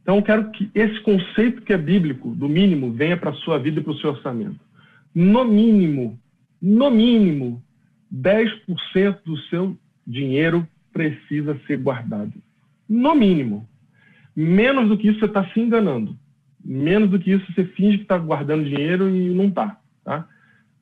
Então, 0.00 0.16
eu 0.16 0.22
quero 0.22 0.50
que 0.52 0.70
esse 0.74 0.98
conceito 1.00 1.60
que 1.60 1.72
é 1.74 1.76
bíblico, 1.76 2.30
do 2.34 2.48
mínimo, 2.48 2.92
venha 2.92 3.14
para 3.14 3.28
a 3.28 3.34
sua 3.34 3.58
vida 3.58 3.78
e 3.78 3.82
para 3.82 3.92
o 3.92 3.98
seu 3.98 4.10
orçamento. 4.10 4.58
No 5.14 5.44
mínimo, 5.44 6.18
no 6.62 6.90
mínimo, 6.90 7.62
10% 8.10 9.18
do 9.26 9.36
seu 9.50 9.76
dinheiro 10.06 10.66
precisa 10.94 11.60
ser 11.66 11.76
guardado. 11.76 12.32
No 12.88 13.14
mínimo. 13.14 13.68
Menos 14.34 14.88
do 14.88 14.96
que 14.96 15.08
isso, 15.08 15.18
você 15.18 15.26
está 15.26 15.46
se 15.50 15.60
enganando. 15.60 16.16
Menos 16.64 17.10
do 17.10 17.18
que 17.18 17.32
isso, 17.32 17.52
você 17.52 17.66
finge 17.66 17.98
que 17.98 18.04
está 18.04 18.16
guardando 18.16 18.64
dinheiro 18.64 19.14
e 19.14 19.28
não 19.34 19.48
está. 19.48 19.78
Tá? 20.02 20.26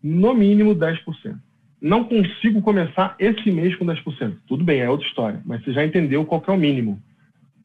No 0.01 0.33
mínimo 0.35 0.77
10%. 0.77 1.37
Não 1.81 2.05
consigo 2.05 2.63
começar 2.63 3.15
esse 3.19 3.51
mês 3.51 3.75
com 3.77 3.85
10%. 3.85 4.37
Tudo 4.47 4.65
bem, 4.65 4.81
é 4.81 4.89
outra 4.89 5.07
história, 5.07 5.41
mas 5.45 5.63
você 5.63 5.73
já 5.73 5.85
entendeu 5.85 6.25
qual 6.25 6.43
é 6.47 6.51
o 6.51 6.57
mínimo. 6.57 7.01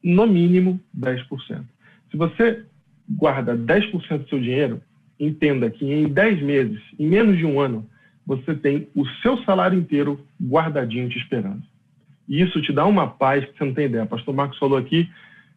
No 0.02 0.26
mínimo 0.26 0.80
10%. 0.98 1.64
Se 2.10 2.16
você 2.16 2.64
guarda 3.08 3.56
10% 3.56 4.18
do 4.18 4.28
seu 4.28 4.40
dinheiro, 4.40 4.82
entenda 5.18 5.70
que 5.70 5.84
em 5.84 6.08
10 6.08 6.42
meses, 6.42 6.80
em 6.98 7.06
menos 7.06 7.38
de 7.38 7.46
um 7.46 7.60
ano, 7.60 7.86
você 8.26 8.54
tem 8.54 8.88
o 8.94 9.06
seu 9.22 9.38
salário 9.44 9.78
inteiro 9.78 10.20
guardadinho 10.40 11.08
te 11.08 11.18
esperando. 11.18 11.62
E 12.28 12.40
isso 12.40 12.60
te 12.62 12.72
dá 12.72 12.86
uma 12.86 13.06
paz 13.06 13.44
que 13.44 13.56
você 13.56 13.64
não 13.64 13.74
tem 13.74 13.86
ideia. 13.86 14.04
O 14.04 14.08
pastor 14.08 14.34
Marcos 14.34 14.58
falou 14.58 14.78
aqui 14.78 15.08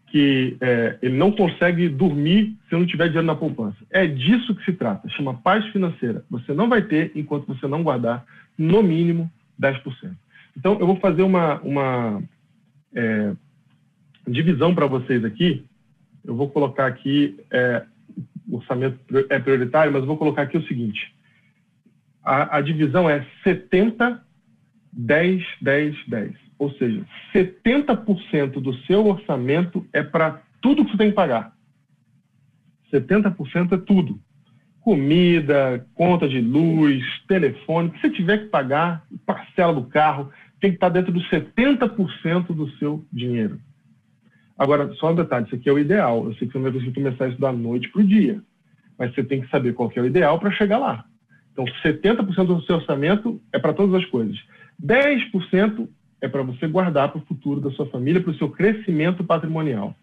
que 0.08 0.56
é, 0.62 0.98
ele 1.02 1.18
não 1.18 1.32
consegue 1.32 1.90
dormir 1.90 2.56
se 2.70 2.76
não 2.76 2.86
tiver 2.86 3.08
dinheiro 3.08 3.28
na 3.28 3.36
poupança. 3.36 3.78
É 3.92 4.06
disso 4.08 4.56
que 4.56 4.64
se 4.64 4.74
trata, 4.74 5.10
chama 5.10 5.34
paz 5.34 5.66
financeira. 5.68 6.24
Você 6.30 6.54
não 6.54 6.70
vai 6.70 6.82
ter 6.82 7.12
enquanto 7.16 7.48
você 7.48 7.68
não 7.68 7.84
guardar 7.84 8.26
no 8.58 8.82
mínimo 8.82 9.32
10%. 9.60 10.16
Então, 10.58 10.80
eu 10.80 10.88
vou 10.88 10.96
fazer 10.98 11.22
uma, 11.22 11.60
uma 11.62 12.24
é, 12.94 13.34
divisão 14.28 14.74
para 14.74 14.88
vocês 14.88 15.24
aqui. 15.24 15.66
Eu 16.24 16.36
vou 16.36 16.50
colocar 16.50 16.88
aqui, 16.88 17.38
é, 17.52 17.86
o 18.50 18.58
orçamento 18.58 19.00
é 19.30 19.40
prioritário, 19.40 19.92
mas 19.92 20.02
eu 20.02 20.08
vou 20.08 20.18
colocar 20.18 20.44
aqui 20.44 20.58
o 20.58 20.68
seguinte. 20.68 21.14
A, 22.24 22.58
a 22.58 22.62
divisão 22.62 23.10
é 23.10 23.26
70, 23.44 24.24
10, 24.92 25.44
10, 25.62 26.08
10. 26.08 26.34
Ou 26.58 26.72
seja, 26.74 27.06
70% 27.34 28.62
do 28.62 28.74
seu 28.86 29.06
orçamento 29.06 29.86
é 29.92 30.02
para 30.02 30.42
tudo 30.62 30.86
que 30.86 30.92
você 30.92 30.98
tem 30.98 31.10
que 31.10 31.16
pagar. 31.16 31.54
70% 32.92 33.74
é 33.74 33.78
tudo. 33.78 34.20
Comida, 34.86 35.84
conta 35.96 36.30
de 36.30 36.40
luz, 36.40 37.04
telefone, 37.28 37.90
que 37.90 38.00
você 38.00 38.10
tiver 38.12 38.38
que 38.38 38.46
pagar, 38.50 39.04
parcela 39.26 39.74
do 39.74 39.86
carro, 39.86 40.30
tem 40.62 40.70
que 40.70 40.78
estar 40.78 40.90
dentro 40.90 41.12
dos 41.12 41.28
70% 41.28 42.54
do 42.54 42.70
seu 42.78 43.04
dinheiro. 43.12 43.60
Agora, 44.56 44.94
só 44.94 45.12
um 45.12 45.16
detalhe, 45.16 45.48
isso 45.48 45.56
aqui 45.56 45.68
é 45.68 45.74
o 45.74 45.80
ideal. 45.80 46.26
Eu 46.26 46.36
sei 46.36 46.48
que 46.48 46.54
você 46.54 46.60
não 46.60 46.66
vai 46.66 46.72
conseguir 46.72 46.94
começar 46.94 47.28
isso 47.28 47.42
da 47.42 47.52
noite 47.52 47.90
para 47.90 48.00
o 48.00 48.08
dia, 48.08 48.44
mas 48.96 49.12
você 49.12 49.24
tem 49.24 49.42
que 49.42 49.50
saber 49.50 49.74
qual 49.74 49.90
que 49.90 49.98
é 49.98 50.04
o 50.04 50.06
ideal 50.06 50.38
para 50.38 50.52
chegar 50.52 50.78
lá. 50.78 51.04
Então, 51.52 51.66
70% 51.84 52.46
do 52.46 52.62
seu 52.62 52.76
orçamento 52.76 53.42
é 53.52 53.58
para 53.58 53.74
todas 53.74 53.96
as 53.96 54.06
coisas. 54.12 54.38
10% 54.80 55.90
é 56.22 56.28
para 56.28 56.44
você 56.44 56.68
guardar 56.68 57.10
para 57.10 57.18
o 57.18 57.26
futuro 57.26 57.60
da 57.60 57.72
sua 57.72 57.88
família, 57.88 58.22
para 58.22 58.30
o 58.30 58.38
seu 58.38 58.52
crescimento 58.52 59.24
patrimonial. 59.24 59.96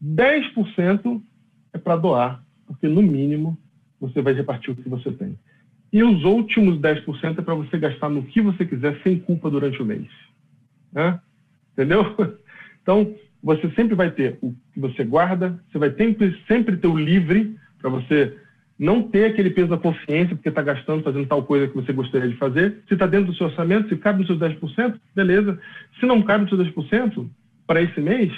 10% 0.00 1.20
é 1.72 1.78
para 1.78 1.96
doar, 1.96 2.40
porque 2.68 2.86
no 2.86 3.02
mínimo 3.02 3.58
você 4.00 4.22
vai 4.22 4.32
repartir 4.32 4.70
o 4.70 4.76
que 4.76 4.88
você 4.88 5.10
tem. 5.12 5.38
E 5.92 6.02
os 6.02 6.24
últimos 6.24 6.78
10% 6.78 7.38
é 7.38 7.42
para 7.42 7.54
você 7.54 7.78
gastar 7.78 8.08
no 8.08 8.22
que 8.22 8.40
você 8.40 8.64
quiser 8.64 9.00
sem 9.02 9.18
culpa 9.18 9.50
durante 9.50 9.80
o 9.80 9.84
mês. 9.84 10.08
Né? 10.92 11.18
Entendeu? 11.72 12.04
Então, 12.82 13.16
você 13.42 13.68
sempre 13.72 13.96
vai 13.96 14.12
ter 14.12 14.38
o 14.40 14.54
que 14.72 14.78
você 14.78 15.02
guarda, 15.02 15.60
você 15.68 15.76
vai 15.76 15.90
sempre, 15.94 16.40
sempre 16.46 16.76
ter 16.76 16.86
o 16.86 16.96
livre 16.96 17.56
para 17.80 17.90
você 17.90 18.32
não 18.78 19.02
ter 19.02 19.24
aquele 19.26 19.50
peso 19.50 19.68
da 19.68 19.78
consciência 19.78 20.36
porque 20.36 20.48
está 20.48 20.62
gastando, 20.62 21.02
fazendo 21.02 21.26
tal 21.26 21.42
coisa 21.42 21.66
que 21.66 21.74
você 21.74 21.92
gostaria 21.92 22.28
de 22.28 22.36
fazer. 22.36 22.82
Se 22.86 22.94
está 22.94 23.06
dentro 23.06 23.32
do 23.32 23.34
seu 23.34 23.46
orçamento, 23.46 23.88
se 23.88 23.96
cabe 23.96 24.18
nos 24.18 24.26
seus 24.26 24.38
10%, 24.38 25.00
beleza. 25.14 25.58
Se 25.98 26.06
não 26.06 26.22
cabe 26.22 26.44
nos 26.44 26.50
seus 26.50 26.68
10% 26.74 27.28
para 27.66 27.82
esse 27.82 28.00
mês, 28.00 28.32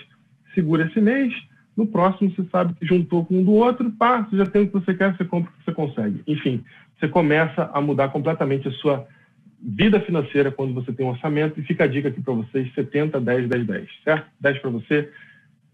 segura 0.55 0.87
esse 0.87 1.01
mês. 1.01 1.35
No 1.79 1.87
próximo, 1.87 2.29
você 2.29 2.45
sabe 2.51 2.75
que 2.75 2.85
juntou 2.85 3.25
com 3.25 3.39
um 3.39 3.45
do 3.45 3.53
outro, 3.53 3.89
pá, 3.93 4.23
você 4.23 4.37
já 4.37 4.45
tem 4.45 4.63
o 4.63 4.67
que 4.67 4.73
você 4.73 4.93
quer, 4.93 5.17
você 5.17 5.25
compra 5.25 5.49
o 5.49 5.55
que 5.55 5.65
você 5.65 5.73
consegue. 5.73 6.23
Enfim, 6.27 6.65
você 6.99 7.07
começa 7.07 7.71
a 7.73 7.81
mudar 7.81 8.09
completamente 8.09 8.67
a 8.67 8.73
sua 8.73 9.07
vida 9.63 10.01
financeira 10.01 10.51
quando 10.51 10.75
você 10.75 10.93
tem 10.93 11.07
um 11.07 11.11
orçamento. 11.11 11.61
E 11.61 11.63
fica 11.63 11.85
a 11.85 11.87
dica 11.87 12.09
aqui 12.09 12.21
para 12.21 12.35
vocês: 12.35 12.75
70, 12.75 13.21
10, 13.21 13.49
10, 13.49 13.67
10, 13.69 13.89
certo? 14.03 14.27
10 14.41 14.59
para 14.59 14.71
você, 14.71 15.13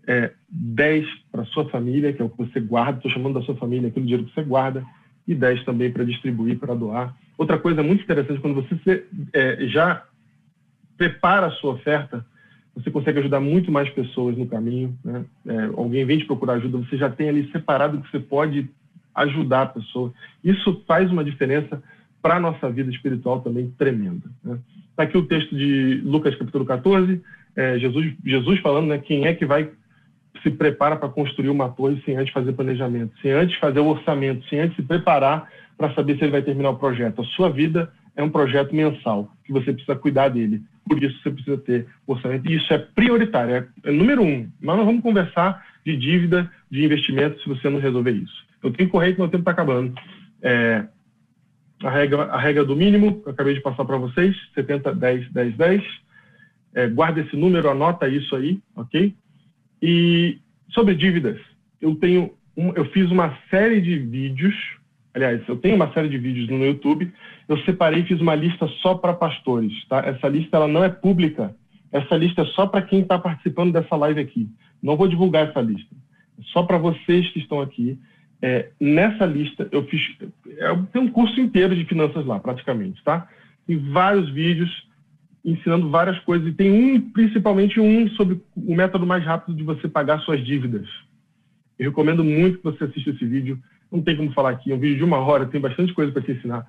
é, 0.07 0.31
10 0.51 1.07
para 1.33 1.47
sua 1.47 1.71
família, 1.71 2.13
que 2.13 2.21
é 2.21 2.25
o 2.27 2.29
que 2.29 2.37
você 2.37 2.61
guarda, 2.61 2.99
estou 2.99 3.11
chamando 3.11 3.41
da 3.41 3.47
sua 3.47 3.57
família 3.57 3.89
aquele 3.89 4.05
dinheiro 4.05 4.27
que 4.27 4.35
você 4.35 4.43
guarda, 4.43 4.85
e 5.27 5.35
10 5.35 5.65
também 5.65 5.91
para 5.91 6.05
distribuir, 6.05 6.59
para 6.59 6.75
doar. 6.75 7.17
Outra 7.39 7.59
coisa 7.59 7.83
muito 7.83 8.05
interessante, 8.05 8.43
quando 8.43 8.57
você 8.57 9.07
é, 9.33 9.69
já 9.69 10.05
prepara 10.99 11.47
a 11.47 11.53
sua 11.53 11.73
oferta, 11.73 12.27
você 12.75 12.91
consegue 12.91 13.21
ajudar 13.21 13.41
muito 13.41 13.71
mais 13.71 13.89
pessoas 13.91 14.37
no 14.37 14.47
caminho. 14.47 14.97
Né? 15.05 15.25
É, 15.47 15.65
alguém 15.77 16.05
vem 16.05 16.19
te 16.19 16.27
procurar 16.27 16.55
ajuda, 16.55 16.79
você 16.79 16.97
já 16.97 17.09
tem 17.09 17.29
ali 17.29 17.51
separado 17.53 18.01
que 18.01 18.11
você 18.11 18.19
pode 18.19 18.69
ajudar 19.15 19.63
a 19.63 19.67
pessoa. 19.67 20.13
Isso 20.43 20.83
faz 20.87 21.11
uma 21.11 21.25
diferença 21.25 21.83
para 22.21 22.37
a 22.37 22.41
nossa 22.41 22.71
vida 22.71 22.91
espiritual 22.91 23.41
também 23.41 23.71
tremenda. 23.79 24.27
Está 24.39 24.55
né? 24.55 24.59
Tá 24.97 25.03
aqui 25.05 25.17
o 25.17 25.27
texto 25.27 25.55
de 25.57 26.01
Lucas 26.05 26.35
capítulo 26.35 26.65
14, 26.65 27.21
é, 27.57 27.79
Jesus, 27.79 28.15
Jesus 28.25 28.61
falando 28.61 28.89
né, 28.89 28.99
quem 28.99 29.27
é 29.27 29.35
que 29.35 29.47
vai 29.47 29.71
se 30.43 30.51
prepara 30.51 30.97
para 30.97 31.09
construir 31.09 31.49
uma 31.49 31.69
torre 31.69 32.03
sem 32.05 32.17
antes 32.17 32.33
fazer 32.33 32.53
planejamento, 32.53 33.13
sem 33.23 33.31
antes 33.31 33.57
fazer 33.59 33.81
o 33.81 33.87
orçamento, 33.87 34.47
sem 34.49 34.61
antes 34.61 34.77
se 34.77 34.83
preparar 34.83 35.49
para 35.77 35.95
saber 35.95 36.17
se 36.17 36.25
ele 36.25 36.33
vai 36.33 36.43
terminar 36.43 36.71
o 36.71 36.79
projeto. 36.79 37.23
A 37.23 37.25
sua 37.25 37.49
vida 37.49 37.91
é 38.17 38.23
um 38.23 38.31
projeto 38.31 38.75
mensal, 38.75 39.31
que 39.45 39.53
você 39.53 39.73
precisa 39.73 39.97
cuidar 39.97 40.29
dele. 40.29 40.63
Por 40.87 41.03
isso 41.03 41.21
você 41.23 41.31
precisa 41.31 41.59
ter 41.59 41.87
orçamento. 42.07 42.51
E 42.51 42.57
isso 42.57 42.73
é 42.73 42.79
prioritário, 42.79 43.55
é, 43.55 43.67
é 43.85 43.91
número 43.91 44.23
um. 44.23 44.49
Mas 44.61 44.77
nós 44.77 44.87
vamos 44.87 45.03
conversar 45.03 45.65
de 45.85 45.97
dívida, 45.97 46.51
de 46.71 46.85
investimento, 46.85 47.41
se 47.41 47.49
você 47.49 47.69
não 47.69 47.79
resolver 47.79 48.13
isso. 48.13 48.45
Eu 48.63 48.71
tenho 48.71 48.89
que 48.89 48.93
correr 48.93 49.13
que 49.13 49.21
meu 49.21 49.29
tempo 49.29 49.43
está 49.43 49.51
acabando. 49.51 49.95
É, 50.43 50.87
a, 51.83 51.91
regra, 51.91 52.25
a 52.25 52.39
regra 52.39 52.65
do 52.65 52.77
mínimo, 52.77 53.23
eu 53.25 53.33
acabei 53.33 53.55
de 53.55 53.61
passar 53.61 53.85
para 53.85 53.97
vocês, 53.97 54.37
70, 54.55 54.95
10, 54.95 55.33
10, 55.33 55.57
10. 55.57 55.83
É, 56.75 56.89
guarda 56.89 57.21
esse 57.21 57.37
número, 57.37 57.71
anota 57.71 58.09
isso 58.09 58.35
aí, 58.35 58.61
ok? 58.75 59.15
E 59.81 60.39
sobre 60.71 60.95
dívidas, 60.95 61.39
eu 61.81 61.95
tenho 61.95 62.33
um, 62.57 62.73
eu 62.73 62.85
fiz 62.87 63.11
uma 63.11 63.37
série 63.51 63.81
de 63.81 63.99
vídeos, 63.99 64.55
aliás, 65.13 65.41
eu 65.49 65.57
tenho 65.57 65.77
uma 65.77 65.93
série 65.93 66.09
de 66.09 66.19
vídeos 66.19 66.49
no 66.49 66.65
YouTube. 66.65 67.13
Eu 67.49 67.59
separei 67.59 68.01
e 68.01 68.07
fiz 68.07 68.21
uma 68.21 68.35
lista 68.35 68.67
só 68.81 68.95
para 68.95 69.13
pastores, 69.13 69.73
tá? 69.89 69.99
Essa 69.99 70.29
lista 70.29 70.57
ela 70.57 70.69
não 70.69 70.83
é 70.83 70.89
pública. 70.89 71.55
Essa 71.93 72.17
lista 72.17 72.43
é 72.43 72.47
só 72.47 72.67
para 72.67 72.83
quem 72.83 73.01
está 73.01 73.19
participando 73.19 73.73
dessa 73.73 73.95
live 73.97 74.21
aqui. 74.21 74.49
Não 74.83 74.97
vou 74.97 75.07
divulgar 75.07 75.49
essa 75.49 75.61
lista. 75.61 75.95
É 76.39 76.43
só 76.53 76.63
para 76.63 76.79
vocês 76.79 77.29
que 77.31 77.39
estão 77.39 77.61
aqui. 77.61 77.99
É, 78.43 78.71
nessa 78.81 79.25
lista 79.25 79.69
eu 79.71 79.85
fiz, 79.87 80.01
eu 80.45 80.87
tenho 80.93 81.05
um 81.05 81.11
curso 81.11 81.41
inteiro 81.41 81.75
de 81.75 81.85
finanças 81.85 82.27
lá, 82.27 82.39
praticamente, 82.41 83.03
tá? 83.03 83.29
Tem 83.67 83.79
vários 83.79 84.29
vídeos 84.31 84.71
ensinando 85.45 85.91
várias 85.91 86.19
coisas. 86.21 86.49
E 86.49 86.53
tem 86.53 86.71
um, 86.71 87.01
principalmente 87.11 87.79
um, 87.79 88.09
sobre 88.11 88.41
o 88.57 88.75
método 88.75 89.07
mais 89.07 89.25
rápido 89.25 89.57
de 89.57 89.63
você 89.63 89.89
pagar 89.89 90.21
suas 90.21 90.45
dívidas. 90.45 90.89
Eu 91.79 91.91
recomendo 91.91 92.25
muito 92.25 92.59
que 92.59 92.65
você 92.65 92.85
assista 92.85 93.11
esse 93.11 93.27
vídeo. 93.27 93.59
Não 93.93 94.01
tem 94.01 94.17
como 94.17 94.33
falar 94.33 94.51
aqui, 94.51 94.73
é 94.73 94.75
um 94.75 94.79
vídeo 94.79 94.97
de 94.97 95.05
uma 95.05 95.19
hora, 95.19 95.47
tem 95.47 95.61
bastante 95.61 95.93
coisa 95.93 96.11
para 96.11 96.23
te 96.23 96.33
ensinar. 96.33 96.67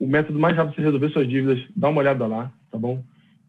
O 0.00 0.06
método 0.06 0.38
mais 0.38 0.56
rápido 0.56 0.76
de 0.76 0.82
resolver 0.82 1.10
suas 1.10 1.28
dívidas, 1.28 1.62
dá 1.76 1.88
uma 1.88 2.00
olhada 2.00 2.26
lá, 2.26 2.50
tá 2.72 2.78
bom? 2.78 3.02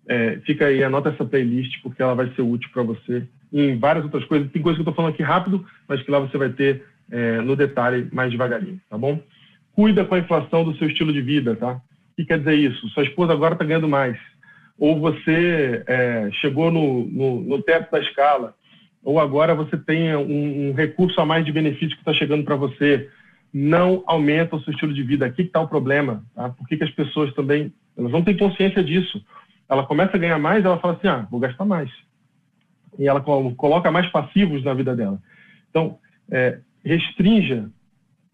É, 0.07 0.37
fica 0.45 0.65
aí, 0.65 0.83
anota 0.83 1.09
essa 1.09 1.25
playlist, 1.25 1.81
porque 1.81 2.01
ela 2.01 2.13
vai 2.13 2.29
ser 2.35 2.41
útil 2.41 2.69
para 2.73 2.83
você. 2.83 3.25
Em 3.51 3.79
várias 3.79 4.03
outras 4.03 4.25
coisas. 4.25 4.51
Tem 4.51 4.61
coisas 4.61 4.77
que 4.77 4.81
eu 4.81 4.91
estou 4.91 4.93
falando 4.93 5.13
aqui 5.13 5.23
rápido, 5.23 5.65
mas 5.87 6.01
que 6.03 6.11
lá 6.11 6.19
você 6.19 6.37
vai 6.37 6.49
ter 6.49 6.83
é, 7.09 7.41
no 7.41 7.55
detalhe 7.55 8.07
mais 8.11 8.29
devagarinho, 8.29 8.79
tá 8.89 8.97
bom? 8.97 9.19
Cuida 9.73 10.05
com 10.05 10.15
a 10.15 10.19
inflação 10.19 10.63
do 10.63 10.75
seu 10.77 10.87
estilo 10.87 11.13
de 11.13 11.21
vida, 11.21 11.55
tá? 11.55 11.73
O 11.73 12.15
que 12.17 12.25
quer 12.25 12.39
dizer 12.39 12.55
isso? 12.55 12.89
Sua 12.89 13.03
esposa 13.03 13.31
agora 13.31 13.53
está 13.53 13.63
ganhando 13.63 13.87
mais 13.87 14.17
ou 14.81 14.99
você 14.99 15.83
é, 15.85 16.29
chegou 16.41 16.71
no, 16.71 17.05
no, 17.05 17.41
no, 17.41 17.61
teto 17.61 17.91
da 17.91 17.99
escala, 17.99 18.55
ou 19.03 19.19
agora 19.19 19.53
você 19.53 19.77
tem 19.77 20.15
um, 20.15 20.69
um 20.69 20.73
recurso 20.73 21.21
a 21.21 21.25
mais 21.25 21.45
de 21.45 21.51
benefício 21.51 21.95
que 21.95 22.01
está 22.01 22.11
chegando 22.15 22.43
para 22.43 22.55
você, 22.55 23.07
não 23.53 24.03
aumenta 24.07 24.55
o 24.55 24.61
seu 24.61 24.71
estilo 24.71 24.93
de 24.93 25.03
vida. 25.03 25.25
Aqui 25.25 25.43
está 25.43 25.59
o 25.59 25.67
problema. 25.67 26.23
Tá? 26.35 26.49
Por 26.49 26.67
que, 26.67 26.77
que 26.77 26.83
as 26.83 26.91
pessoas 26.91 27.33
também 27.33 27.73
elas 27.97 28.11
não 28.11 28.23
têm 28.23 28.37
consciência 28.37 28.83
disso? 28.83 29.23
Ela 29.69 29.85
começa 29.85 30.15
a 30.15 30.19
ganhar 30.19 30.39
mais, 30.39 30.63
ela 30.63 30.79
fala 30.79 30.93
assim, 30.93 31.07
ah, 31.07 31.27
vou 31.29 31.39
gastar 31.39 31.65
mais. 31.65 31.89
E 32.97 33.07
ela 33.07 33.21
coloca 33.21 33.91
mais 33.91 34.07
passivos 34.07 34.63
na 34.63 34.73
vida 34.73 34.95
dela. 34.95 35.21
Então, 35.69 35.97
é, 36.29 36.59
restrinja, 36.83 37.69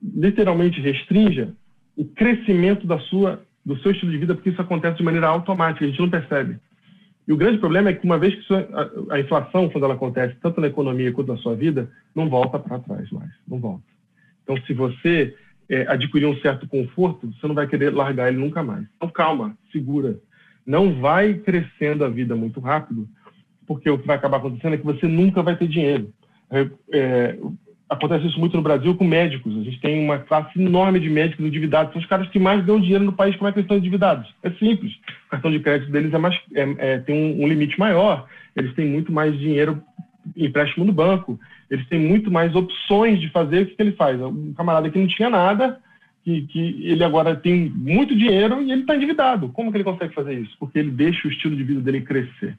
literalmente 0.01 0.81
restrinja 0.81 1.53
o 1.95 2.05
crescimento 2.05 2.85
da 2.85 2.99
sua 2.99 3.41
do 3.67 3.77
seu 3.79 3.91
estilo 3.91 4.13
de 4.13 4.17
vida, 4.17 4.33
porque 4.33 4.49
isso 4.49 4.61
acontece 4.61 4.95
de 4.95 5.03
maneira 5.03 5.27
automática, 5.27 5.83
a 5.83 5.87
gente 5.89 5.99
não 5.99 6.09
percebe. 6.09 6.57
E 7.27 7.33
o 7.33 7.35
grande 7.35 7.57
problema 7.57 7.89
é 7.89 7.93
que 7.93 8.05
uma 8.05 8.17
vez 8.17 8.33
que 8.33 8.53
a, 9.11 9.19
inflação, 9.19 9.67
quando 9.67 9.83
ela 9.83 9.95
acontece 9.95 10.37
tanto 10.41 10.61
na 10.61 10.67
economia 10.67 11.11
quanto 11.11 11.33
na 11.33 11.37
sua 11.39 11.53
vida, 11.53 11.91
não 12.15 12.29
volta 12.29 12.57
para 12.57 12.79
trás 12.79 13.11
mais, 13.11 13.29
não 13.45 13.59
volta. 13.59 13.83
Então, 14.47 14.57
se 14.65 14.73
você 14.73 15.35
é, 15.69 15.81
adquirir 15.89 16.25
um 16.25 16.37
certo 16.37 16.65
conforto, 16.67 17.27
você 17.27 17.45
não 17.45 17.53
vai 17.53 17.67
querer 17.67 17.93
largar 17.93 18.29
ele 18.29 18.37
nunca 18.37 18.63
mais. 18.63 18.85
Então, 18.95 19.09
calma, 19.09 19.57
segura. 19.73 20.17
Não 20.65 21.01
vai 21.01 21.33
crescendo 21.33 22.05
a 22.05 22.09
vida 22.09 22.33
muito 22.33 22.61
rápido, 22.61 23.07
porque 23.65 23.89
o 23.89 23.97
que 23.97 24.07
vai 24.07 24.15
acabar 24.15 24.37
acontecendo 24.37 24.73
é 24.73 24.77
que 24.77 24.85
você 24.85 25.05
nunca 25.05 25.43
vai 25.43 25.57
ter 25.57 25.67
dinheiro. 25.67 26.13
É, 26.49 26.69
é, 26.93 27.37
acontece 27.89 28.27
isso 28.27 28.39
muito 28.39 28.55
no 28.55 28.63
Brasil 28.63 28.95
com 28.95 29.03
médicos. 29.03 29.57
A 29.57 29.63
gente 29.63 29.79
tem 29.81 30.03
uma 30.03 30.19
classe 30.19 30.59
enorme 30.59 30.99
de 30.99 31.09
médicos 31.09 31.45
endividados. 31.45 31.91
São 31.91 32.01
os 32.01 32.07
caras 32.07 32.29
que 32.29 32.39
mais 32.39 32.65
dão 32.65 32.79
dinheiro 32.79 33.03
no 33.03 33.13
país. 33.13 33.35
Como 33.35 33.49
é 33.49 33.51
que 33.51 33.59
eles 33.59 33.65
estão 33.65 33.77
endividados? 33.77 34.33
É 34.43 34.51
simples. 34.51 34.93
O 35.27 35.29
cartão 35.31 35.51
de 35.51 35.59
crédito 35.59 35.91
deles 35.91 36.13
é 36.13 36.17
mais, 36.17 36.39
é, 36.53 36.75
é, 36.77 36.99
tem 36.99 37.15
um, 37.15 37.43
um, 37.43 37.47
limite 37.47 37.77
maior. 37.77 38.27
Eles 38.55 38.73
têm 38.73 38.87
muito 38.87 39.11
mais 39.11 39.37
dinheiro 39.37 39.81
empréstimo 40.35 40.85
no 40.85 40.93
banco. 40.93 41.39
Eles 41.69 41.87
têm 41.87 41.99
muito 41.99 42.31
mais 42.31 42.55
opções 42.55 43.19
de 43.19 43.29
fazer. 43.29 43.63
O 43.63 43.65
que, 43.67 43.75
que 43.75 43.81
ele 43.81 43.91
faz? 43.93 44.19
Um 44.21 44.53
camarada 44.53 44.89
que 44.89 44.99
não 44.99 45.07
tinha 45.07 45.29
nada, 45.29 45.79
que, 46.23 46.41
que 46.43 46.87
ele 46.87 47.03
agora 47.03 47.35
tem 47.35 47.69
muito 47.69 48.15
dinheiro 48.15 48.61
e 48.61 48.71
ele 48.71 48.81
está 48.81 48.95
endividado. 48.95 49.49
Como 49.49 49.71
que 49.71 49.77
ele 49.77 49.83
consegue 49.83 50.13
fazer 50.13 50.39
isso? 50.39 50.55
Porque 50.59 50.79
ele 50.79 50.91
deixa 50.91 51.27
o 51.27 51.31
estilo 51.31 51.55
de 51.55 51.63
vida 51.63 51.81
dele 51.81 52.01
crescer. 52.01 52.57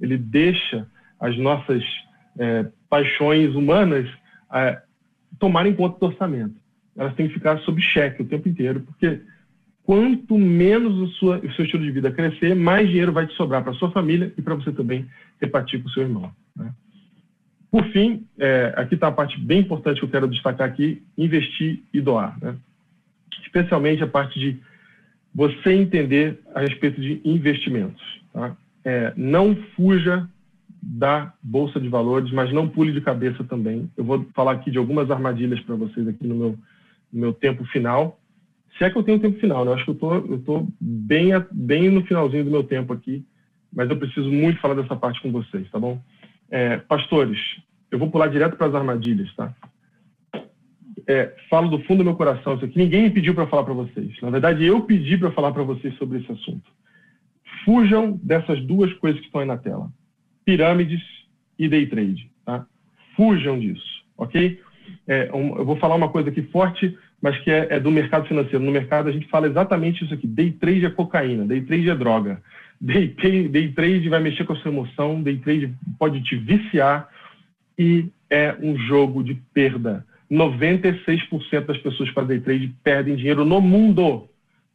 Ele 0.00 0.16
deixa 0.16 0.86
as 1.20 1.36
nossas 1.38 1.82
é, 2.38 2.66
paixões 2.88 3.54
humanas 3.54 4.08
é, 4.52 4.82
tomarem 5.38 5.74
conta 5.74 5.98
do 5.98 6.06
orçamento. 6.06 6.54
Elas 6.96 7.14
têm 7.14 7.28
que 7.28 7.34
ficar 7.34 7.58
sob 7.60 7.80
cheque 7.80 8.22
o 8.22 8.26
tempo 8.26 8.48
inteiro, 8.48 8.80
porque 8.80 9.20
quanto 9.84 10.36
menos 10.38 10.94
o, 10.98 11.06
sua, 11.14 11.38
o 11.38 11.52
seu 11.52 11.64
estilo 11.64 11.84
de 11.84 11.90
vida 11.90 12.10
crescer, 12.10 12.54
mais 12.54 12.88
dinheiro 12.88 13.12
vai 13.12 13.26
te 13.26 13.34
sobrar 13.34 13.62
para 13.62 13.72
sua 13.74 13.90
família 13.90 14.32
e 14.36 14.42
para 14.42 14.54
você 14.54 14.72
também 14.72 15.06
repartir 15.40 15.82
com 15.82 15.88
o 15.88 15.92
seu 15.92 16.02
irmão. 16.02 16.32
Né? 16.56 16.72
Por 17.76 17.84
fim, 17.88 18.26
é, 18.38 18.72
aqui 18.74 18.94
está 18.94 19.08
a 19.08 19.12
parte 19.12 19.38
bem 19.38 19.60
importante 19.60 19.98
que 19.98 20.06
eu 20.06 20.08
quero 20.08 20.26
destacar 20.26 20.66
aqui: 20.66 21.02
investir 21.18 21.82
e 21.92 22.00
doar. 22.00 22.34
Né? 22.40 22.56
Especialmente 23.42 24.02
a 24.02 24.06
parte 24.06 24.40
de 24.40 24.58
você 25.34 25.74
entender 25.74 26.40
a 26.54 26.60
respeito 26.60 26.98
de 26.98 27.20
investimentos. 27.22 28.02
Tá? 28.32 28.56
É, 28.82 29.12
não 29.14 29.54
fuja 29.76 30.26
da 30.82 31.34
Bolsa 31.42 31.78
de 31.78 31.86
Valores, 31.86 32.32
mas 32.32 32.50
não 32.50 32.66
pule 32.66 32.92
de 32.92 33.02
cabeça 33.02 33.44
também. 33.44 33.90
Eu 33.94 34.04
vou 34.04 34.24
falar 34.34 34.52
aqui 34.52 34.70
de 34.70 34.78
algumas 34.78 35.10
armadilhas 35.10 35.60
para 35.60 35.74
vocês 35.74 36.08
aqui 36.08 36.26
no 36.26 36.34
meu, 36.34 36.58
no 37.12 37.20
meu 37.20 37.34
tempo 37.34 37.62
final. 37.66 38.18
Se 38.78 38.84
é 38.84 38.90
que 38.90 38.96
eu 38.96 39.02
tenho 39.02 39.20
tempo 39.20 39.38
final, 39.38 39.66
né? 39.66 39.70
Eu 39.72 39.74
acho 39.74 39.84
que 39.84 39.90
eu 39.90 39.96
tô, 39.96 40.38
tô 40.38 40.66
bem, 40.80 41.28
bem 41.52 41.90
no 41.90 42.06
finalzinho 42.06 42.44
do 42.46 42.50
meu 42.50 42.64
tempo 42.64 42.94
aqui, 42.94 43.22
mas 43.70 43.90
eu 43.90 43.98
preciso 43.98 44.32
muito 44.32 44.62
falar 44.62 44.72
dessa 44.72 44.96
parte 44.96 45.20
com 45.20 45.30
vocês, 45.30 45.70
tá 45.70 45.78
bom? 45.78 46.00
É, 46.50 46.76
pastores, 46.78 47.38
eu 47.90 47.98
vou 47.98 48.10
pular 48.10 48.28
direto 48.28 48.56
para 48.56 48.68
as 48.68 48.74
armadilhas, 48.74 49.32
tá? 49.34 49.54
É, 51.08 51.34
falo 51.48 51.68
do 51.68 51.82
fundo 51.84 51.98
do 51.98 52.04
meu 52.04 52.16
coração 52.16 52.54
isso 52.54 52.64
aqui. 52.64 52.78
Ninguém 52.78 53.02
me 53.02 53.10
pediu 53.10 53.34
para 53.34 53.46
falar 53.46 53.64
para 53.64 53.74
vocês. 53.74 54.12
Na 54.20 54.30
verdade, 54.30 54.64
eu 54.64 54.80
pedi 54.82 55.16
para 55.16 55.30
falar 55.30 55.52
para 55.52 55.62
vocês 55.62 55.94
sobre 55.96 56.18
esse 56.18 56.32
assunto. 56.32 56.68
Fujam 57.64 58.18
dessas 58.22 58.60
duas 58.64 58.92
coisas 58.94 59.20
que 59.20 59.26
estão 59.26 59.40
aí 59.40 59.46
na 59.46 59.56
tela 59.56 59.90
pirâmides 60.46 61.02
e 61.58 61.68
day 61.68 61.86
trade. 61.86 62.30
Tá? 62.44 62.64
Fujam 63.16 63.58
disso, 63.58 64.04
ok? 64.16 64.60
É, 65.06 65.30
um, 65.34 65.56
eu 65.58 65.64
vou 65.64 65.76
falar 65.76 65.96
uma 65.96 66.08
coisa 66.08 66.30
aqui 66.30 66.42
forte, 66.42 66.96
mas 67.20 67.36
que 67.40 67.50
é, 67.50 67.66
é, 67.70 67.80
do 67.80 67.90
mercado 67.90 68.28
financeiro. 68.28 68.64
No 68.64 68.70
mercado 68.70 69.08
a 69.08 69.12
gente 69.12 69.28
fala 69.28 69.48
exatamente 69.48 70.04
isso 70.04 70.14
aqui. 70.14 70.26
Day 70.26 70.52
trade 70.52 70.86
é 70.86 70.90
cocaína, 70.90 71.44
day 71.44 71.60
trade 71.60 71.90
é 71.90 71.94
droga. 71.94 72.40
Day, 72.80 73.08
day 73.48 73.72
trade 73.72 74.08
vai 74.08 74.20
mexer 74.20 74.44
com 74.44 74.52
a 74.52 74.56
sua 74.56 74.70
emoção, 74.70 75.22
day 75.22 75.38
trade 75.38 75.74
pode 75.98 76.22
te 76.22 76.36
viciar 76.36 77.08
e 77.78 78.08
é 78.30 78.54
um 78.60 78.76
jogo 78.76 79.22
de 79.22 79.34
perda. 79.54 80.04
96% 80.30 81.66
das 81.66 81.78
pessoas 81.78 82.08
fazem 82.10 82.28
day 82.28 82.40
trade 82.40 82.74
perdem 82.82 83.16
dinheiro 83.16 83.44
no 83.44 83.60
mundo. 83.60 84.28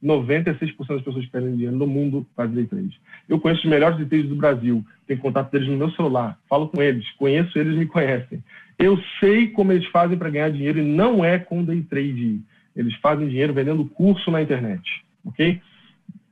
96% 0.04 0.88
das 0.88 1.02
pessoas 1.04 1.26
perdem 1.28 1.56
dinheiro 1.56 1.76
no 1.76 1.86
mundo 1.86 2.26
fazem 2.36 2.56
day 2.56 2.66
trade. 2.66 3.00
Eu 3.30 3.40
conheço 3.40 3.62
os 3.62 3.70
melhores 3.70 3.98
day 3.98 4.08
traders 4.08 4.30
do 4.30 4.36
Brasil, 4.36 4.84
tenho 5.06 5.20
contato 5.20 5.52
deles 5.52 5.68
no 5.68 5.78
meu 5.78 5.92
celular, 5.92 6.40
falo 6.50 6.70
com 6.70 6.82
eles, 6.82 7.10
conheço 7.12 7.58
eles, 7.58 7.78
me 7.78 7.86
conhecem. 7.86 8.44
Eu 8.80 9.00
sei 9.20 9.50
como 9.50 9.72
eles 9.72 9.88
fazem 9.90 10.18
para 10.18 10.30
ganhar 10.30 10.50
dinheiro 10.50 10.80
e 10.80 10.84
não 10.84 11.24
é 11.24 11.38
com 11.38 11.64
day 11.64 11.84
trade. 11.84 12.42
Eles 12.76 12.96
fazem 12.96 13.28
dinheiro 13.28 13.54
vendendo 13.54 13.86
curso 13.86 14.32
na 14.32 14.42
internet, 14.42 14.82
ok? 15.24 15.62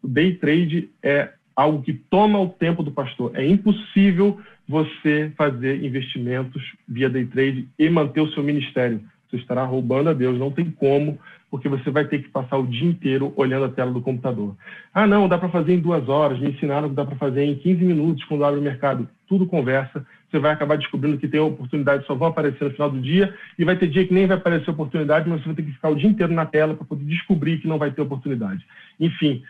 O 0.01 0.07
day 0.07 0.33
trade 0.35 0.89
é 1.03 1.33
algo 1.59 1.81
que 1.81 1.91
toma 1.93 2.39
o 2.39 2.47
tempo 2.47 2.81
do 2.81 2.91
pastor. 2.91 3.31
É 3.35 3.45
impossível 3.45 4.39
você 4.67 5.31
fazer 5.35 5.83
investimentos 5.83 6.63
via 6.87 7.09
day 7.09 7.25
trade 7.25 7.67
e 7.77 7.89
manter 7.89 8.21
o 8.21 8.31
seu 8.31 8.41
ministério. 8.41 9.01
Você 9.29 9.35
estará 9.35 9.65
roubando 9.65 10.09
a 10.09 10.13
Deus, 10.13 10.39
não 10.39 10.51
tem 10.51 10.71
como 10.71 11.19
porque 11.51 11.67
você 11.67 11.89
vai 11.89 12.05
ter 12.05 12.19
que 12.19 12.29
passar 12.29 12.57
o 12.57 12.67
dia 12.67 12.87
inteiro 12.87 13.33
olhando 13.35 13.65
a 13.65 13.69
tela 13.69 13.91
do 13.91 14.01
computador. 14.01 14.55
Ah, 14.93 15.07
não, 15.07 15.27
dá 15.27 15.37
para 15.37 15.49
fazer 15.49 15.73
em 15.73 15.79
duas 15.79 16.07
horas, 16.07 16.39
me 16.39 16.51
ensinaram 16.51 16.89
que 16.89 16.95
dá 16.95 17.03
para 17.03 17.15
fazer 17.15 17.43
em 17.43 17.55
15 17.55 17.83
minutos 17.83 18.23
quando 18.25 18.45
abre 18.45 18.59
o 18.59 18.63
mercado. 18.63 19.09
Tudo 19.27 19.47
conversa, 19.47 20.05
você 20.29 20.39
vai 20.39 20.51
acabar 20.51 20.77
descobrindo 20.77 21.17
que 21.17 21.27
tem 21.27 21.39
oportunidades 21.39 22.05
só 22.05 22.13
vão 22.13 22.27
aparecer 22.27 22.63
no 22.63 22.71
final 22.71 22.91
do 22.91 23.01
dia 23.01 23.33
e 23.57 23.65
vai 23.65 23.75
ter 23.75 23.87
dia 23.87 24.05
que 24.05 24.13
nem 24.13 24.27
vai 24.27 24.37
aparecer 24.37 24.69
oportunidade, 24.69 25.27
mas 25.27 25.41
você 25.41 25.47
vai 25.47 25.55
ter 25.55 25.63
que 25.63 25.73
ficar 25.73 25.89
o 25.89 25.95
dia 25.95 26.09
inteiro 26.09 26.31
na 26.31 26.45
tela 26.45 26.75
para 26.75 26.85
poder 26.85 27.03
descobrir 27.03 27.57
que 27.57 27.67
não 27.67 27.79
vai 27.79 27.91
ter 27.91 28.01
oportunidade. 28.01 28.63
Enfim, 28.99 29.41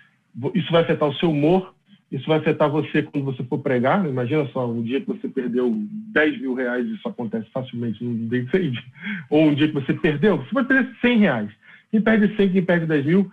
isso 0.56 0.72
vai 0.72 0.84
afetar 0.84 1.10
o 1.10 1.16
seu 1.16 1.30
humor, 1.30 1.74
isso 2.12 2.28
vai 2.28 2.40
afetar 2.40 2.70
você 2.70 3.04
quando 3.04 3.26
você 3.26 3.44
for 3.44 3.60
pregar. 3.60 4.06
Imagina 4.06 4.46
só, 4.48 4.70
um 4.70 4.82
dia 4.82 5.00
que 5.00 5.08
você 5.08 5.28
perdeu 5.28 5.72
10 6.14 6.42
mil 6.42 6.54
reais, 6.54 6.88
isso 6.88 7.08
acontece 7.08 7.50
facilmente 7.52 8.04
no 8.04 8.28
day 8.28 8.46
trade, 8.46 8.84
ou 9.30 9.48
um 9.48 9.54
dia 9.54 9.68
que 9.68 9.74
você 9.74 9.94
perdeu, 9.94 10.38
você 10.38 10.54
vai 10.54 10.66
perder 10.66 10.96
100 11.02 11.18
reais. 11.18 11.52
Quem 11.92 12.02
perde 12.02 12.36
100, 12.36 12.50
quem 12.52 12.66
perde 12.66 12.86
10 12.86 13.06
mil, 13.06 13.32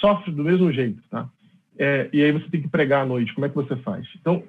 sofre 0.00 0.32
do 0.32 0.44
mesmo 0.44 0.72
jeito, 0.72 1.00
tá? 1.10 1.28
É, 1.78 2.08
e 2.12 2.22
aí 2.22 2.32
você 2.32 2.48
tem 2.48 2.60
que 2.60 2.68
pregar 2.68 3.02
à 3.02 3.06
noite, 3.06 3.32
como 3.32 3.46
é 3.46 3.48
que 3.48 3.54
você 3.54 3.76
faz? 3.76 4.06
Então, 4.20 4.42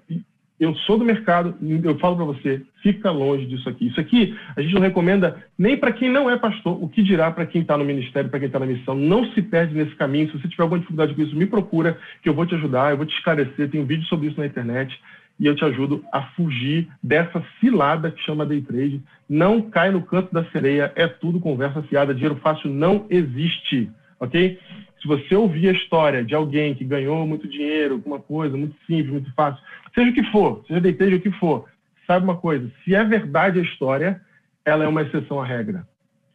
eu 0.60 0.76
sou 0.76 0.98
do 0.98 1.06
mercado, 1.06 1.56
eu 1.84 1.98
falo 2.00 2.18
para 2.18 2.26
você, 2.26 2.62
fica 2.84 3.10
longe 3.10 3.46
disso 3.46 3.70
aqui. 3.70 3.88
Isso 3.88 4.00
aqui 4.00 4.38
a 4.56 4.62
gente 4.62 4.74
não 4.74 4.82
recomenda 4.82 5.42
nem 5.58 5.78
para 5.78 5.94
quem 5.94 6.12
não 6.12 6.30
é 6.30 6.38
pastor, 6.38 6.84
o 6.84 6.90
que 6.90 7.02
dirá 7.02 7.32
para 7.32 7.46
quem 7.46 7.62
está 7.62 7.78
no 7.78 7.86
ministério, 7.86 8.30
para 8.30 8.40
quem 8.40 8.48
está 8.48 8.60
na 8.60 8.66
missão. 8.66 8.94
Não 8.94 9.26
se 9.32 9.42
perde 9.42 9.74
nesse 9.74 9.96
caminho. 9.96 10.28
Se 10.28 10.38
você 10.38 10.50
tiver 10.50 10.64
alguma 10.64 10.80
dificuldade 10.80 11.14
com 11.14 11.22
isso, 11.22 11.36
me 11.36 11.46
procura, 11.46 11.98
que 12.22 12.28
eu 12.28 12.34
vou 12.34 12.46
te 12.46 12.56
ajudar, 12.56 12.92
eu 12.92 12.98
vou 12.98 13.06
te 13.06 13.16
esclarecer. 13.16 13.70
Tem 13.70 13.80
um 13.80 13.86
vídeo 13.86 14.06
sobre 14.08 14.28
isso 14.28 14.40
na 14.40 14.46
internet 14.46 15.00
e 15.40 15.46
eu 15.46 15.56
te 15.56 15.64
ajudo 15.64 16.04
a 16.12 16.22
fugir 16.22 16.90
dessa 17.02 17.42
cilada 17.60 18.12
que 18.12 18.22
chama 18.22 18.46
day 18.46 18.62
trade. 18.62 19.02
Não 19.30 19.62
cai 19.62 19.90
no 19.90 20.02
canto 20.02 20.34
da 20.34 20.44
sereia, 20.52 20.92
é 20.96 21.08
tudo 21.08 21.40
conversa 21.40 21.82
fiada. 21.84 22.14
Dinheiro 22.14 22.36
fácil 22.44 22.70
não 22.70 23.06
existe, 23.10 23.90
ok? 24.20 24.60
Se 25.02 25.08
você 25.08 25.34
ouvir 25.34 25.70
a 25.70 25.72
história 25.72 26.26
de 26.26 26.36
alguém 26.36 26.76
que 26.76 26.84
ganhou 26.84 27.26
muito 27.26 27.48
dinheiro, 27.48 27.96
alguma 27.96 28.20
coisa 28.20 28.58
muito 28.58 28.76
simples, 28.86 29.10
muito 29.10 29.34
fácil, 29.34 29.64
seja 29.94 30.12
o 30.12 30.14
que 30.14 30.24
for, 30.32 30.64
seja 30.68 30.82
trade 30.94 31.16
o 31.16 31.22
que 31.22 31.32
for, 31.32 31.66
sabe 32.06 32.24
uma 32.24 32.38
coisa, 32.38 32.72
se 32.84 32.96
é 32.96 33.04
verdade 33.04 33.60
a 33.60 33.64
história, 33.64 34.22
ela 34.66 34.84
é 34.84 34.88
uma 34.88 35.02
exceção 35.02 35.42
à 35.42 35.46
regra. 35.46 35.88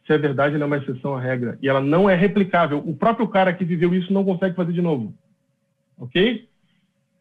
Se 0.05 0.13
é 0.13 0.17
verdade, 0.17 0.55
ela 0.55 0.65
é 0.65 0.67
uma 0.67 0.77
exceção 0.77 1.15
à 1.15 1.19
regra. 1.19 1.57
E 1.61 1.67
ela 1.67 1.81
não 1.81 2.07
é 2.09 2.15
replicável. 2.15 2.77
O 2.85 2.95
próprio 2.95 3.27
cara 3.27 3.51
que 3.51 3.65
viveu 3.65 3.93
isso 3.93 4.13
não 4.13 4.23
consegue 4.23 4.55
fazer 4.55 4.71
de 4.71 4.81
novo. 4.81 5.13
Ok? 5.97 6.47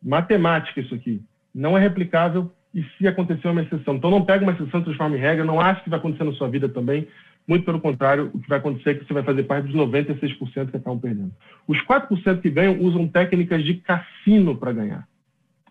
Matemática 0.03 0.80
isso 0.80 0.95
aqui 0.95 1.22
não 1.55 1.78
é 1.78 1.80
replicável 1.80 2.51
e 2.74 2.82
se 2.99 3.07
acontecer 3.07 3.47
uma 3.47 3.62
exceção. 3.62 3.95
Então 3.95 4.11
não 4.11 4.24
pega 4.24 4.43
uma 4.43 4.53
exceção 4.53 4.80
e 4.80 4.85
transforma 4.85 5.16
em 5.16 5.20
regra, 5.20 5.45
não 5.45 5.61
acha 5.61 5.80
que 5.82 5.91
vai 5.91 5.99
acontecer 5.99 6.24
na 6.24 6.32
sua 6.32 6.49
vida 6.49 6.68
também. 6.68 7.07
Muito 7.47 7.64
pelo 7.64 7.80
contrário, 7.80 8.30
o 8.35 8.41
que 8.41 8.49
vai 8.49 8.59
acontecer 8.59 8.91
é 8.91 8.95
que 8.95 9.07
você 9.07 9.12
vai 9.12 9.22
fazer 9.22 9.45
parte 9.45 9.68
dos 9.68 9.76
96% 9.76 10.70
que 10.70 10.76
acabam 10.76 10.99
perdendo. 10.99 11.30
Os 11.68 11.78
4% 11.85 12.41
que 12.41 12.51
ganham 12.51 12.80
usam 12.80 13.07
técnicas 13.07 13.62
de 13.62 13.74
cassino 13.74 14.57
para 14.57 14.72
ganhar. 14.72 15.07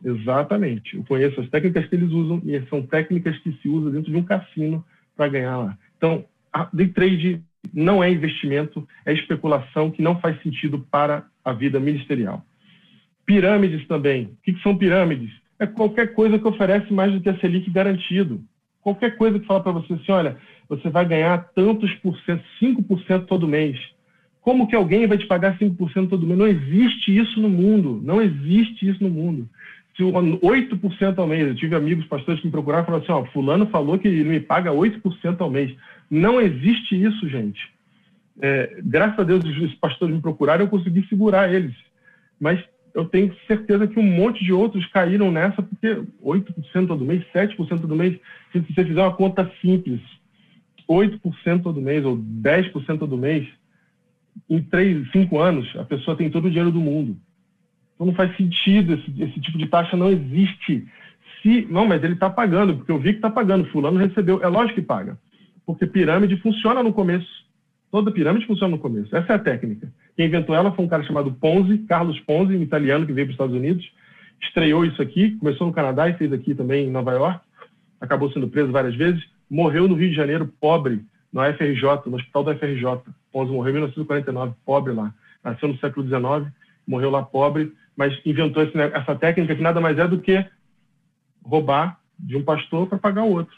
Exatamente. 0.03 0.95
Eu 0.95 1.03
conheço 1.03 1.39
as 1.39 1.49
técnicas 1.49 1.87
que 1.87 1.95
eles 1.95 2.11
usam 2.11 2.41
e 2.45 2.61
são 2.67 2.81
técnicas 2.81 3.37
que 3.39 3.51
se 3.61 3.69
usam 3.69 3.91
dentro 3.91 4.11
de 4.11 4.17
um 4.17 4.23
cassino 4.23 4.83
para 5.15 5.27
ganhar 5.29 5.57
lá. 5.57 5.77
Então, 5.97 6.25
day 6.73 6.87
trade 6.89 7.41
não 7.73 8.03
é 8.03 8.11
investimento, 8.11 8.87
é 9.05 9.13
especulação 9.13 9.89
que 9.89 10.01
não 10.01 10.19
faz 10.19 10.41
sentido 10.41 10.79
para 10.91 11.25
a 11.43 11.53
vida 11.53 11.79
ministerial. 11.79 12.43
Pirâmides 13.25 13.87
também. 13.87 14.25
O 14.25 14.37
que 14.43 14.61
são 14.61 14.77
pirâmides? 14.77 15.31
é 15.63 15.67
qualquer 15.67 16.13
coisa 16.13 16.37
que 16.37 16.47
oferece 16.47 16.91
mais 16.93 17.11
do 17.11 17.21
que 17.21 17.29
a 17.29 17.37
Selic 17.39 17.69
garantido. 17.69 18.41
Qualquer 18.81 19.15
coisa 19.15 19.39
que 19.39 19.45
fala 19.45 19.61
para 19.61 19.71
você 19.71 19.93
assim, 19.93 20.11
olha, 20.11 20.37
você 20.67 20.89
vai 20.89 21.05
ganhar 21.05 21.37
tantos 21.55 21.91
por 21.95 22.17
cento, 22.21 22.43
5% 22.61 23.25
todo 23.25 23.47
mês. 23.47 23.79
Como 24.41 24.67
que 24.67 24.75
alguém 24.75 25.07
vai 25.07 25.17
te 25.17 25.25
pagar 25.25 25.57
5% 25.57 26.09
todo 26.09 26.27
mês? 26.27 26.37
Não 26.37 26.47
existe 26.47 27.15
isso 27.15 27.39
no 27.39 27.49
mundo. 27.49 28.01
Não 28.03 28.21
existe 28.21 28.87
isso 28.87 29.01
no 29.01 29.09
mundo. 29.09 29.47
Se 29.95 30.01
8% 30.01 31.17
ao 31.19 31.27
mês, 31.27 31.47
eu 31.47 31.55
tive 31.55 31.75
amigos 31.75 32.05
pastores 32.05 32.41
que 32.41 32.47
me 32.47 32.51
procuraram 32.51 32.83
e 32.83 32.85
falaram 32.85 33.03
assim, 33.03 33.11
ó, 33.11 33.25
fulano 33.31 33.67
falou 33.67 33.99
que 33.99 34.07
ele 34.07 34.23
me 34.23 34.39
paga 34.39 34.71
8% 34.71 35.39
ao 35.39 35.49
mês. 35.49 35.75
Não 36.09 36.41
existe 36.41 36.99
isso, 37.01 37.29
gente. 37.29 37.71
É, 38.41 38.79
graças 38.83 39.19
a 39.19 39.23
Deus, 39.23 39.45
os 39.45 39.75
pastores 39.75 40.15
me 40.15 40.21
procuraram, 40.21 40.65
eu 40.65 40.69
consegui 40.69 41.07
segurar 41.07 41.53
eles. 41.53 41.75
Mas 42.39 42.59
eu 42.93 43.05
tenho 43.05 43.35
certeza 43.47 43.87
que 43.87 43.99
um 43.99 44.03
monte 44.03 44.43
de 44.43 44.51
outros 44.51 44.85
caíram 44.87 45.31
nessa, 45.31 45.61
porque 45.61 46.01
8% 46.23 46.87
todo 46.87 47.05
mês, 47.05 47.23
7% 47.33 47.55
todo 47.81 47.95
mês, 47.95 48.19
se 48.51 48.59
você 48.59 48.85
fizer 48.85 49.01
uma 49.01 49.13
conta 49.13 49.51
simples, 49.61 50.01
8% 50.89 51.61
todo 51.61 51.81
mês 51.81 52.03
ou 52.05 52.17
10% 52.17 52.99
todo 52.99 53.17
mês, 53.17 53.47
em 54.49 54.61
3, 54.61 55.11
5 55.11 55.39
anos, 55.39 55.75
a 55.77 55.83
pessoa 55.83 56.17
tem 56.17 56.29
todo 56.29 56.45
o 56.45 56.49
dinheiro 56.49 56.71
do 56.71 56.79
mundo. 56.79 57.17
Então 57.95 58.07
não 58.07 58.13
faz 58.13 58.35
sentido, 58.35 58.93
esse, 58.93 59.23
esse 59.23 59.39
tipo 59.39 59.57
de 59.57 59.67
taxa 59.67 59.95
não 59.95 60.09
existe. 60.09 60.87
Se, 61.41 61.67
não, 61.69 61.85
mas 61.85 62.03
ele 62.03 62.13
está 62.13 62.29
pagando, 62.29 62.75
porque 62.77 62.91
eu 62.91 62.99
vi 62.99 63.11
que 63.11 63.17
está 63.17 63.29
pagando, 63.29 63.69
fulano 63.69 63.99
recebeu, 63.99 64.41
é 64.41 64.47
lógico 64.47 64.75
que 64.75 64.81
paga. 64.81 65.17
Porque 65.65 65.85
pirâmide 65.85 66.37
funciona 66.37 66.81
no 66.81 66.93
começo. 66.93 67.43
Toda 67.91 68.11
pirâmide 68.11 68.47
funciona 68.47 68.75
no 68.75 68.81
começo. 68.81 69.15
Essa 69.15 69.33
é 69.33 69.35
a 69.35 69.39
técnica. 69.39 69.91
Quem 70.15 70.25
inventou 70.25 70.55
ela 70.55 70.71
foi 70.71 70.83
um 70.83 70.87
cara 70.87 71.03
chamado 71.03 71.31
Ponzi, 71.31 71.79
Carlos 71.79 72.19
Ponzi, 72.21 72.55
um 72.55 72.61
italiano 72.61 73.05
que 73.05 73.13
veio 73.13 73.27
para 73.27 73.31
os 73.31 73.35
Estados 73.35 73.55
Unidos. 73.55 73.89
Estreou 74.41 74.85
isso 74.85 75.01
aqui, 75.01 75.31
começou 75.37 75.67
no 75.67 75.73
Canadá 75.73 76.09
e 76.09 76.13
fez 76.13 76.33
aqui 76.33 76.55
também 76.55 76.87
em 76.87 76.91
Nova 76.91 77.11
York. 77.11 77.39
Acabou 78.01 78.31
sendo 78.31 78.47
preso 78.47 78.71
várias 78.71 78.95
vezes. 78.95 79.23
Morreu 79.49 79.87
no 79.87 79.95
Rio 79.95 80.09
de 80.09 80.15
Janeiro, 80.15 80.51
pobre, 80.59 81.01
no 81.31 81.41
FRJ, 81.41 82.09
no 82.09 82.15
hospital 82.15 82.43
da 82.43 82.55
FRJ. 82.55 82.83
Ponzi 83.31 83.51
morreu 83.51 83.71
em 83.71 83.73
1949, 83.73 84.53
pobre 84.65 84.93
lá. 84.93 85.13
Nasceu 85.43 85.69
no 85.69 85.77
século 85.77 86.05
XIX, 86.05 86.51
morreu 86.87 87.09
lá 87.09 87.23
pobre, 87.23 87.71
mas 87.95 88.19
inventou 88.25 88.63
essa 88.63 89.15
técnica 89.15 89.55
que 89.55 89.61
nada 89.61 89.79
mais 89.79 89.97
é 89.97 90.07
do 90.07 90.19
que 90.19 90.45
roubar 91.43 91.99
de 92.17 92.35
um 92.37 92.43
pastor 92.43 92.87
para 92.87 92.97
pagar 92.97 93.23
o 93.23 93.31
outro. 93.31 93.55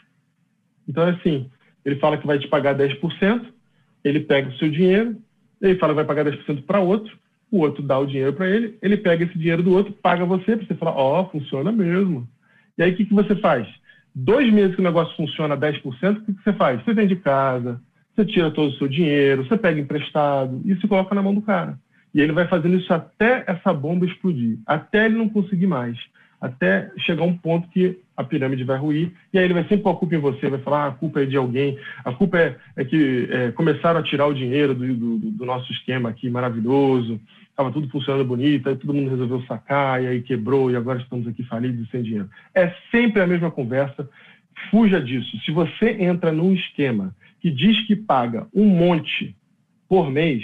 Então, 0.88 1.08
é 1.08 1.12
assim, 1.12 1.50
ele 1.84 1.98
fala 1.98 2.18
que 2.18 2.28
vai 2.28 2.40
te 2.40 2.48
pagar 2.48 2.76
10%, 2.76 3.46
ele 4.04 4.20
pega 4.22 4.50
o 4.50 4.58
seu 4.58 4.70
dinheiro, 4.70 5.18
ele 5.62 5.78
fala 5.80 5.94
que 5.94 6.04
vai 6.04 6.06
pagar 6.06 6.26
10% 6.26 6.64
para 6.64 6.80
outro, 6.80 7.18
o 7.52 7.60
outro 7.60 7.82
dá 7.82 7.98
o 7.98 8.06
dinheiro 8.06 8.34
para 8.34 8.50
ele, 8.50 8.78
ele 8.82 8.98
pega 8.98 9.24
esse 9.24 9.38
dinheiro 9.38 9.64
do 9.64 9.74
outro, 9.74 9.94
paga 9.94 10.26
você, 10.26 10.58
para 10.58 10.66
você 10.66 10.76
falar, 10.76 10.96
ó, 10.96 11.22
oh, 11.22 11.30
funciona 11.30 11.72
mesmo. 11.72 12.28
E 12.78 12.84
aí, 12.84 12.92
o 12.92 12.96
que, 12.96 13.06
que 13.06 13.14
você 13.14 13.36
faz? 13.36 13.68
Dois 14.14 14.52
meses 14.52 14.76
que 14.76 14.82
o 14.82 14.84
negócio 14.84 15.16
funciona 15.16 15.58
10%, 15.58 15.84
o 15.84 16.22
que, 16.22 16.34
que 16.34 16.44
você 16.44 16.54
faz? 16.54 16.84
Você 16.84 16.94
vende 16.94 17.16
casa, 17.16 17.82
você 18.16 18.26
tira 18.26 18.52
todo 18.52 18.70
o 18.70 18.78
seu 18.78 18.88
dinheiro, 18.88 19.46
você 19.46 19.58
pega 19.58 19.80
emprestado 19.80 20.62
e 20.66 20.76
se 20.76 20.88
coloca 20.88 21.14
na 21.14 21.22
mão 21.22 21.34
do 21.34 21.42
cara. 21.42 21.78
E 22.16 22.22
ele 22.22 22.32
vai 22.32 22.48
fazendo 22.48 22.78
isso 22.78 22.92
até 22.94 23.44
essa 23.46 23.74
bomba 23.74 24.06
explodir, 24.06 24.58
até 24.66 25.06
ele 25.06 25.18
não 25.18 25.30
conseguir 25.30 25.68
mais 25.68 25.98
até 26.40 26.92
chegar 27.00 27.24
um 27.24 27.36
ponto 27.36 27.68
que 27.70 28.00
a 28.16 28.24
pirâmide 28.24 28.64
vai 28.64 28.78
ruir, 28.78 29.12
e 29.34 29.38
aí 29.38 29.46
ele 29.46 29.54
vai 29.54 29.64
sempre 29.64 29.80
pôr 29.80 29.92
a 29.92 29.96
culpa 29.96 30.16
em 30.16 30.20
você, 30.20 30.50
vai 30.50 30.60
falar, 30.60 30.84
ah, 30.84 30.88
a 30.88 30.92
culpa 30.92 31.22
é 31.22 31.26
de 31.26 31.36
alguém, 31.36 31.78
a 32.04 32.14
culpa 32.14 32.38
é, 32.38 32.56
é 32.76 32.86
que 32.86 33.28
é, 33.32 33.52
começaram 33.52 34.00
a 34.00 34.04
tirar 34.04 34.28
o 34.28 34.34
dinheiro 34.34 34.76
do, 34.76 34.94
do, 34.94 35.18
do 35.18 35.46
nosso 35.46 35.72
esquema 35.72 36.10
aqui 36.10 36.30
maravilhoso, 36.30 37.20
estava 37.50 37.72
tudo 37.72 37.90
funcionando 37.90 38.26
bonito, 38.26 38.70
aí 38.70 38.76
todo 38.76 38.94
mundo 38.94 39.10
resolveu 39.10 39.42
sacar, 39.44 40.04
e 40.04 40.08
aí 40.08 40.22
quebrou, 40.22 40.70
e 40.70 40.76
agora 40.76 41.00
estamos 41.00 41.28
aqui 41.28 41.44
falidos 41.44 41.88
e 41.88 41.92
sem 41.92 42.04
dinheiro. 42.04 42.30
É 42.54 42.74
sempre 42.92 43.22
a 43.22 43.28
mesma 43.28 43.50
conversa, 43.50 44.08
fuja 44.70 45.02
disso. 45.02 45.38
Se 45.46 45.52
você 45.52 45.98
entra 46.00 46.32
num 46.32 46.54
esquema 46.54 47.16
que 47.40 47.50
diz 47.50 47.86
que 47.88 47.96
paga 47.96 48.48
um 48.54 48.66
monte 48.66 49.36
por 49.88 50.12
mês, 50.12 50.44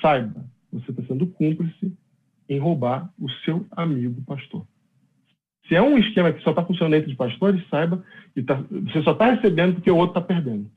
saiba, 0.00 0.44
você 0.80 0.90
está 0.90 1.02
sendo 1.04 1.26
cúmplice 1.26 1.92
em 2.48 2.58
roubar 2.58 3.10
o 3.18 3.28
seu 3.44 3.66
amigo 3.72 4.22
pastor. 4.22 4.66
Se 5.68 5.74
é 5.74 5.82
um 5.82 5.98
esquema 5.98 6.32
que 6.32 6.42
só 6.42 6.50
está 6.50 6.64
funcionando 6.64 6.94
entre 6.94 7.14
pastores, 7.16 7.66
saiba 7.68 8.04
que 8.34 8.42
tá, 8.42 8.54
você 8.54 9.02
só 9.02 9.12
está 9.12 9.32
recebendo 9.32 9.74
porque 9.74 9.90
o 9.90 9.96
outro 9.96 10.18
está 10.18 10.20
perdendo. 10.20 10.70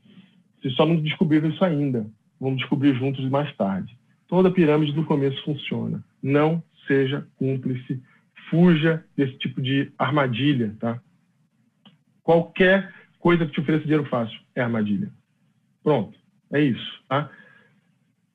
Vocês 0.60 0.74
só 0.74 0.84
não 0.84 0.96
descobriram 0.96 1.48
isso 1.48 1.64
ainda. 1.64 2.06
Vamos 2.40 2.58
descobrir 2.58 2.94
juntos 2.96 3.24
mais 3.30 3.54
tarde. 3.56 3.96
Toda 4.26 4.50
pirâmide 4.50 4.92
do 4.92 5.04
começo 5.04 5.42
funciona. 5.44 6.04
Não 6.22 6.62
seja 6.86 7.26
cúmplice. 7.36 8.02
Fuja 8.48 9.04
desse 9.16 9.38
tipo 9.38 9.62
de 9.62 9.92
armadilha, 9.96 10.74
tá? 10.80 11.00
Qualquer 12.22 12.92
coisa 13.20 13.46
que 13.46 13.52
te 13.52 13.60
ofereça 13.60 13.84
dinheiro 13.84 14.06
fácil 14.06 14.38
é 14.56 14.60
armadilha. 14.60 15.10
Pronto. 15.84 16.18
É 16.52 16.60
isso, 16.60 17.02
tá? 17.08 17.30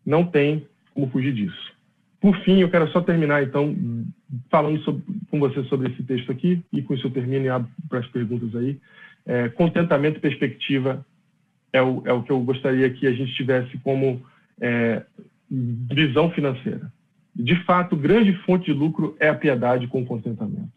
Não 0.05 0.25
tem 0.25 0.65
como 0.95 1.11
fugir 1.11 1.33
disso. 1.33 1.75
Por 2.19 2.35
fim, 2.39 2.59
eu 2.59 2.69
quero 2.71 2.89
só 2.89 3.01
terminar, 3.01 3.43
então, 3.43 3.75
falando 4.49 4.81
sobre, 4.81 5.03
com 5.29 5.39
você 5.39 5.63
sobre 5.65 5.91
esse 5.91 6.01
texto 6.01 6.31
aqui, 6.31 6.63
e 6.73 6.81
com 6.81 6.95
isso 6.95 7.05
eu 7.05 7.11
termino 7.11 7.45
e 7.45 7.49
abro 7.49 7.69
para 7.87 7.99
as 7.99 8.07
perguntas 8.07 8.55
aí. 8.55 8.79
É, 9.27 9.49
contentamento 9.49 10.17
e 10.17 10.21
perspectiva 10.21 11.05
é 11.71 11.81
o, 11.81 12.01
é 12.05 12.13
o 12.13 12.23
que 12.23 12.31
eu 12.31 12.39
gostaria 12.39 12.89
que 12.89 13.05
a 13.05 13.11
gente 13.11 13.35
tivesse 13.35 13.77
como 13.79 14.25
é, 14.59 15.03
visão 15.51 16.31
financeira. 16.31 16.91
De 17.35 17.55
fato, 17.65 17.97
grande 17.97 18.33
fonte 18.45 18.65
de 18.65 18.73
lucro 18.73 19.15
é 19.19 19.27
a 19.27 19.35
piedade 19.35 19.87
com 19.87 20.05
contentamento. 20.05 20.71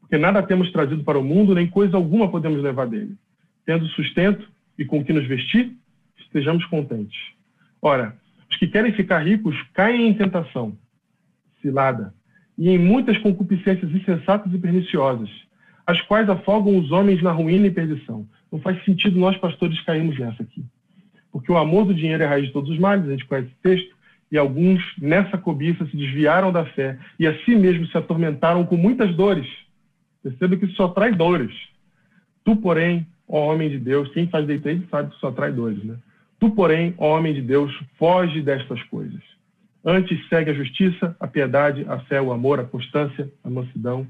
Porque 0.00 0.18
nada 0.18 0.42
temos 0.42 0.70
trazido 0.70 1.02
para 1.02 1.18
o 1.18 1.24
mundo, 1.24 1.54
nem 1.54 1.66
coisa 1.66 1.96
alguma 1.96 2.30
podemos 2.30 2.62
levar 2.62 2.86
dele. 2.86 3.16
Tendo 3.64 3.86
sustento 3.88 4.46
e 4.78 4.84
com 4.84 5.02
que 5.02 5.12
nos 5.12 5.26
vestir, 5.26 5.72
estejamos 6.18 6.64
contentes. 6.66 7.18
Ora, 7.80 8.19
os 8.50 8.56
que 8.56 8.66
querem 8.66 8.92
ficar 8.92 9.20
ricos 9.20 9.56
caem 9.72 10.08
em 10.08 10.14
tentação, 10.14 10.76
cilada, 11.62 12.12
e 12.58 12.68
em 12.68 12.78
muitas 12.78 13.16
concupiscências 13.18 13.90
insensatas 13.90 14.52
e 14.52 14.58
perniciosas, 14.58 15.30
as 15.86 16.00
quais 16.02 16.28
afogam 16.28 16.78
os 16.78 16.90
homens 16.90 17.22
na 17.22 17.32
ruína 17.32 17.68
e 17.68 17.70
perdição. 17.70 18.26
Não 18.50 18.60
faz 18.60 18.84
sentido 18.84 19.18
nós, 19.18 19.36
pastores, 19.36 19.80
cairmos 19.82 20.18
nessa 20.18 20.42
aqui. 20.42 20.64
Porque 21.32 21.50
o 21.50 21.56
amor 21.56 21.86
do 21.86 21.94
dinheiro 21.94 22.22
é 22.22 22.26
a 22.26 22.28
raiz 22.28 22.46
de 22.46 22.52
todos 22.52 22.70
os 22.70 22.78
males, 22.78 23.06
a 23.06 23.12
gente 23.12 23.24
conhece 23.24 23.48
o 23.48 23.62
texto, 23.62 23.94
e 24.30 24.38
alguns, 24.38 24.82
nessa 24.98 25.38
cobiça, 25.38 25.86
se 25.86 25.96
desviaram 25.96 26.52
da 26.52 26.64
fé 26.64 26.98
e 27.18 27.26
a 27.26 27.36
si 27.44 27.56
mesmos 27.56 27.90
se 27.90 27.98
atormentaram 27.98 28.64
com 28.64 28.76
muitas 28.76 29.14
dores. 29.16 29.48
Perceba 30.22 30.56
que 30.56 30.66
isso 30.66 30.76
só 30.76 30.88
traz 30.88 31.16
dores. 31.16 31.52
Tu, 32.44 32.54
porém, 32.56 33.06
ó 33.26 33.52
homem 33.52 33.70
de 33.70 33.78
Deus, 33.78 34.08
quem 34.12 34.28
faz 34.28 34.46
date 34.46 34.86
sabe 34.90 35.10
que 35.10 35.18
só 35.18 35.32
traz 35.32 35.54
dores, 35.54 35.82
né? 35.82 35.96
Tu, 36.40 36.50
porém, 36.50 36.94
homem 36.96 37.34
de 37.34 37.42
Deus, 37.42 37.70
foge 37.98 38.40
destas 38.40 38.82
coisas. 38.84 39.20
Antes 39.84 40.26
segue 40.28 40.50
a 40.50 40.54
justiça, 40.54 41.14
a 41.20 41.28
piedade, 41.28 41.84
a 41.86 42.00
fé, 42.00 42.20
o 42.20 42.32
amor, 42.32 42.58
a 42.58 42.64
constância, 42.64 43.30
a 43.44 43.50
mansidão. 43.50 44.06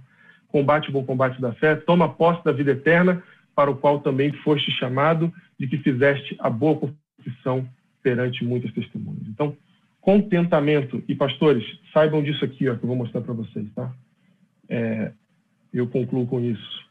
Combate 0.49 0.89
o 0.89 0.93
bom 0.93 1.05
combate 1.05 1.41
da 1.41 1.53
fé, 1.53 1.75
toma 1.75 2.09
posse 2.09 2.43
da 2.45 2.53
vida 2.53 2.71
eterna, 2.71 3.23
para 3.55 3.71
o 3.71 3.77
qual 3.77 4.01
também 4.01 4.33
foste 4.33 4.71
chamado, 4.71 5.33
de 5.59 5.67
que 5.67 5.79
fizeste 5.79 6.37
a 6.39 6.49
boa 6.49 6.93
confissão 7.19 7.69
perante 8.03 8.45
muitas 8.45 8.73
testemunhas. 8.73 9.27
Então, 9.29 9.57
contentamento. 10.01 11.03
E, 11.09 11.15
pastores, 11.15 11.65
saibam 11.93 12.23
disso 12.23 12.45
aqui, 12.45 12.69
ó, 12.69 12.77
que 12.77 12.85
eu 12.85 12.89
vou 12.89 12.97
mostrar 12.97 13.21
para 13.21 13.35
vocês, 13.35 13.67
tá? 13.75 13.93
É, 14.69 15.13
eu 15.75 15.87
concluo 15.89 16.27
com 16.27 16.41
isso. 16.41 16.89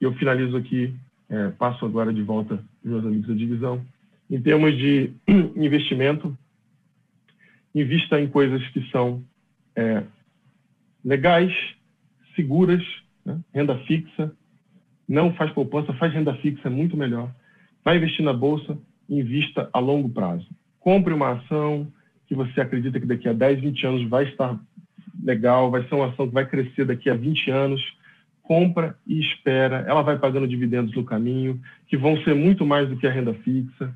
Eu 0.00 0.12
finalizo 0.14 0.56
aqui, 0.56 0.94
é, 1.28 1.48
passo 1.50 1.84
agora 1.86 2.12
de 2.12 2.22
volta 2.22 2.62
meus 2.82 3.04
amigos 3.04 3.28
da 3.28 3.34
divisão. 3.34 3.84
Em 4.30 4.40
termos 4.40 4.76
de 4.76 5.12
investimento, 5.56 6.36
invista 7.74 8.20
em 8.20 8.28
coisas 8.28 8.64
que 8.68 8.88
são 8.90 9.24
é, 9.74 10.04
legais, 11.04 11.52
seguras, 12.36 12.82
né? 13.24 13.40
renda 13.52 13.76
fixa. 13.80 14.32
Não 15.08 15.34
faz 15.34 15.50
poupança, 15.52 15.92
faz 15.94 16.12
renda 16.12 16.34
fixa, 16.36 16.68
é 16.68 16.70
muito 16.70 16.96
melhor. 16.96 17.34
Vai 17.84 17.96
investir 17.96 18.24
na 18.24 18.32
bolsa, 18.32 18.78
invista 19.08 19.68
a 19.72 19.80
longo 19.80 20.08
prazo. 20.08 20.46
Compre 20.78 21.12
uma 21.12 21.32
ação 21.32 21.92
que 22.28 22.34
você 22.34 22.60
acredita 22.60 23.00
que 23.00 23.06
daqui 23.06 23.28
a 23.28 23.32
10, 23.32 23.60
20 23.60 23.86
anos 23.86 24.08
vai 24.08 24.24
estar 24.24 24.58
legal, 25.22 25.70
vai 25.70 25.82
ser 25.88 25.94
uma 25.96 26.08
ação 26.08 26.28
que 26.28 26.34
vai 26.34 26.46
crescer 26.46 26.84
daqui 26.84 27.10
a 27.10 27.14
20 27.14 27.50
anos. 27.50 27.82
Compra 28.42 28.96
e 29.06 29.20
espera, 29.20 29.84
ela 29.88 30.02
vai 30.02 30.18
pagando 30.18 30.46
dividendos 30.46 30.94
no 30.94 31.04
caminho, 31.04 31.60
que 31.88 31.96
vão 31.96 32.16
ser 32.22 32.34
muito 32.34 32.64
mais 32.64 32.88
do 32.88 32.96
que 32.96 33.06
a 33.06 33.10
renda 33.10 33.34
fixa 33.34 33.92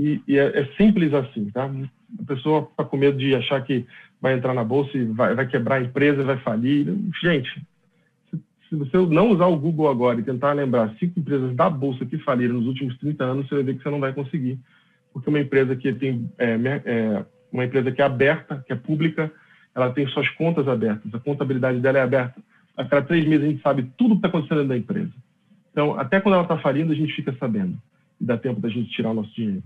e, 0.00 0.22
e 0.26 0.38
é, 0.38 0.60
é, 0.60 0.64
simples 0.78 1.12
assim, 1.12 1.50
tá? 1.50 1.70
A 2.20 2.24
pessoa 2.24 2.66
está 2.70 2.82
com 2.82 2.96
medo 2.96 3.18
de 3.18 3.34
achar 3.34 3.62
que 3.62 3.84
vai 4.18 4.32
entrar 4.32 4.54
na 4.54 4.64
bolsa 4.64 4.96
e 4.96 5.04
vai, 5.04 5.34
vai 5.34 5.46
quebrar 5.46 5.74
a 5.74 5.82
empresa, 5.82 6.24
vai 6.24 6.38
falir. 6.38 6.86
Gente, 7.22 7.50
se, 8.30 8.42
se, 8.66 8.76
você 8.76 8.96
não 8.96 9.30
usar 9.30 9.44
o 9.44 9.58
Google 9.58 9.90
agora 9.90 10.18
e 10.18 10.22
tentar 10.22 10.54
lembrar 10.54 10.94
cinco 10.98 11.20
empresas 11.20 11.54
da 11.54 11.68
bolsa 11.68 12.06
que 12.06 12.16
faliram 12.16 12.54
nos 12.54 12.66
últimos 12.66 12.96
30 12.96 13.24
anos, 13.24 13.46
você 13.46 13.56
vai 13.56 13.64
ver 13.64 13.76
que 13.76 13.82
você 13.82 13.90
não 13.90 14.00
vai 14.00 14.14
conseguir. 14.14 14.58
Porque 15.12 15.28
uma 15.28 15.38
empresa 15.38 15.76
que 15.76 15.92
tem 15.92 16.30
é, 16.38 16.56
é, 16.86 17.24
uma 17.52 17.66
empresa 17.66 17.92
que 17.92 18.00
é 18.00 18.04
aberta, 18.06 18.64
que 18.66 18.72
é 18.72 18.76
pública, 18.76 19.30
ela 19.74 19.90
tem 19.90 20.06
suas 20.08 20.30
contas 20.30 20.66
abertas, 20.66 21.14
a 21.14 21.20
contabilidade 21.20 21.78
dela 21.78 21.98
é 21.98 22.02
aberta. 22.02 22.40
A 22.74 22.86
cada 22.86 23.02
três 23.04 23.28
meses 23.28 23.44
a 23.44 23.50
gente 23.50 23.62
sabe 23.62 23.90
tudo 23.98 24.12
que 24.12 24.18
está 24.20 24.28
acontecendo 24.28 24.66
dentro 24.66 24.68
da 24.70 24.78
empresa. 24.78 25.12
Então, 25.70 26.00
até 26.00 26.22
quando 26.22 26.36
ela 26.36 26.44
está 26.44 26.56
falindo, 26.56 26.90
a 26.90 26.96
gente 26.96 27.12
fica 27.12 27.36
sabendo. 27.38 27.76
E 28.18 28.24
dá 28.24 28.38
tempo 28.38 28.62
da 28.62 28.68
gente 28.70 28.90
tirar 28.90 29.10
o 29.10 29.14
nosso 29.14 29.34
dinheiro 29.34 29.62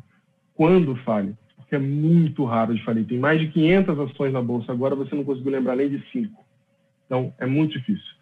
quando 0.54 0.96
fale, 0.96 1.34
porque 1.56 1.74
é 1.74 1.78
muito 1.78 2.44
raro 2.44 2.74
de 2.74 2.82
falir. 2.84 3.04
Tem 3.04 3.18
mais 3.18 3.40
de 3.40 3.48
500 3.48 3.98
ações 4.00 4.32
na 4.32 4.40
bolsa, 4.40 4.72
agora 4.72 4.94
você 4.94 5.14
não 5.14 5.24
conseguiu 5.24 5.52
lembrar 5.52 5.76
nem 5.76 5.88
de 5.88 6.02
cinco. 6.10 6.44
Então, 7.06 7.32
é 7.38 7.46
muito 7.46 7.72
difícil. 7.72 8.14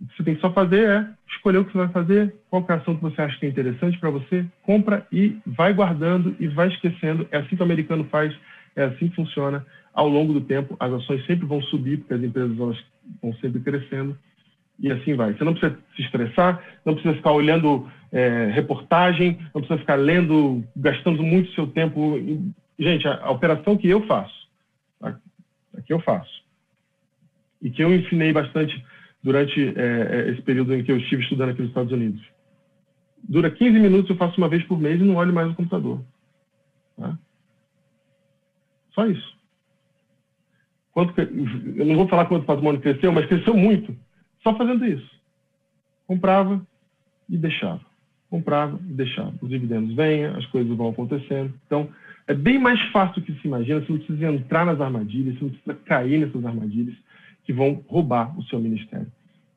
O 0.00 0.06
que 0.06 0.16
você 0.16 0.22
tem 0.22 0.34
que 0.36 0.40
só 0.40 0.52
fazer 0.52 0.88
é 0.88 1.08
escolher 1.28 1.58
o 1.58 1.64
que 1.64 1.72
você 1.72 1.78
vai 1.78 1.88
fazer, 1.88 2.34
qual 2.48 2.64
é 2.68 2.72
a 2.72 2.76
ação 2.76 2.94
que 2.94 3.02
você 3.02 3.20
acha 3.20 3.38
que 3.38 3.46
é 3.46 3.48
interessante 3.48 3.98
para 3.98 4.10
você, 4.10 4.46
compra 4.62 5.06
e 5.10 5.36
vai 5.44 5.72
guardando 5.72 6.36
e 6.38 6.46
vai 6.46 6.68
esquecendo. 6.68 7.26
É 7.32 7.38
assim 7.38 7.56
que 7.56 7.62
o 7.62 7.64
americano 7.64 8.04
faz, 8.04 8.34
é 8.76 8.84
assim 8.84 9.08
que 9.08 9.16
funciona. 9.16 9.66
Ao 9.92 10.08
longo 10.08 10.32
do 10.32 10.40
tempo, 10.40 10.76
as 10.78 10.92
ações 10.92 11.26
sempre 11.26 11.46
vão 11.46 11.60
subir, 11.62 11.98
porque 11.98 12.14
as 12.14 12.22
empresas 12.22 12.58
elas 12.58 12.78
vão 13.20 13.32
sempre 13.34 13.60
crescendo 13.60 14.16
e 14.78 14.90
assim 14.90 15.14
vai. 15.14 15.34
Você 15.34 15.44
não 15.44 15.54
precisa 15.54 15.78
se 15.96 16.02
estressar, 16.02 16.62
não 16.84 16.94
precisa 16.94 17.14
ficar 17.16 17.32
olhando 17.32 17.90
é, 18.12 18.50
reportagem, 18.52 19.38
não 19.54 19.60
precisa 19.60 19.78
ficar 19.78 19.96
lendo, 19.96 20.64
gastando 20.76 21.22
muito 21.22 21.52
seu 21.52 21.66
tempo. 21.66 22.18
Gente, 22.78 23.06
a, 23.08 23.24
a 23.24 23.30
operação 23.30 23.76
que 23.76 23.88
eu 23.88 24.06
faço, 24.06 24.48
a, 25.02 25.08
a, 25.76 25.82
que 25.82 25.92
eu 25.92 26.00
faço, 26.00 26.44
e 27.60 27.70
que 27.70 27.82
eu 27.82 27.92
ensinei 27.92 28.32
bastante 28.32 28.84
durante 29.22 29.60
é, 29.76 30.26
é, 30.26 30.30
esse 30.30 30.42
período 30.42 30.74
em 30.74 30.84
que 30.84 30.92
eu 30.92 30.98
estive 30.98 31.22
estudando 31.22 31.50
aqui 31.50 31.60
nos 31.60 31.70
Estados 31.70 31.92
Unidos. 31.92 32.22
Dura 33.28 33.50
15 33.50 33.78
minutos, 33.78 34.10
eu 34.10 34.16
faço 34.16 34.38
uma 34.38 34.48
vez 34.48 34.62
por 34.64 34.78
mês 34.80 35.00
e 35.00 35.04
não 35.04 35.16
olho 35.16 35.32
mais 35.32 35.50
o 35.50 35.54
computador. 35.54 36.00
Tá? 36.96 37.18
Só 38.94 39.06
isso. 39.06 39.36
Quanto, 40.92 41.20
eu 41.20 41.84
não 41.84 41.96
vou 41.96 42.08
falar 42.08 42.26
quanto 42.26 42.42
o 42.42 42.46
patrimônio 42.46 42.80
cresceu, 42.80 43.12
mas 43.12 43.26
cresceu 43.26 43.56
muito. 43.56 43.94
Só 44.48 44.56
fazendo 44.56 44.86
isso. 44.86 45.10
Comprava 46.06 46.66
e 47.28 47.36
deixava. 47.36 47.82
Comprava 48.30 48.80
e 48.88 48.94
deixava. 48.94 49.34
Os 49.42 49.50
dividendos 49.50 49.94
vêm, 49.94 50.24
as 50.24 50.46
coisas 50.46 50.74
vão 50.74 50.88
acontecendo. 50.88 51.52
Então, 51.66 51.90
é 52.26 52.32
bem 52.32 52.58
mais 52.58 52.80
fácil 52.90 53.20
do 53.20 53.26
que 53.26 53.38
se 53.42 53.46
imagina. 53.46 53.80
Você 53.80 53.92
não 53.92 53.98
precisa 53.98 54.32
entrar 54.32 54.64
nas 54.64 54.80
armadilhas, 54.80 55.34
você 55.34 55.44
não 55.44 55.50
precisa 55.50 55.74
cair 55.84 56.18
nessas 56.18 56.42
armadilhas 56.46 56.96
que 57.44 57.52
vão 57.52 57.84
roubar 57.88 58.38
o 58.38 58.42
seu 58.44 58.58
ministério. 58.58 59.06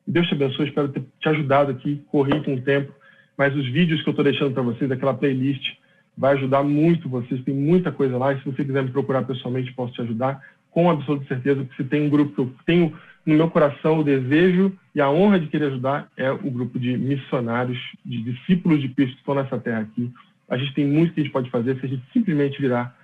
Deus 0.06 0.28
te 0.28 0.34
abençoe, 0.34 0.68
espero 0.68 0.90
ter 0.90 1.02
te 1.20 1.28
ajudado 1.30 1.70
aqui, 1.70 2.04
corri 2.10 2.44
com 2.44 2.54
o 2.54 2.60
tempo, 2.60 2.92
mas 3.38 3.56
os 3.56 3.66
vídeos 3.68 4.02
que 4.02 4.08
eu 4.10 4.12
estou 4.12 4.24
deixando 4.24 4.52
para 4.52 4.62
vocês, 4.62 4.90
aquela 4.90 5.14
playlist, 5.14 5.74
vai 6.18 6.34
ajudar 6.34 6.62
muito 6.62 7.08
vocês, 7.08 7.42
tem 7.44 7.54
muita 7.54 7.90
coisa 7.90 8.18
lá, 8.18 8.34
e 8.34 8.38
se 8.40 8.44
você 8.44 8.62
quiser 8.62 8.82
me 8.82 8.90
procurar 8.90 9.22
pessoalmente, 9.22 9.72
posso 9.72 9.94
te 9.94 10.02
ajudar, 10.02 10.42
com 10.72 10.90
absoluta 10.90 11.26
certeza, 11.26 11.62
porque 11.64 11.82
se 11.82 11.88
tem 11.88 12.06
um 12.06 12.10
grupo 12.10 12.34
que 12.34 12.40
eu 12.40 12.54
tenho 12.66 12.98
no 13.24 13.34
meu 13.34 13.48
coração 13.48 13.98
o 13.98 14.04
desejo 14.04 14.76
e 14.94 15.00
a 15.00 15.08
honra 15.08 15.38
de 15.38 15.46
querer 15.46 15.66
ajudar, 15.66 16.10
é 16.16 16.30
o 16.32 16.50
grupo 16.50 16.78
de 16.78 16.96
missionários, 16.96 17.78
de 18.04 18.22
discípulos 18.22 18.80
de 18.80 18.88
Cristo 18.88 19.14
que 19.14 19.20
estão 19.20 19.34
nessa 19.34 19.58
terra 19.58 19.80
aqui. 19.80 20.12
A 20.48 20.56
gente 20.56 20.74
tem 20.74 20.86
muito 20.86 21.14
que 21.14 21.20
a 21.20 21.22
gente 21.22 21.32
pode 21.32 21.50
fazer 21.50 21.78
se 21.78 21.86
a 21.86 21.88
gente 21.88 22.02
simplesmente 22.12 22.60
virar 22.60 22.96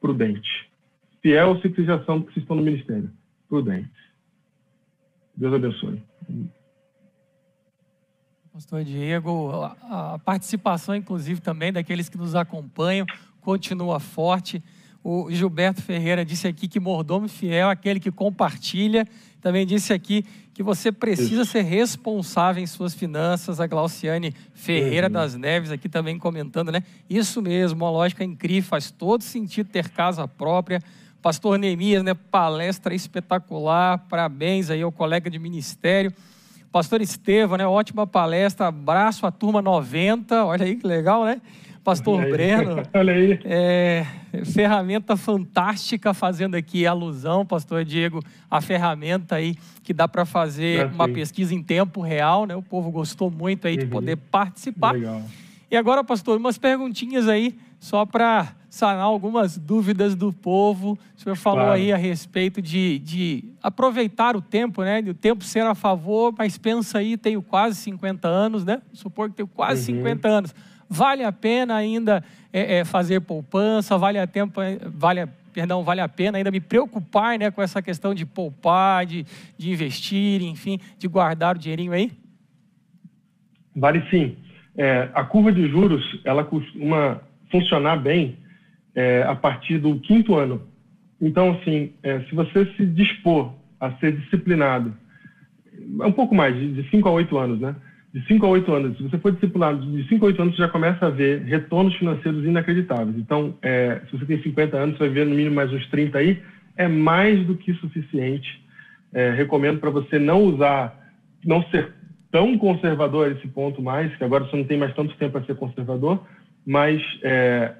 prudente. 0.00 0.70
Fiel 1.20 1.60
se 1.60 1.68
vocês 1.68 1.86
já 1.86 2.02
são, 2.04 2.20
porque 2.20 2.34
vocês 2.34 2.44
estão 2.44 2.56
no 2.56 2.62
ministério. 2.62 3.10
Prudente. 3.48 3.90
Deus 5.36 5.52
abençoe. 5.52 6.02
Pastor 8.52 8.84
Diego, 8.84 9.50
a 9.82 10.18
participação, 10.24 10.94
inclusive, 10.94 11.40
também 11.40 11.72
daqueles 11.72 12.08
que 12.08 12.16
nos 12.16 12.34
acompanham, 12.34 13.04
continua 13.42 14.00
forte. 14.00 14.62
O 15.08 15.30
Gilberto 15.30 15.80
Ferreira 15.80 16.24
disse 16.24 16.48
aqui 16.48 16.66
que 16.66 16.80
mordomo 16.80 17.28
fiel 17.28 17.68
é 17.68 17.70
aquele 17.70 18.00
que 18.00 18.10
compartilha. 18.10 19.06
Também 19.40 19.64
disse 19.64 19.92
aqui 19.92 20.24
que 20.52 20.64
você 20.64 20.90
precisa 20.90 21.42
Isso. 21.42 21.52
ser 21.52 21.62
responsável 21.62 22.60
em 22.60 22.66
suas 22.66 22.92
finanças. 22.92 23.60
A 23.60 23.68
Glauciane 23.68 24.34
Ferreira 24.52 25.06
uhum. 25.06 25.12
das 25.12 25.36
Neves 25.36 25.70
aqui 25.70 25.88
também 25.88 26.18
comentando, 26.18 26.72
né? 26.72 26.82
Isso 27.08 27.40
mesmo, 27.40 27.84
uma 27.84 27.90
lógica 27.90 28.24
incrível, 28.24 28.68
faz 28.68 28.90
todo 28.90 29.22
sentido 29.22 29.68
ter 29.68 29.90
casa 29.90 30.26
própria. 30.26 30.82
Pastor 31.22 31.56
Neemias, 31.56 32.02
né? 32.02 32.12
Palestra 32.12 32.92
espetacular. 32.92 34.04
Parabéns 34.08 34.70
aí 34.70 34.82
ao 34.82 34.90
colega 34.90 35.30
de 35.30 35.38
ministério. 35.38 36.12
Pastor 36.72 37.00
Estevam, 37.00 37.56
né? 37.56 37.64
Ótima 37.64 38.08
palestra. 38.08 38.66
Abraço 38.66 39.24
à 39.24 39.30
turma 39.30 39.62
90. 39.62 40.46
Olha 40.46 40.64
aí 40.64 40.74
que 40.74 40.84
legal, 40.84 41.24
né? 41.24 41.40
Pastor 41.86 42.18
Olha 42.18 42.28
Breno. 42.28 42.82
Olha 42.92 43.12
aí. 43.12 43.38
É, 43.44 44.04
ferramenta 44.44 45.16
fantástica 45.16 46.12
fazendo 46.12 46.54
aqui 46.54 46.86
alusão, 46.86 47.46
Pastor 47.46 47.84
Diego, 47.84 48.20
a 48.50 48.60
ferramenta 48.60 49.36
aí 49.36 49.56
que 49.82 49.92
dá 49.94 50.06
para 50.06 50.24
fazer 50.24 50.80
é 50.80 50.84
uma 50.86 51.08
pesquisa 51.08 51.54
em 51.54 51.62
tempo 51.62 52.00
real, 52.00 52.46
né? 52.46 52.54
O 52.56 52.62
povo 52.62 52.90
gostou 52.90 53.30
muito 53.30 53.66
aí 53.66 53.74
uhum. 53.74 53.80
de 53.80 53.86
poder 53.86 54.16
participar. 54.16 54.92
Legal. 54.92 55.22
E 55.70 55.76
agora, 55.76 56.04
pastor, 56.04 56.38
umas 56.38 56.58
perguntinhas 56.58 57.28
aí 57.28 57.56
só 57.80 58.06
para 58.06 58.52
sanar 58.68 59.04
algumas 59.04 59.56
dúvidas 59.56 60.14
do 60.14 60.32
povo. 60.32 60.98
O 61.16 61.20
senhor 61.20 61.36
falou 61.36 61.60
claro. 61.60 61.74
aí 61.74 61.92
a 61.92 61.96
respeito 61.96 62.60
de, 62.60 62.98
de 63.00 63.44
aproveitar 63.62 64.36
o 64.36 64.40
tempo, 64.40 64.82
né? 64.82 65.00
De 65.02 65.10
o 65.10 65.14
tempo 65.14 65.42
ser 65.42 65.64
a 65.66 65.74
favor, 65.74 66.34
mas 66.36 66.58
pensa 66.58 66.98
aí, 66.98 67.16
tenho 67.16 67.42
quase 67.42 67.76
50 67.76 68.28
anos, 68.28 68.64
né? 68.64 68.82
Supor 68.92 69.30
que 69.30 69.36
tenho 69.36 69.48
quase 69.48 69.92
uhum. 69.92 69.98
50 69.98 70.28
anos. 70.28 70.54
Vale 70.88 71.24
a 71.24 71.32
pena 71.32 71.74
ainda 71.74 72.22
é, 72.52 72.78
é, 72.78 72.84
fazer 72.84 73.20
poupança? 73.20 73.98
Vale 73.98 74.18
a, 74.18 74.26
tempo, 74.26 74.60
vale 74.94 75.20
a, 75.20 75.28
perdão, 75.52 75.82
vale 75.82 76.00
a 76.00 76.08
pena 76.08 76.38
ainda 76.38 76.50
me 76.50 76.60
preocupar 76.60 77.38
né, 77.38 77.50
com 77.50 77.62
essa 77.62 77.82
questão 77.82 78.14
de 78.14 78.24
poupar, 78.24 79.04
de, 79.04 79.24
de 79.58 79.70
investir, 79.70 80.42
enfim, 80.42 80.78
de 80.98 81.08
guardar 81.08 81.56
o 81.56 81.58
dinheirinho 81.58 81.92
aí? 81.92 82.12
Vale 83.74 84.02
sim. 84.10 84.36
É, 84.76 85.08
a 85.14 85.24
curva 85.24 85.50
de 85.52 85.68
juros, 85.68 86.20
ela 86.24 86.44
costuma 86.44 87.20
funcionar 87.50 87.96
bem 87.96 88.38
é, 88.94 89.22
a 89.22 89.34
partir 89.34 89.78
do 89.78 89.98
quinto 90.00 90.34
ano. 90.34 90.62
Então, 91.20 91.52
assim, 91.52 91.92
é, 92.02 92.20
se 92.20 92.34
você 92.34 92.66
se 92.76 92.86
dispor 92.86 93.52
a 93.80 93.92
ser 93.92 94.16
disciplinado, 94.16 94.94
é 96.00 96.06
um 96.06 96.12
pouco 96.12 96.34
mais, 96.34 96.54
de 96.54 96.88
5 96.90 97.08
a 97.08 97.12
8 97.12 97.38
anos, 97.38 97.60
né? 97.60 97.74
De 98.16 98.26
5 98.28 98.46
a 98.46 98.48
8 98.48 98.72
anos, 98.72 98.96
se 98.96 99.02
você 99.02 99.18
for 99.18 99.30
disciplinado 99.30 99.84
de 99.84 100.08
5 100.08 100.24
a 100.24 100.28
8 100.28 100.40
anos, 100.40 100.56
você 100.56 100.62
já 100.62 100.68
começa 100.70 101.04
a 101.04 101.10
ver 101.10 101.42
retornos 101.42 101.94
financeiros 101.96 102.46
inacreditáveis. 102.46 103.14
Então, 103.18 103.52
é, 103.60 104.00
se 104.06 104.16
você 104.16 104.24
tem 104.24 104.42
50 104.42 104.74
anos, 104.74 104.96
você 104.96 105.04
vai 105.04 105.10
ver 105.10 105.26
no 105.26 105.34
mínimo 105.34 105.54
mais 105.54 105.70
uns 105.70 105.86
30 105.88 106.16
aí, 106.16 106.40
é 106.78 106.88
mais 106.88 107.46
do 107.46 107.54
que 107.54 107.74
suficiente. 107.74 108.58
É, 109.12 109.32
recomendo 109.32 109.80
para 109.80 109.90
você 109.90 110.18
não 110.18 110.44
usar, 110.44 110.98
não 111.44 111.62
ser 111.64 111.92
tão 112.30 112.56
conservador 112.56 113.28
a 113.28 113.32
esse 113.32 113.46
ponto 113.48 113.82
mais, 113.82 114.16
que 114.16 114.24
agora 114.24 114.44
você 114.44 114.56
não 114.56 114.64
tem 114.64 114.78
mais 114.78 114.94
tanto 114.94 115.14
tempo 115.16 115.32
para 115.32 115.44
ser 115.44 115.54
conservador, 115.54 116.18
mas 116.64 117.02
é, 117.22 117.74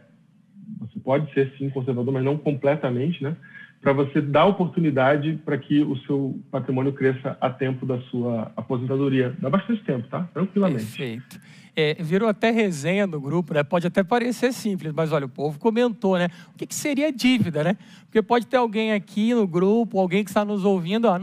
você 0.80 1.00
pode 1.00 1.32
ser 1.32 1.50
sim 1.56 1.70
conservador, 1.70 2.12
mas 2.12 2.22
não 2.22 2.36
completamente, 2.36 3.22
né? 3.22 3.34
Para 3.80 3.92
você 3.92 4.20
dar 4.20 4.46
oportunidade 4.46 5.38
para 5.44 5.56
que 5.56 5.82
o 5.82 5.96
seu 5.98 6.40
patrimônio 6.50 6.92
cresça 6.92 7.36
a 7.40 7.48
tempo 7.50 7.86
da 7.86 8.00
sua 8.02 8.52
aposentadoria. 8.56 9.34
Dá 9.38 9.48
bastante 9.48 9.82
tempo, 9.84 10.08
tá? 10.08 10.28
Tranquilamente. 10.32 10.84
Perfeito. 10.86 11.40
É, 11.78 11.94
virou 12.00 12.28
até 12.28 12.50
resenha 12.50 13.06
no 13.06 13.20
grupo, 13.20 13.52
né? 13.52 13.62
Pode 13.62 13.86
até 13.86 14.02
parecer 14.02 14.52
simples, 14.52 14.92
mas 14.94 15.12
olha, 15.12 15.26
o 15.26 15.28
povo 15.28 15.58
comentou, 15.58 16.16
né? 16.18 16.28
O 16.54 16.56
que, 16.56 16.66
que 16.66 16.74
seria 16.74 17.12
dívida, 17.12 17.62
né? 17.62 17.76
Porque 18.06 18.22
pode 18.22 18.46
ter 18.46 18.56
alguém 18.56 18.92
aqui 18.92 19.34
no 19.34 19.46
grupo, 19.46 20.00
alguém 20.00 20.24
que 20.24 20.30
está 20.30 20.42
nos 20.42 20.64
ouvindo, 20.64 21.06
ó, 21.06 21.20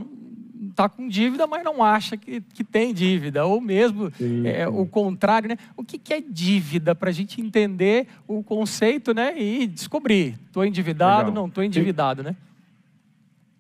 está 0.74 0.90
com 0.90 1.08
dívida, 1.08 1.48
mas 1.48 1.64
não 1.64 1.82
acha 1.82 2.18
que, 2.18 2.42
que 2.42 2.64
tem 2.64 2.94
dívida, 2.94 3.46
ou 3.46 3.62
mesmo 3.62 4.12
sim, 4.12 4.46
é, 4.46 4.66
sim. 4.66 4.72
o 4.74 4.86
contrário, 4.86 5.48
né? 5.48 5.56
O 5.78 5.84
que, 5.84 5.98
que 5.98 6.14
é 6.14 6.22
dívida 6.22 6.94
para 6.94 7.10
a 7.10 7.14
gente 7.14 7.40
entender 7.40 8.08
o 8.28 8.44
conceito, 8.44 9.14
né? 9.14 9.40
E 9.40 9.66
descobrir, 9.68 10.36
estou 10.46 10.66
endividado, 10.66 11.30
Legal. 11.30 11.34
não 11.34 11.48
estou 11.48 11.64
endividado, 11.64 12.22
né? 12.22 12.36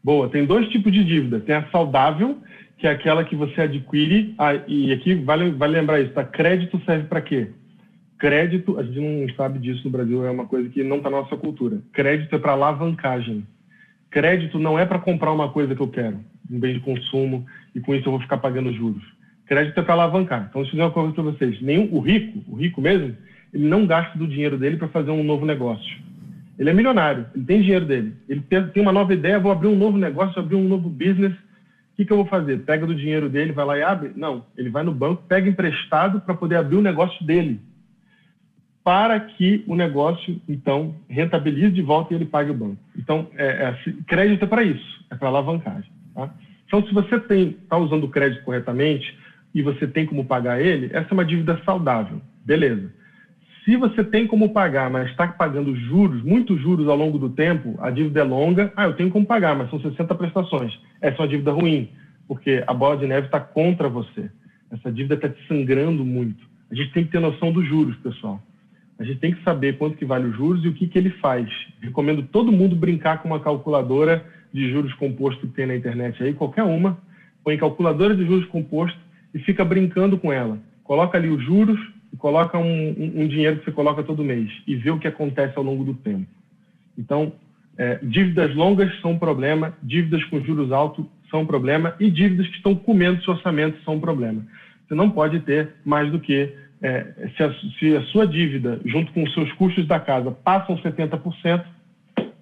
Boa, 0.04 0.28
tem 0.28 0.46
dois 0.46 0.68
tipos 0.70 0.92
de 0.92 1.04
dívida. 1.04 1.40
Tem 1.40 1.56
a 1.56 1.70
saudável, 1.70 2.38
que 2.78 2.86
é 2.86 2.92
aquela 2.92 3.24
que 3.24 3.36
você 3.36 3.62
adquire, 3.62 4.34
ah, 4.38 4.56
e 4.68 4.92
aqui 4.92 5.16
vale, 5.16 5.52
vale 5.52 5.80
lembrar 5.80 6.02
isso, 6.02 6.12
tá? 6.12 6.26
Crédito 6.26 6.82
serve 6.86 7.08
para 7.08 7.22
quê? 7.22 7.50
Crédito, 8.18 8.78
a 8.80 8.84
gente 8.84 9.00
não 9.00 9.34
sabe 9.36 9.60
disso 9.60 9.82
no 9.86 9.92
Brasil, 9.92 10.26
é 10.26 10.32
uma 10.32 10.46
coisa 10.46 10.68
que 10.70 10.84
não 10.84 10.98
está 10.98 11.10
na 11.10 11.22
nossa 11.22 11.38
cultura. 11.38 11.80
Crédito 11.94 12.36
é 12.36 12.40
para 12.40 12.54
alavancagem. 12.54 13.46
Crédito 14.10 14.60
não 14.60 14.78
é 14.78 14.86
para 14.86 15.00
comprar 15.00 15.32
uma 15.32 15.50
coisa 15.50 15.76
que 15.76 15.82
eu 15.82 15.88
quero 15.88 16.20
um 16.50 16.60
bem 16.60 16.74
de 16.74 16.80
consumo 16.80 17.46
e 17.74 17.80
com 17.80 17.96
isso 17.96 18.08
eu 18.08 18.12
vou 18.12 18.22
ficar 18.22 18.38
pagando 18.38 18.74
juros. 18.74 19.04
Crédito 19.46 19.80
é 19.80 19.84
para 19.84 19.94
alavancar. 19.94 20.48
Então, 20.50 20.62
deixa 20.62 20.76
eu 20.76 20.78
dizer 20.78 20.84
uma 20.84 20.92
coisa 20.92 21.14
para 21.14 21.24
vocês. 21.24 21.62
Nenhum, 21.62 21.90
o 21.92 22.00
rico, 22.00 22.44
o 22.48 22.56
rico 22.56 22.82
mesmo, 22.82 23.16
ele 23.54 23.68
não 23.68 23.86
gasta 23.86 24.18
do 24.18 24.28
dinheiro 24.28 24.58
dele 24.58 24.78
para 24.78 24.88
fazer 24.88 25.12
um 25.12 25.24
novo 25.24 25.46
negócio. 25.46 26.02
Ele 26.58 26.70
é 26.70 26.74
milionário, 26.74 27.26
ele 27.36 27.46
tem 27.46 27.62
dinheiro 27.62 27.86
dele. 27.86 28.14
Ele 28.30 28.42
tem 28.42 28.82
uma 28.82 28.92
nova 28.92 29.14
ideia, 29.14 29.40
vou 29.40 29.52
abrir 29.52 29.68
um 29.68 29.76
novo 29.76 29.98
negócio, 29.98 30.40
abrir 30.40 30.56
um 30.56 30.68
novo 30.68 30.90
business. 30.90 31.34
O 31.34 31.96
que, 31.96 32.06
que 32.06 32.14
eu 32.14 32.18
vou 32.18 32.26
fazer? 32.26 32.60
Pega 32.60 32.88
do 32.88 32.96
dinheiro 32.96 33.30
dele, 33.30 33.52
vai 33.52 33.66
lá 33.66 33.78
e 33.78 33.84
abre? 33.84 34.12
Não. 34.16 34.46
Ele 34.58 34.70
vai 34.70 34.84
no 34.84 34.94
banco, 34.94 35.24
pega 35.28 35.50
emprestado 35.50 36.22
para 36.22 36.34
poder 36.34 36.56
abrir 36.56 36.78
o 36.78 36.82
negócio 36.82 37.24
dele. 37.26 37.60
Para 38.84 39.20
que 39.20 39.64
o 39.68 39.76
negócio, 39.76 40.42
então, 40.48 40.96
rentabilize 41.08 41.72
de 41.72 41.82
volta 41.82 42.14
e 42.14 42.18
ele 42.18 42.26
pague 42.26 42.52
o 42.52 42.56
banco. 42.56 42.78
Então, 42.98 43.28
é, 43.36 43.46
é, 43.46 43.94
crédito 44.08 44.44
é 44.44 44.48
para 44.48 44.64
isso, 44.64 45.06
é 45.10 45.16
para 45.16 45.30
alavancagem. 45.30 45.90
Tá? 46.14 46.30
Então, 46.66 46.84
se 46.86 46.94
você 46.94 47.16
está 47.16 47.78
usando 47.78 48.06
o 48.06 48.10
crédito 48.10 48.44
corretamente 48.44 49.16
e 49.54 49.62
você 49.62 49.88
tem 49.88 50.06
como 50.06 50.26
pagar 50.26 50.60
ele, 50.60 50.88
essa 50.92 51.10
é 51.12 51.14
uma 51.14 51.26
dívida 51.26 51.60
saudável. 51.64 52.22
Beleza. 52.46 52.92
Se 53.64 53.78
você 53.78 54.04
tem 54.04 54.28
como 54.28 54.50
pagar, 54.50 54.90
mas 54.90 55.10
está 55.10 55.26
pagando 55.28 55.74
juros, 55.76 56.22
muitos 56.22 56.60
juros 56.60 56.88
ao 56.88 56.98
longo 56.98 57.18
do 57.18 57.30
tempo, 57.30 57.76
a 57.80 57.90
dívida 57.90 58.20
é 58.20 58.24
longa, 58.24 58.74
ah, 58.76 58.86
eu 58.86 58.94
tenho 58.94 59.10
como 59.10 59.26
pagar, 59.26 59.56
mas 59.56 59.70
são 59.70 59.80
60 59.80 60.14
prestações. 60.16 60.78
Essa 61.00 61.18
é 61.18 61.22
uma 61.22 61.28
dívida 61.28 61.52
ruim, 61.52 61.90
porque 62.28 62.64
a 62.68 62.74
bola 62.74 62.98
de 62.98 63.08
neve 63.08 63.28
está 63.28 63.40
contra 63.40 63.88
você. 63.88 64.30
Essa 64.70 64.92
dívida 64.92 65.16
está 65.16 65.30
te 65.30 65.48
sangrando 65.48 66.04
muito. 66.04 66.44
A 66.70 66.76
gente 66.76 66.92
tem 66.92 67.06
que 67.06 67.12
ter 67.12 67.20
noção 67.20 67.54
dos 67.54 67.66
juros, 67.66 67.96
pessoal. 67.98 68.42
A 69.00 69.04
gente 69.04 69.20
tem 69.20 69.34
que 69.34 69.44
saber 69.44 69.78
quanto 69.78 69.96
que 69.96 70.06
vale 70.06 70.28
os 70.28 70.36
juros 70.36 70.66
e 70.66 70.68
o 70.68 70.74
que, 70.74 70.88
que 70.88 70.98
ele 70.98 71.12
faz. 71.12 71.48
Recomendo 71.80 72.24
todo 72.24 72.52
mundo 72.52 72.76
brincar 72.76 73.22
com 73.22 73.28
uma 73.30 73.40
calculadora 73.40 74.26
de 74.54 74.72
juros 74.72 74.94
composto 74.94 75.48
que 75.48 75.54
tem 75.54 75.66
na 75.66 75.76
internet 75.76 76.22
aí, 76.24 76.34
qualquer 76.34 76.64
uma, 76.64 76.98
põe 77.44 77.58
calculadora 77.58 78.16
de 78.16 78.26
juros 78.26 78.46
composto 78.48 78.98
e 79.34 79.40
fica 79.40 79.66
brincando 79.66 80.18
com 80.18 80.32
ela. 80.32 80.60
Coloca 80.84 81.18
ali 81.18 81.30
os 81.30 81.44
juros 81.44 81.80
e 82.14 82.18
coloca 82.18 82.58
um, 82.58 82.90
um, 82.90 83.24
um 83.24 83.28
dinheiro 83.28 83.58
que 83.58 83.66
você 83.66 83.72
coloca 83.72 84.04
todo 84.04 84.24
mês 84.24 84.52
e 84.68 84.76
vê 84.76 84.92
o 84.92 85.00
que 85.00 85.08
acontece 85.08 85.58
ao 85.58 85.64
longo 85.64 85.84
do 85.84 85.94
tempo. 85.96 86.28
Então, 86.98 87.34
é, 87.78 88.00
dívidas 88.04 88.54
longas 88.56 88.94
são 89.02 89.12
um 89.12 89.20
problema, 89.20 89.76
dívidas 89.82 90.24
com 90.26 90.40
juros 90.42 90.72
altos 90.72 91.06
são 91.30 91.42
um 91.42 91.46
problema 91.46 91.96
e 92.00 92.12
dívidas 92.12 92.48
que 92.48 92.58
estão 92.58 92.76
comendo 92.76 93.24
seu 93.24 93.34
orçamento 93.34 93.84
são 93.84 93.96
um 93.96 94.00
problema. 94.00 94.46
Você 94.88 94.94
não 94.94 95.10
pode 95.10 95.40
ter 95.40 95.74
mais 95.84 96.12
do 96.12 96.20
que 96.20 96.54
é, 96.84 97.30
se, 97.36 97.44
a, 97.44 97.54
se, 97.80 97.96
a, 97.96 98.02
sua 98.04 98.28
dívida, 98.28 98.80
junto 98.86 99.12
com 99.14 99.24
os 99.24 99.34
seus 99.34 99.52
custos 99.54 99.88
da 99.88 100.00
casa, 100.00 100.30
passam 100.32 100.78
70%, 100.78 101.64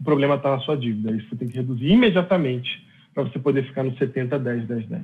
o 0.02 0.04
problema 0.04 0.36
está 0.36 0.50
na 0.50 0.60
sua 0.62 0.76
dívida. 0.76 1.12
Isso 1.12 1.30
você 1.30 1.36
tem 1.36 1.48
que 1.48 1.56
reduzir 1.56 1.92
imediatamente 1.92 2.84
para 3.14 3.24
você 3.24 3.38
poder 3.38 3.64
ficar 3.68 3.84
no 3.84 3.96
70, 3.96 4.40
10, 4.40 4.68
10, 4.68 4.88
10. 4.88 5.04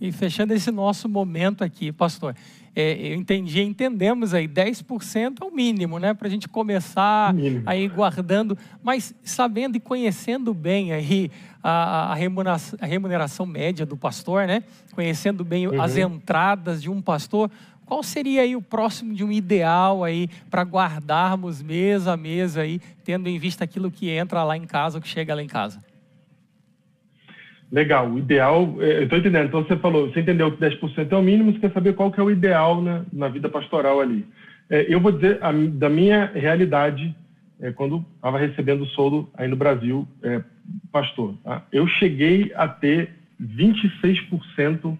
E 0.00 0.12
fechando 0.12 0.52
esse 0.52 0.70
nosso 0.70 1.08
momento 1.08 1.64
aqui, 1.64 1.90
pastor, 1.90 2.34
é, 2.74 3.12
eu 3.12 3.14
entendi, 3.14 3.62
entendemos 3.62 4.34
aí, 4.34 4.46
10% 4.46 5.38
é 5.40 5.44
o 5.44 5.50
mínimo, 5.50 5.98
né? 5.98 6.12
Para 6.12 6.28
a 6.28 6.30
gente 6.30 6.46
começar 6.46 7.34
aí 7.64 7.88
guardando, 7.88 8.56
mas 8.84 9.14
sabendo 9.24 9.76
e 9.76 9.80
conhecendo 9.80 10.52
bem 10.52 10.92
aí 10.92 11.30
a, 11.62 12.12
a, 12.12 12.14
remuneração, 12.14 12.78
a 12.80 12.86
remuneração, 12.86 13.46
média 13.46 13.86
do 13.86 13.96
pastor, 13.96 14.46
né? 14.46 14.62
Conhecendo 14.92 15.42
bem 15.42 15.66
uhum. 15.66 15.80
as 15.80 15.96
entradas 15.96 16.82
de 16.82 16.90
um 16.90 17.00
pastor, 17.00 17.50
qual 17.86 18.02
seria 18.02 18.42
aí 18.42 18.56
o 18.56 18.60
próximo 18.60 19.14
de 19.14 19.24
um 19.24 19.30
ideal 19.30 20.02
aí 20.02 20.28
para 20.50 20.62
guardarmos 20.62 21.62
mês 21.62 22.08
a 22.08 22.16
mês 22.16 22.56
aí, 22.58 22.80
tendo 23.04 23.28
em 23.28 23.38
vista 23.38 23.62
aquilo 23.62 23.90
que 23.90 24.10
entra 24.10 24.42
lá 24.42 24.56
em 24.56 24.66
casa, 24.66 24.98
o 24.98 25.00
que 25.00 25.06
chega 25.06 25.34
lá 25.34 25.42
em 25.42 25.46
casa? 25.46 25.82
Legal, 27.70 28.10
o 28.10 28.18
ideal, 28.18 28.76
é, 28.80 28.98
eu 28.98 29.04
estou 29.04 29.18
entendendo. 29.18 29.46
Então 29.46 29.64
você 29.64 29.76
falou, 29.76 30.10
você 30.10 30.20
entendeu 30.20 30.50
que 30.50 30.58
10% 30.58 31.12
é 31.12 31.16
o 31.16 31.22
mínimo, 31.22 31.52
você 31.52 31.60
quer 31.60 31.72
saber 31.72 31.94
qual 31.94 32.10
que 32.10 32.20
é 32.20 32.22
o 32.22 32.30
ideal 32.30 32.82
na, 32.82 33.04
na 33.12 33.28
vida 33.28 33.48
pastoral 33.48 34.00
ali. 34.00 34.26
É, 34.68 34.92
eu 34.92 35.00
vou 35.00 35.12
dizer 35.12 35.38
a, 35.42 35.52
da 35.52 35.88
minha 35.88 36.26
realidade, 36.34 37.14
é, 37.60 37.70
quando 37.70 38.04
estava 38.16 38.38
recebendo 38.38 38.82
o 38.82 38.86
soldo 38.86 39.28
aí 39.34 39.48
no 39.48 39.56
Brasil, 39.56 40.06
é, 40.22 40.42
pastor, 40.90 41.34
tá? 41.44 41.62
eu 41.72 41.86
cheguei 41.86 42.52
a 42.56 42.66
ter 42.66 43.10
26% 43.40 44.96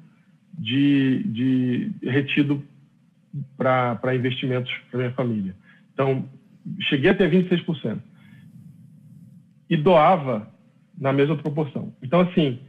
de, 0.59 1.22
de 1.24 1.91
retido 2.03 2.62
para 3.57 4.14
investimentos 4.14 4.72
para 4.91 4.99
minha 4.99 5.12
família. 5.12 5.55
Então, 5.93 6.28
cheguei 6.80 7.11
a 7.11 7.14
ter 7.14 7.30
26%. 7.30 7.99
E 9.68 9.76
doava 9.76 10.49
na 10.99 11.12
mesma 11.12 11.37
proporção. 11.37 11.93
Então, 12.03 12.20
assim, 12.20 12.61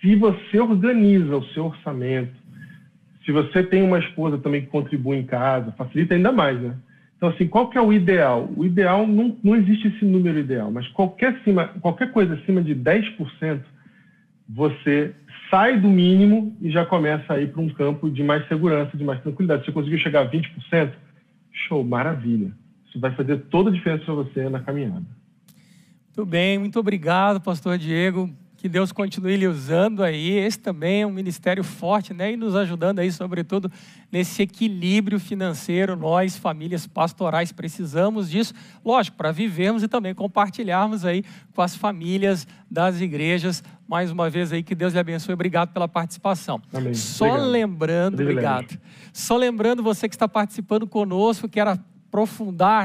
se 0.00 0.14
você 0.14 0.60
organiza 0.60 1.36
o 1.36 1.44
seu 1.46 1.66
orçamento, 1.66 2.34
se 3.24 3.32
você 3.32 3.62
tem 3.62 3.82
uma 3.82 3.98
esposa 3.98 4.38
também 4.38 4.60
que 4.60 4.66
contribui 4.66 5.16
em 5.16 5.24
casa, 5.24 5.72
facilita 5.72 6.14
ainda 6.14 6.30
mais, 6.30 6.60
né? 6.60 6.76
Então, 7.16 7.30
assim, 7.30 7.48
qual 7.48 7.70
que 7.70 7.78
é 7.78 7.80
o 7.80 7.92
ideal? 7.92 8.50
O 8.54 8.66
ideal, 8.66 9.06
não, 9.06 9.34
não 9.42 9.56
existe 9.56 9.88
esse 9.88 10.04
número 10.04 10.38
ideal, 10.38 10.70
mas 10.70 10.86
qualquer, 10.88 11.40
cima, 11.42 11.68
qualquer 11.80 12.12
coisa 12.12 12.34
acima 12.34 12.62
de 12.62 12.74
10%, 12.74 13.60
você 14.46 15.14
sai 15.54 15.78
do 15.80 15.86
mínimo 15.86 16.56
e 16.60 16.68
já 16.68 16.84
começa 16.84 17.32
a 17.32 17.40
ir 17.40 17.52
para 17.52 17.62
um 17.62 17.68
campo 17.68 18.10
de 18.10 18.24
mais 18.24 18.46
segurança, 18.48 18.96
de 18.96 19.04
mais 19.04 19.22
tranquilidade. 19.22 19.64
Você 19.64 19.70
conseguiu 19.70 19.98
chegar 19.98 20.22
a 20.22 20.28
20%, 20.28 20.92
show, 21.52 21.84
maravilha. 21.84 22.50
Isso 22.88 22.98
vai 22.98 23.14
fazer 23.14 23.36
toda 23.42 23.70
a 23.70 23.72
diferença 23.72 24.04
para 24.04 24.14
você 24.14 24.48
na 24.48 24.58
caminhada. 24.58 25.04
Muito 26.16 26.28
bem, 26.28 26.58
muito 26.58 26.80
obrigado, 26.80 27.40
pastor 27.40 27.78
Diego. 27.78 28.28
Que 28.64 28.68
Deus 28.70 28.92
continue 28.92 29.36
lhe 29.36 29.46
usando 29.46 30.02
aí. 30.02 30.38
Esse 30.38 30.58
também 30.58 31.02
é 31.02 31.06
um 31.06 31.12
ministério 31.12 31.62
forte, 31.62 32.14
né? 32.14 32.32
E 32.32 32.36
nos 32.38 32.56
ajudando 32.56 33.00
aí, 33.00 33.12
sobretudo, 33.12 33.70
nesse 34.10 34.40
equilíbrio 34.40 35.20
financeiro. 35.20 35.94
Nós, 35.94 36.38
famílias 36.38 36.86
pastorais, 36.86 37.52
precisamos 37.52 38.30
disso, 38.30 38.54
lógico, 38.82 39.18
para 39.18 39.30
vivermos 39.32 39.82
e 39.82 39.86
também 39.86 40.14
compartilharmos 40.14 41.04
aí 41.04 41.22
com 41.54 41.60
as 41.60 41.76
famílias 41.76 42.48
das 42.70 43.02
igrejas. 43.02 43.62
Mais 43.86 44.10
uma 44.10 44.30
vez 44.30 44.50
aí, 44.50 44.62
que 44.62 44.74
Deus 44.74 44.94
lhe 44.94 44.98
abençoe. 44.98 45.34
Obrigado 45.34 45.70
pela 45.70 45.86
participação. 45.86 46.58
Amém. 46.72 46.94
Só 46.94 47.26
obrigado. 47.26 47.50
lembrando, 47.50 48.22
obrigado. 48.22 48.78
Só 49.12 49.36
lembrando 49.36 49.82
você 49.82 50.08
que 50.08 50.14
está 50.14 50.26
participando 50.26 50.86
conosco, 50.86 51.50
que 51.50 51.60
era 51.60 51.78
aprofundar 52.14 52.80